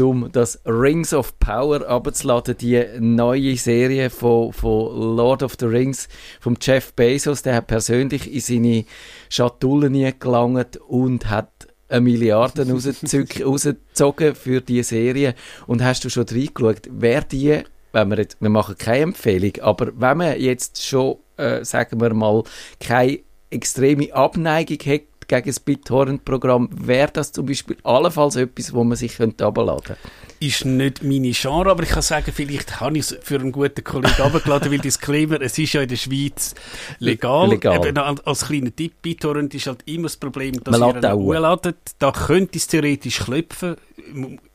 um 0.00 0.30
das 0.32 0.60
Rings 0.64 1.12
of 1.12 1.38
Power 1.38 1.86
abzuladen, 1.88 2.56
die 2.56 2.84
neue 2.98 3.56
Serie 3.56 4.10
von, 4.10 4.52
von 4.52 5.16
Lord 5.16 5.42
of 5.42 5.56
the 5.58 5.66
Rings 5.66 6.08
vom 6.40 6.56
Jeff 6.60 6.92
Bezos. 6.94 7.42
Der 7.42 7.56
hat 7.56 7.66
persönlich 7.66 8.32
in 8.32 8.40
seine 8.40 8.84
Schatullen 9.28 10.18
gelangt 10.18 10.76
und 10.76 11.28
hat 11.30 11.68
eine 11.88 12.00
Milliarde 12.00 12.66
rausgezogen 13.44 14.34
für 14.34 14.60
diese 14.60 14.90
Serie. 14.90 15.34
Und 15.66 15.82
hast 15.82 16.04
du 16.04 16.08
schon 16.08 16.26
reingeschaut, 16.28 16.88
wer 16.90 17.22
die, 17.22 17.62
wenn 17.92 18.08
wir 18.08 18.18
jetzt, 18.18 18.36
wir 18.40 18.50
machen 18.50 18.76
keine 18.78 19.02
Empfehlung, 19.02 19.52
aber 19.60 19.92
wenn 19.94 20.16
man 20.16 20.40
jetzt 20.40 20.82
schon, 20.82 21.18
äh, 21.36 21.64
sagen 21.64 22.00
wir 22.00 22.14
mal, 22.14 22.42
keine 22.80 23.20
extreme 23.50 24.12
Abneigung 24.14 24.78
hat 24.86 25.11
gegen 25.32 25.46
das 25.46 25.60
BitTorrent-Programm, 25.60 26.68
wäre 26.72 27.10
das 27.12 27.32
zum 27.32 27.46
Beispiel 27.46 27.76
allenfalls 27.84 28.36
etwas, 28.36 28.72
wo 28.74 28.84
man 28.84 28.96
sich 28.96 29.16
könnte 29.16 29.44
herunterladen 29.44 29.84
könnte? 29.84 30.00
Ist 30.40 30.64
nicht 30.64 31.02
meine 31.02 31.30
Genre, 31.30 31.70
aber 31.70 31.84
ich 31.84 31.88
kann 31.88 32.02
sagen, 32.02 32.32
vielleicht 32.34 32.80
habe 32.80 32.98
ich 32.98 33.10
es 33.10 33.18
für 33.22 33.36
einen 33.36 33.52
guten 33.52 33.82
Kollegen 33.82 34.14
heruntergeladen, 34.16 34.70
weil 34.70 34.78
Disclaimer, 34.78 35.40
es 35.40 35.56
ist 35.56 35.72
ja 35.72 35.82
in 35.82 35.88
der 35.88 35.96
Schweiz 35.96 36.54
legal. 36.98 37.48
legal. 37.48 37.86
Eben, 37.86 37.98
als 37.98 38.46
kleiner 38.46 38.74
Tipp, 38.74 39.00
BitTorrent 39.00 39.54
ist 39.54 39.66
halt 39.68 39.82
immer 39.86 40.04
das 40.04 40.16
Problem, 40.16 40.62
dass 40.62 40.78
man 40.78 41.02
ihr 41.02 41.12
hochladet. 41.12 41.76
Da 41.98 42.12
könnte 42.12 42.58
es 42.58 42.66
theoretisch 42.66 43.20
klopfen, 43.20 43.76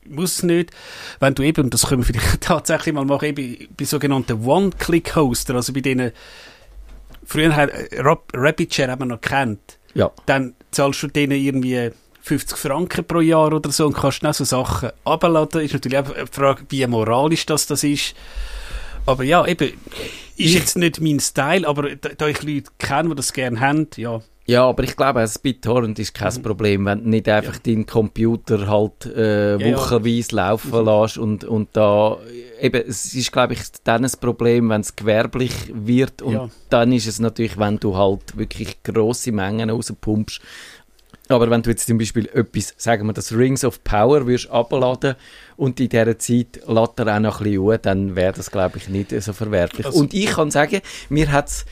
muss 0.06 0.36
es 0.36 0.42
nicht. 0.42 0.70
Wenn 1.20 1.34
du 1.34 1.42
eben, 1.42 1.64
und 1.64 1.74
das 1.74 1.86
können 1.86 2.06
wir 2.06 2.14
vielleicht 2.14 2.40
tatsächlich 2.42 2.94
mal 2.94 3.04
machen, 3.04 3.24
eben 3.24 3.68
bei 3.76 3.84
sogenannten 3.84 4.44
One-Click-Hoster, 4.44 5.54
also 5.54 5.72
bei 5.72 5.80
denen 5.80 6.12
Früher 7.24 7.54
hat 7.54 7.68
äh, 7.68 8.00
Rapid 8.00 8.72
Share 8.74 8.90
haben 8.90 9.02
wir 9.02 9.06
noch 9.06 9.20
kennt. 9.20 9.77
Ja. 9.98 10.12
Dann 10.26 10.54
zahlst 10.70 11.02
du 11.02 11.08
denen 11.08 11.32
irgendwie 11.32 11.90
50 12.22 12.56
Franken 12.56 13.04
pro 13.04 13.20
Jahr 13.20 13.52
oder 13.52 13.72
so 13.72 13.86
und 13.86 13.94
kannst 13.94 14.22
dann 14.22 14.32
so 14.32 14.44
Sachen 14.44 14.90
abladen. 15.04 15.60
Ist 15.60 15.74
natürlich 15.74 15.98
auch 15.98 16.14
eine 16.14 16.26
Frage, 16.28 16.62
wie 16.68 16.86
moralisch 16.86 17.46
das, 17.46 17.66
das 17.66 17.82
ist. 17.82 18.14
Aber 19.06 19.24
ja, 19.24 19.44
eben, 19.44 19.72
ist 20.36 20.54
jetzt 20.54 20.76
nicht 20.76 21.00
mein 21.00 21.18
Style, 21.18 21.66
aber 21.66 21.96
da, 21.96 22.10
da 22.10 22.28
ich 22.28 22.42
Leute 22.44 22.70
kenne, 22.78 23.08
die 23.08 23.14
das 23.16 23.32
gerne 23.32 23.58
haben, 23.58 23.88
ja. 23.96 24.20
Ja, 24.48 24.64
aber 24.66 24.82
ich 24.82 24.96
glaube, 24.96 25.20
ein 25.20 25.30
BitTorrent 25.42 25.98
ist 25.98 26.14
kein 26.14 26.32
mhm. 26.32 26.42
Problem, 26.42 26.86
wenn 26.86 27.04
du 27.04 27.10
nicht 27.10 27.28
einfach 27.28 27.56
ja. 27.56 27.60
deinen 27.66 27.84
Computer 27.84 28.66
halt 28.66 29.04
äh, 29.04 29.58
wochenweise 29.74 30.30
ja, 30.30 30.36
ja. 30.36 30.48
laufen 30.48 30.80
mhm. 30.80 30.86
lässt 30.86 31.18
und, 31.18 31.44
und 31.44 31.68
da, 31.74 32.16
eben, 32.58 32.82
es 32.88 33.12
ist, 33.12 33.30
glaube 33.30 33.52
ich, 33.52 33.60
dann 33.84 34.06
ein 34.06 34.10
Problem, 34.18 34.70
wenn 34.70 34.80
es 34.80 34.96
gewerblich 34.96 35.52
wird 35.74 36.22
und 36.22 36.50
dann 36.70 36.92
ist 36.92 37.06
es 37.06 37.20
natürlich, 37.20 37.58
wenn 37.58 37.78
du 37.78 37.94
halt 37.94 38.38
wirklich 38.38 38.82
grosse 38.82 39.32
Mengen 39.32 39.68
rauspumpst, 39.68 40.40
aber 41.28 41.50
wenn 41.50 41.60
du 41.60 41.68
jetzt 41.68 41.86
zum 41.86 41.98
Beispiel 41.98 42.26
etwas, 42.32 42.72
sagen 42.78 43.06
wir 43.06 43.12
das 43.12 43.32
Rings 43.32 43.64
of 43.64 43.84
Power, 43.84 44.26
würdest 44.26 44.50
abladen 44.50 45.14
und 45.58 45.78
in 45.78 45.90
dieser 45.90 46.18
Zeit 46.18 46.60
lädt 46.66 46.98
er 46.98 47.16
auch 47.16 47.20
noch 47.20 47.40
ein 47.40 47.44
bisschen 47.44 47.70
an, 47.70 47.78
dann 47.82 48.16
wäre 48.16 48.32
das, 48.32 48.50
glaube 48.50 48.78
ich, 48.78 48.88
nicht 48.88 49.10
so 49.20 49.34
verwerflich. 49.34 49.84
Also, 49.84 50.00
und 50.00 50.14
ich 50.14 50.30
kann 50.30 50.50
sagen, 50.50 50.80
mir 51.10 51.30
hat 51.30 51.48
es 51.48 51.66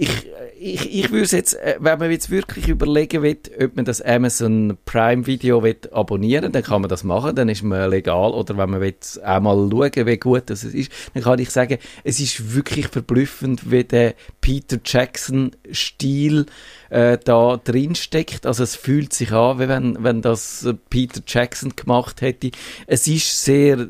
ich, 0.00 0.30
ich, 0.60 0.94
ich 0.94 1.10
würde 1.10 1.36
jetzt, 1.36 1.54
äh, 1.54 1.76
wenn 1.80 1.98
man 1.98 2.12
jetzt 2.12 2.30
wirklich 2.30 2.68
überlegen 2.68 3.22
will, 3.24 3.36
ob 3.60 3.74
man 3.74 3.84
das 3.84 4.00
Amazon 4.00 4.78
Prime 4.84 5.26
Video 5.26 5.64
will 5.64 5.76
abonnieren 5.90 6.52
dann 6.52 6.62
kann 6.62 6.82
man 6.82 6.88
das 6.88 7.02
machen, 7.02 7.34
dann 7.34 7.48
ist 7.48 7.64
man 7.64 7.90
legal. 7.90 8.30
Oder 8.30 8.56
wenn 8.56 8.70
man 8.70 8.80
will 8.80 8.94
auch 9.24 9.40
mal 9.40 9.68
schauen, 9.68 10.06
wie 10.06 10.16
gut 10.16 10.44
das 10.46 10.62
ist, 10.62 10.92
dann 11.14 11.24
kann 11.24 11.40
ich 11.40 11.50
sagen, 11.50 11.78
es 12.04 12.20
ist 12.20 12.54
wirklich 12.54 12.86
verblüffend, 12.86 13.72
wie 13.72 13.82
der 13.82 14.14
Peter 14.40 14.78
Jackson 14.84 15.50
Stil 15.72 16.46
äh, 16.90 17.18
da 17.22 17.56
drin 17.56 17.96
steckt. 17.96 18.46
Also 18.46 18.62
es 18.62 18.76
fühlt 18.76 19.12
sich 19.12 19.32
an, 19.32 19.58
wie 19.58 19.68
wenn, 19.68 20.04
wenn 20.04 20.22
das 20.22 20.68
Peter 20.90 21.22
Jackson 21.26 21.74
gemacht 21.74 22.20
hätte. 22.20 22.52
Es 22.86 23.08
ist 23.08 23.44
sehr 23.44 23.88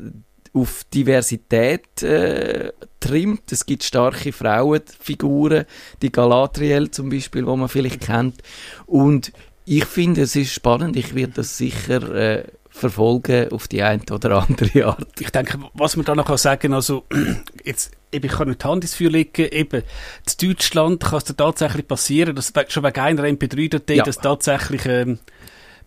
auf 0.53 0.83
Diversität 0.93 2.01
äh, 2.03 2.71
trimmt. 2.99 3.51
Es 3.51 3.65
gibt 3.65 3.83
starke 3.83 4.31
Frauenfiguren, 4.31 5.65
die 6.01 6.11
Galadriel 6.11 6.91
zum 6.91 7.09
Beispiel, 7.09 7.45
wo 7.45 7.55
man 7.55 7.69
vielleicht 7.69 8.01
kennt. 8.01 8.41
Und 8.85 9.31
ich 9.65 9.85
finde, 9.85 10.23
es 10.23 10.35
ist 10.35 10.53
spannend. 10.53 10.95
Ich 10.95 11.13
werde 11.13 11.33
das 11.33 11.57
sicher 11.57 12.13
äh, 12.13 12.43
verfolgen 12.69 13.51
auf 13.51 13.67
die 13.67 13.83
eine 13.83 14.01
oder 14.11 14.47
andere 14.47 14.85
Art. 14.85 15.07
Ich 15.19 15.29
denke, 15.31 15.59
was 15.73 15.95
man 15.95 16.05
da 16.05 16.15
noch 16.15 16.37
sagen 16.37 16.61
kann, 16.61 16.73
also 16.73 17.05
jetzt 17.63 17.91
eben, 18.11 18.25
ich 18.25 18.31
kann 18.31 18.47
nicht 18.47 18.63
die 18.63 18.67
Hand 18.67 18.83
ins 18.83 18.95
Feuer 18.95 19.09
legen, 19.09 19.47
eben, 19.51 19.81
in 19.81 20.47
Deutschland 20.47 21.01
kann 21.01 21.17
es 21.17 21.25
tatsächlich 21.25 21.87
passieren, 21.87 22.35
dass 22.35 22.53
schon 22.69 22.83
wegen 22.83 22.99
einer 22.99 23.23
MP3-Datei, 23.23 23.95
ja. 23.95 24.03
dass 24.03 24.17
tatsächlich 24.17 24.85
ähm, 24.85 25.19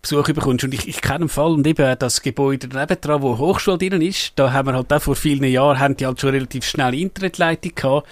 Besuch 0.02 0.26
bekommst. 0.26 0.64
Und 0.64 0.74
ich, 0.74 0.88
ich 0.88 1.00
kenne 1.00 1.20
einen 1.20 1.28
Fall, 1.28 1.52
und 1.52 1.64
eben 1.64 1.96
das 1.96 2.22
Gebäude 2.22 2.66
nebendran, 2.66 3.22
wo 3.22 3.38
Hochschule 3.38 3.78
drin 3.78 4.02
ist, 4.02 4.32
da 4.34 4.52
haben 4.52 4.66
wir 4.66 4.74
halt 4.74 4.92
auch 4.92 5.00
vor 5.00 5.14
vielen 5.14 5.44
Jahren, 5.44 5.78
haben 5.78 5.96
die 5.96 6.06
halt 6.06 6.20
schon 6.20 6.30
relativ 6.30 6.64
schnell 6.64 6.92
Internetleitung 6.92 7.72
gehabt. 7.72 8.08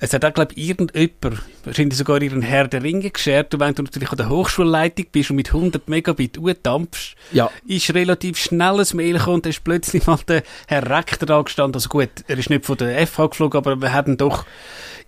Es 0.00 0.12
hat 0.12 0.22
auch, 0.22 0.34
glaube 0.34 0.52
ich, 0.54 0.68
irgendjemand, 0.68 1.42
wahrscheinlich 1.64 1.96
sogar 1.96 2.20
ihren 2.20 2.42
Herr 2.42 2.68
der 2.68 2.82
Ringe 2.82 3.08
geschert, 3.08 3.54
und 3.54 3.60
wenn 3.60 3.74
du 3.74 3.84
natürlich 3.84 4.10
an 4.10 4.18
der 4.18 4.28
Hochschulleitung 4.28 5.06
bist 5.10 5.30
und 5.30 5.36
mit 5.36 5.48
100 5.48 5.88
Megabit 5.88 6.38
dampfst, 6.62 7.16
ja. 7.32 7.50
ist 7.66 7.94
relativ 7.94 8.36
schnell 8.36 8.78
ein 8.78 8.86
Mail 8.92 9.14
gekommen 9.14 9.36
und 9.36 9.46
da 9.46 9.50
ist 9.50 9.64
plötzlich 9.64 10.06
mal 10.06 10.18
der 10.28 10.42
Herr 10.66 10.90
Rektor 10.90 11.30
angestanden. 11.30 11.76
Also 11.76 11.88
gut, 11.88 12.10
er 12.28 12.36
ist 12.36 12.50
nicht 12.50 12.66
von 12.66 12.76
der 12.76 13.06
FH 13.06 13.28
geflogen, 13.28 13.56
aber 13.56 13.80
wir 13.80 13.94
haben 13.94 14.18
doch 14.18 14.44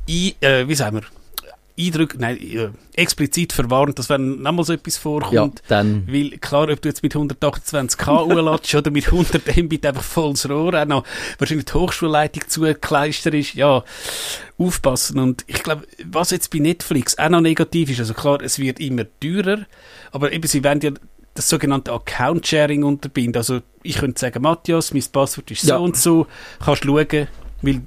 ein, 0.09 0.33
äh, 0.41 0.67
wie 0.67 0.75
sagen 0.75 0.97
wir, 0.97 1.22
Eindrücke, 1.79 2.19
nein, 2.19 2.39
äh, 2.39 2.69
explizit 2.95 3.53
verwarnt, 3.53 3.99
dass 3.99 4.11
wenn 4.11 4.43
nochmal 4.43 4.65
so 4.65 4.75
etwas 4.75 4.99
vorkommt, 4.99 5.61
ja, 5.61 5.65
dann. 5.69 6.07
weil 6.07 6.39
klar, 6.39 6.69
ob 6.69 6.83
du 6.83 6.89
jetzt 6.89 7.03
mit 7.03 7.15
128k 7.15 8.27
uhrlatsch 8.27 8.75
oder 8.75 8.91
mit 8.91 9.07
100 9.07 9.57
Mbit 9.57 9.87
einfach 9.87 10.03
volles 10.03 10.49
Rohr, 10.49 10.75
auch 10.75 10.87
noch 10.87 11.05
wahrscheinlich 11.39 11.67
die 11.67 11.73
Hochschulleitung 11.73 12.43
zugekleistert 12.47 13.35
ist, 13.35 13.55
ja, 13.55 13.85
aufpassen. 14.59 15.19
Und 15.19 15.45
ich 15.47 15.63
glaube, 15.63 15.87
was 16.05 16.31
jetzt 16.31 16.51
bei 16.51 16.59
Netflix 16.59 17.19
auch 17.19 17.31
noch 17.31 17.41
negativ 17.41 17.91
ist, 17.91 18.01
also 18.01 18.15
klar, 18.15 18.43
es 18.43 18.59
wird 18.59 18.79
immer 18.79 19.05
teurer, 19.21 19.61
aber 20.11 20.33
eben, 20.33 20.47
sie 20.47 20.63
werden 20.63 20.81
ja 20.83 20.91
das 21.35 21.49
sogenannte 21.49 21.93
Account-Sharing 21.93 22.85
unterbinden. 22.85 23.37
Also 23.37 23.61
ich 23.83 23.97
könnte 23.97 24.21
sagen, 24.21 24.43
Matthias, 24.43 24.93
mein 24.93 25.05
Passwort 25.11 25.51
ist 25.51 25.65
ja. 25.65 25.79
so 25.79 25.85
und 25.85 25.97
so, 25.97 26.27
kannst 26.63 26.85
schauen, 26.85 27.29
weil 27.63 27.83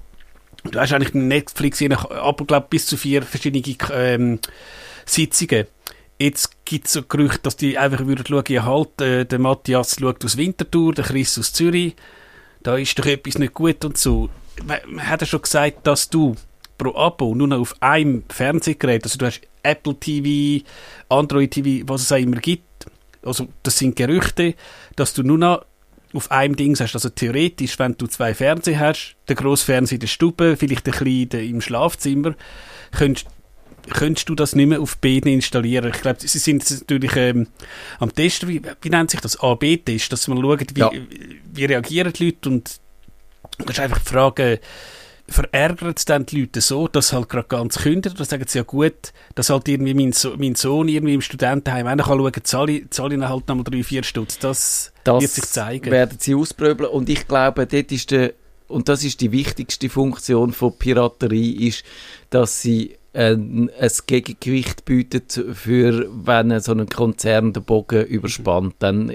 Du 0.72 0.80
hast 0.80 0.94
eigentlich 0.94 1.14
Netflix 1.14 1.80
je 1.80 1.90
nach 1.90 2.10
Abo, 2.10 2.46
glaube 2.46 2.68
bis 2.70 2.86
zu 2.86 2.98
vier 2.98 3.22
verschiedene 3.22 3.64
ähm, 3.94 4.40
Sitzungen. 5.06 5.68
Jetzt 6.18 6.66
gibt 6.66 6.88
es 6.88 6.94
so 6.94 7.04
Gerüchte, 7.04 7.40
dass 7.44 7.58
die 7.58 7.78
einfach 7.78 8.06
würden 8.06 8.26
schauen, 8.26 8.66
halt, 8.66 9.02
äh, 9.02 9.26
der 9.26 9.40
Matthias 9.40 9.98
schaut 10.00 10.24
aus 10.24 10.38
Winterthur, 10.38 10.94
der 10.94 11.04
Chris 11.04 11.38
aus 11.38 11.52
Zürich, 11.54 11.96
da 12.64 12.78
ist 12.78 12.98
doch 12.98 13.06
etwas 13.06 13.38
nicht 13.38 13.54
gut 13.54 13.84
und 13.84 13.98
so. 13.98 14.30
Man, 14.66 14.80
man 14.88 15.08
hat 15.08 15.22
ja 15.22 15.28
schon 15.28 15.42
gesagt, 15.42 15.86
dass 15.86 16.10
du 16.10 16.36
pro 16.78 16.96
Abo 16.96 17.36
nur 17.36 17.48
noch 17.48 17.60
auf 17.60 17.76
einem 17.82 18.24
Fernsehgerät, 18.30 19.04
also 19.04 19.18
du 19.18 19.26
hast 19.26 19.42
Apple 19.62 19.96
TV, 19.96 20.66
Android 21.10 21.52
TV, 21.52 21.86
was 21.88 22.04
es 22.04 22.12
auch 22.12 22.18
immer 22.18 22.38
gibt, 22.38 22.64
also 23.22 23.48
das 23.64 23.78
sind 23.78 23.96
Gerüchte, 23.96 24.56
dass 24.96 25.14
du 25.14 25.24
nur 25.24 25.38
noch 25.38 25.66
auf 26.16 26.32
einem 26.32 26.56
Ding 26.56 26.78
hast. 26.80 26.94
Also 26.96 27.10
theoretisch, 27.10 27.78
wenn 27.80 27.96
du 27.98 28.08
zwei 28.08 28.34
Fernseher 28.34 28.80
hast, 28.80 29.16
der 29.28 29.36
grosse 29.36 29.66
Fernseher 29.66 29.96
in 29.96 30.00
der 30.02 30.08
Stube, 30.08 30.56
vielleicht 30.58 30.86
der 30.86 30.94
kleine 30.94 31.46
im 31.46 31.62
Schlafzimmer, 31.62 32.36
könntest 32.92 33.28
könntest 33.92 34.28
du 34.30 34.34
das 34.34 34.56
nicht 34.56 34.68
mehr 34.68 34.82
auf 34.82 34.98
beiden 34.98 35.32
installieren? 35.32 35.92
Ich 35.94 36.02
glaube, 36.02 36.18
sie 36.20 36.40
sind 36.40 36.68
natürlich 36.72 37.16
ähm, 37.18 37.48
am 38.00 38.12
Testen, 38.14 38.50
wie, 38.50 38.60
wie 38.82 38.90
nennt 38.90 39.12
sich 39.12 39.20
das? 39.22 39.40
A-B-Test, 39.40 40.12
dass 40.12 40.28
man 40.28 40.42
schaut, 40.42 40.76
wie, 40.76 40.80
Ja. 40.80 40.92
wie 41.54 41.66
reagieren 41.66 42.12
die 42.12 42.26
Leute 42.26 42.50
und 42.50 42.80
das 43.60 43.70
ist 43.78 43.80
einfach 43.80 44.00
die 44.00 44.10
Frage, 44.10 44.60
verärgert 45.28 45.98
es 45.98 46.06
dann 46.06 46.26
die 46.26 46.42
Leute 46.42 46.62
so, 46.62 46.88
dass 46.88 47.10
sie 47.10 47.16
halt 47.16 47.30
gerade 47.30 47.48
ganz 47.48 47.80
kündigen 47.80 48.16
oder 48.16 48.26
sagen 48.26 48.46
sie 48.48 48.60
ja 48.60 48.64
gut, 48.64 49.14
dass 49.34 49.50
halt 49.50 49.68
irgendwie 49.68 49.94
mein, 49.94 50.12
so 50.12 50.36
mein 50.38 50.56
Sohn 50.56 50.88
irgendwie 50.88 51.16
im 51.16 51.22
Studentenheim 51.22 51.88
auch 51.88 51.96
noch 51.96 52.32
kann 52.32 52.44
schauen, 52.44 52.44
zahle 52.44 52.72
ich, 52.72 52.90
zahle 52.92 53.16
ich 53.16 53.22
halt 53.22 53.48
nochmal 53.48 53.64
drei, 53.64 53.84
vier 53.84 54.04
Stutz. 54.04 54.38
Das, 54.38 54.94
Das 55.04 55.22
wird 55.22 55.32
sich 55.32 55.46
zeigen. 55.46 55.92
werden 55.92 56.18
sie 56.20 56.36
ausprobeln 56.36 56.90
und 56.90 57.10
ich 57.10 57.28
glaube, 57.28 57.66
dort 57.66 57.92
ist 57.92 58.12
der, 58.12 58.34
und 58.68 58.88
das 58.88 59.04
ist 59.04 59.22
die 59.22 59.32
wichtigste 59.32 59.90
Funktion 59.90 60.52
von 60.52 60.78
Piraterie, 60.78 61.68
ist, 61.68 61.84
dass 62.30 62.62
sie 62.62 62.96
ein, 63.14 63.72
ein 63.80 63.92
Gegengewicht 64.06 64.86
bietet 64.86 65.42
für, 65.54 66.08
wenn 66.12 66.60
so 66.60 66.74
ein 66.74 66.88
Konzern 66.88 67.54
den 67.54 67.64
Bogen 67.64 68.06
überspannt, 68.06 68.76
dann 68.80 69.10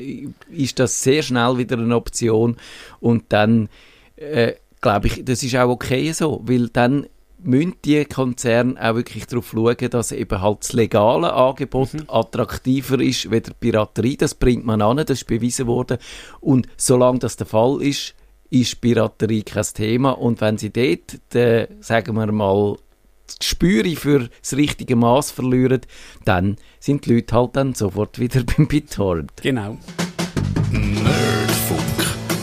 ist 0.50 0.78
das 0.78 1.02
sehr 1.02 1.22
schnell 1.22 1.58
wieder 1.58 1.78
eine 1.78 1.94
Option 1.94 2.56
und 2.98 3.24
dann 3.28 3.68
äh, 4.16 4.54
glaube 4.80 5.08
ich, 5.08 5.24
das 5.24 5.42
ist 5.42 5.56
auch 5.56 5.70
okay 5.70 6.12
so, 6.12 6.40
weil 6.44 6.68
dann 6.68 7.06
müssen 7.42 7.74
die 7.84 8.04
Konzerne 8.04 8.76
auch 8.80 8.96
wirklich 8.96 9.26
darauf 9.26 9.50
schauen, 9.50 9.76
dass 9.90 10.12
eben 10.12 10.40
halt 10.40 10.58
das 10.60 10.72
legale 10.72 11.32
Angebot 11.32 11.90
attraktiver 12.08 13.00
ist, 13.00 13.30
wie 13.30 13.40
die 13.40 13.50
Piraterie. 13.58 14.16
Das 14.16 14.34
bringt 14.34 14.66
man 14.66 14.82
an, 14.82 14.98
das 14.98 15.10
ist 15.10 15.26
bewiesen 15.26 15.66
worden. 15.66 15.98
Und 16.40 16.68
solange 16.76 17.20
das 17.20 17.36
der 17.36 17.46
Fall 17.46 17.80
ist, 17.82 18.14
ist 18.50 18.80
Piraterie 18.80 19.42
kein 19.42 19.64
Thema. 19.74 20.10
Und 20.10 20.40
wenn 20.40 20.58
sie 20.58 20.70
dort, 20.70 21.34
äh, 21.34 21.68
sagen 21.80 22.16
wir 22.16 22.30
mal, 22.30 22.76
die 23.40 23.46
Spüre 23.46 23.96
für 23.96 24.28
das 24.42 24.56
richtige 24.56 24.96
Maß 24.96 25.30
verlieren, 25.30 25.80
dann 26.24 26.56
sind 26.80 27.06
die 27.06 27.14
Leute 27.14 27.34
halt 27.34 27.56
dann 27.56 27.74
sofort 27.74 28.18
wieder 28.18 28.42
beim 28.56 28.66
BitTorrent. 28.66 29.32
Genau. 29.40 29.78
Nerdfunk. 30.72 31.49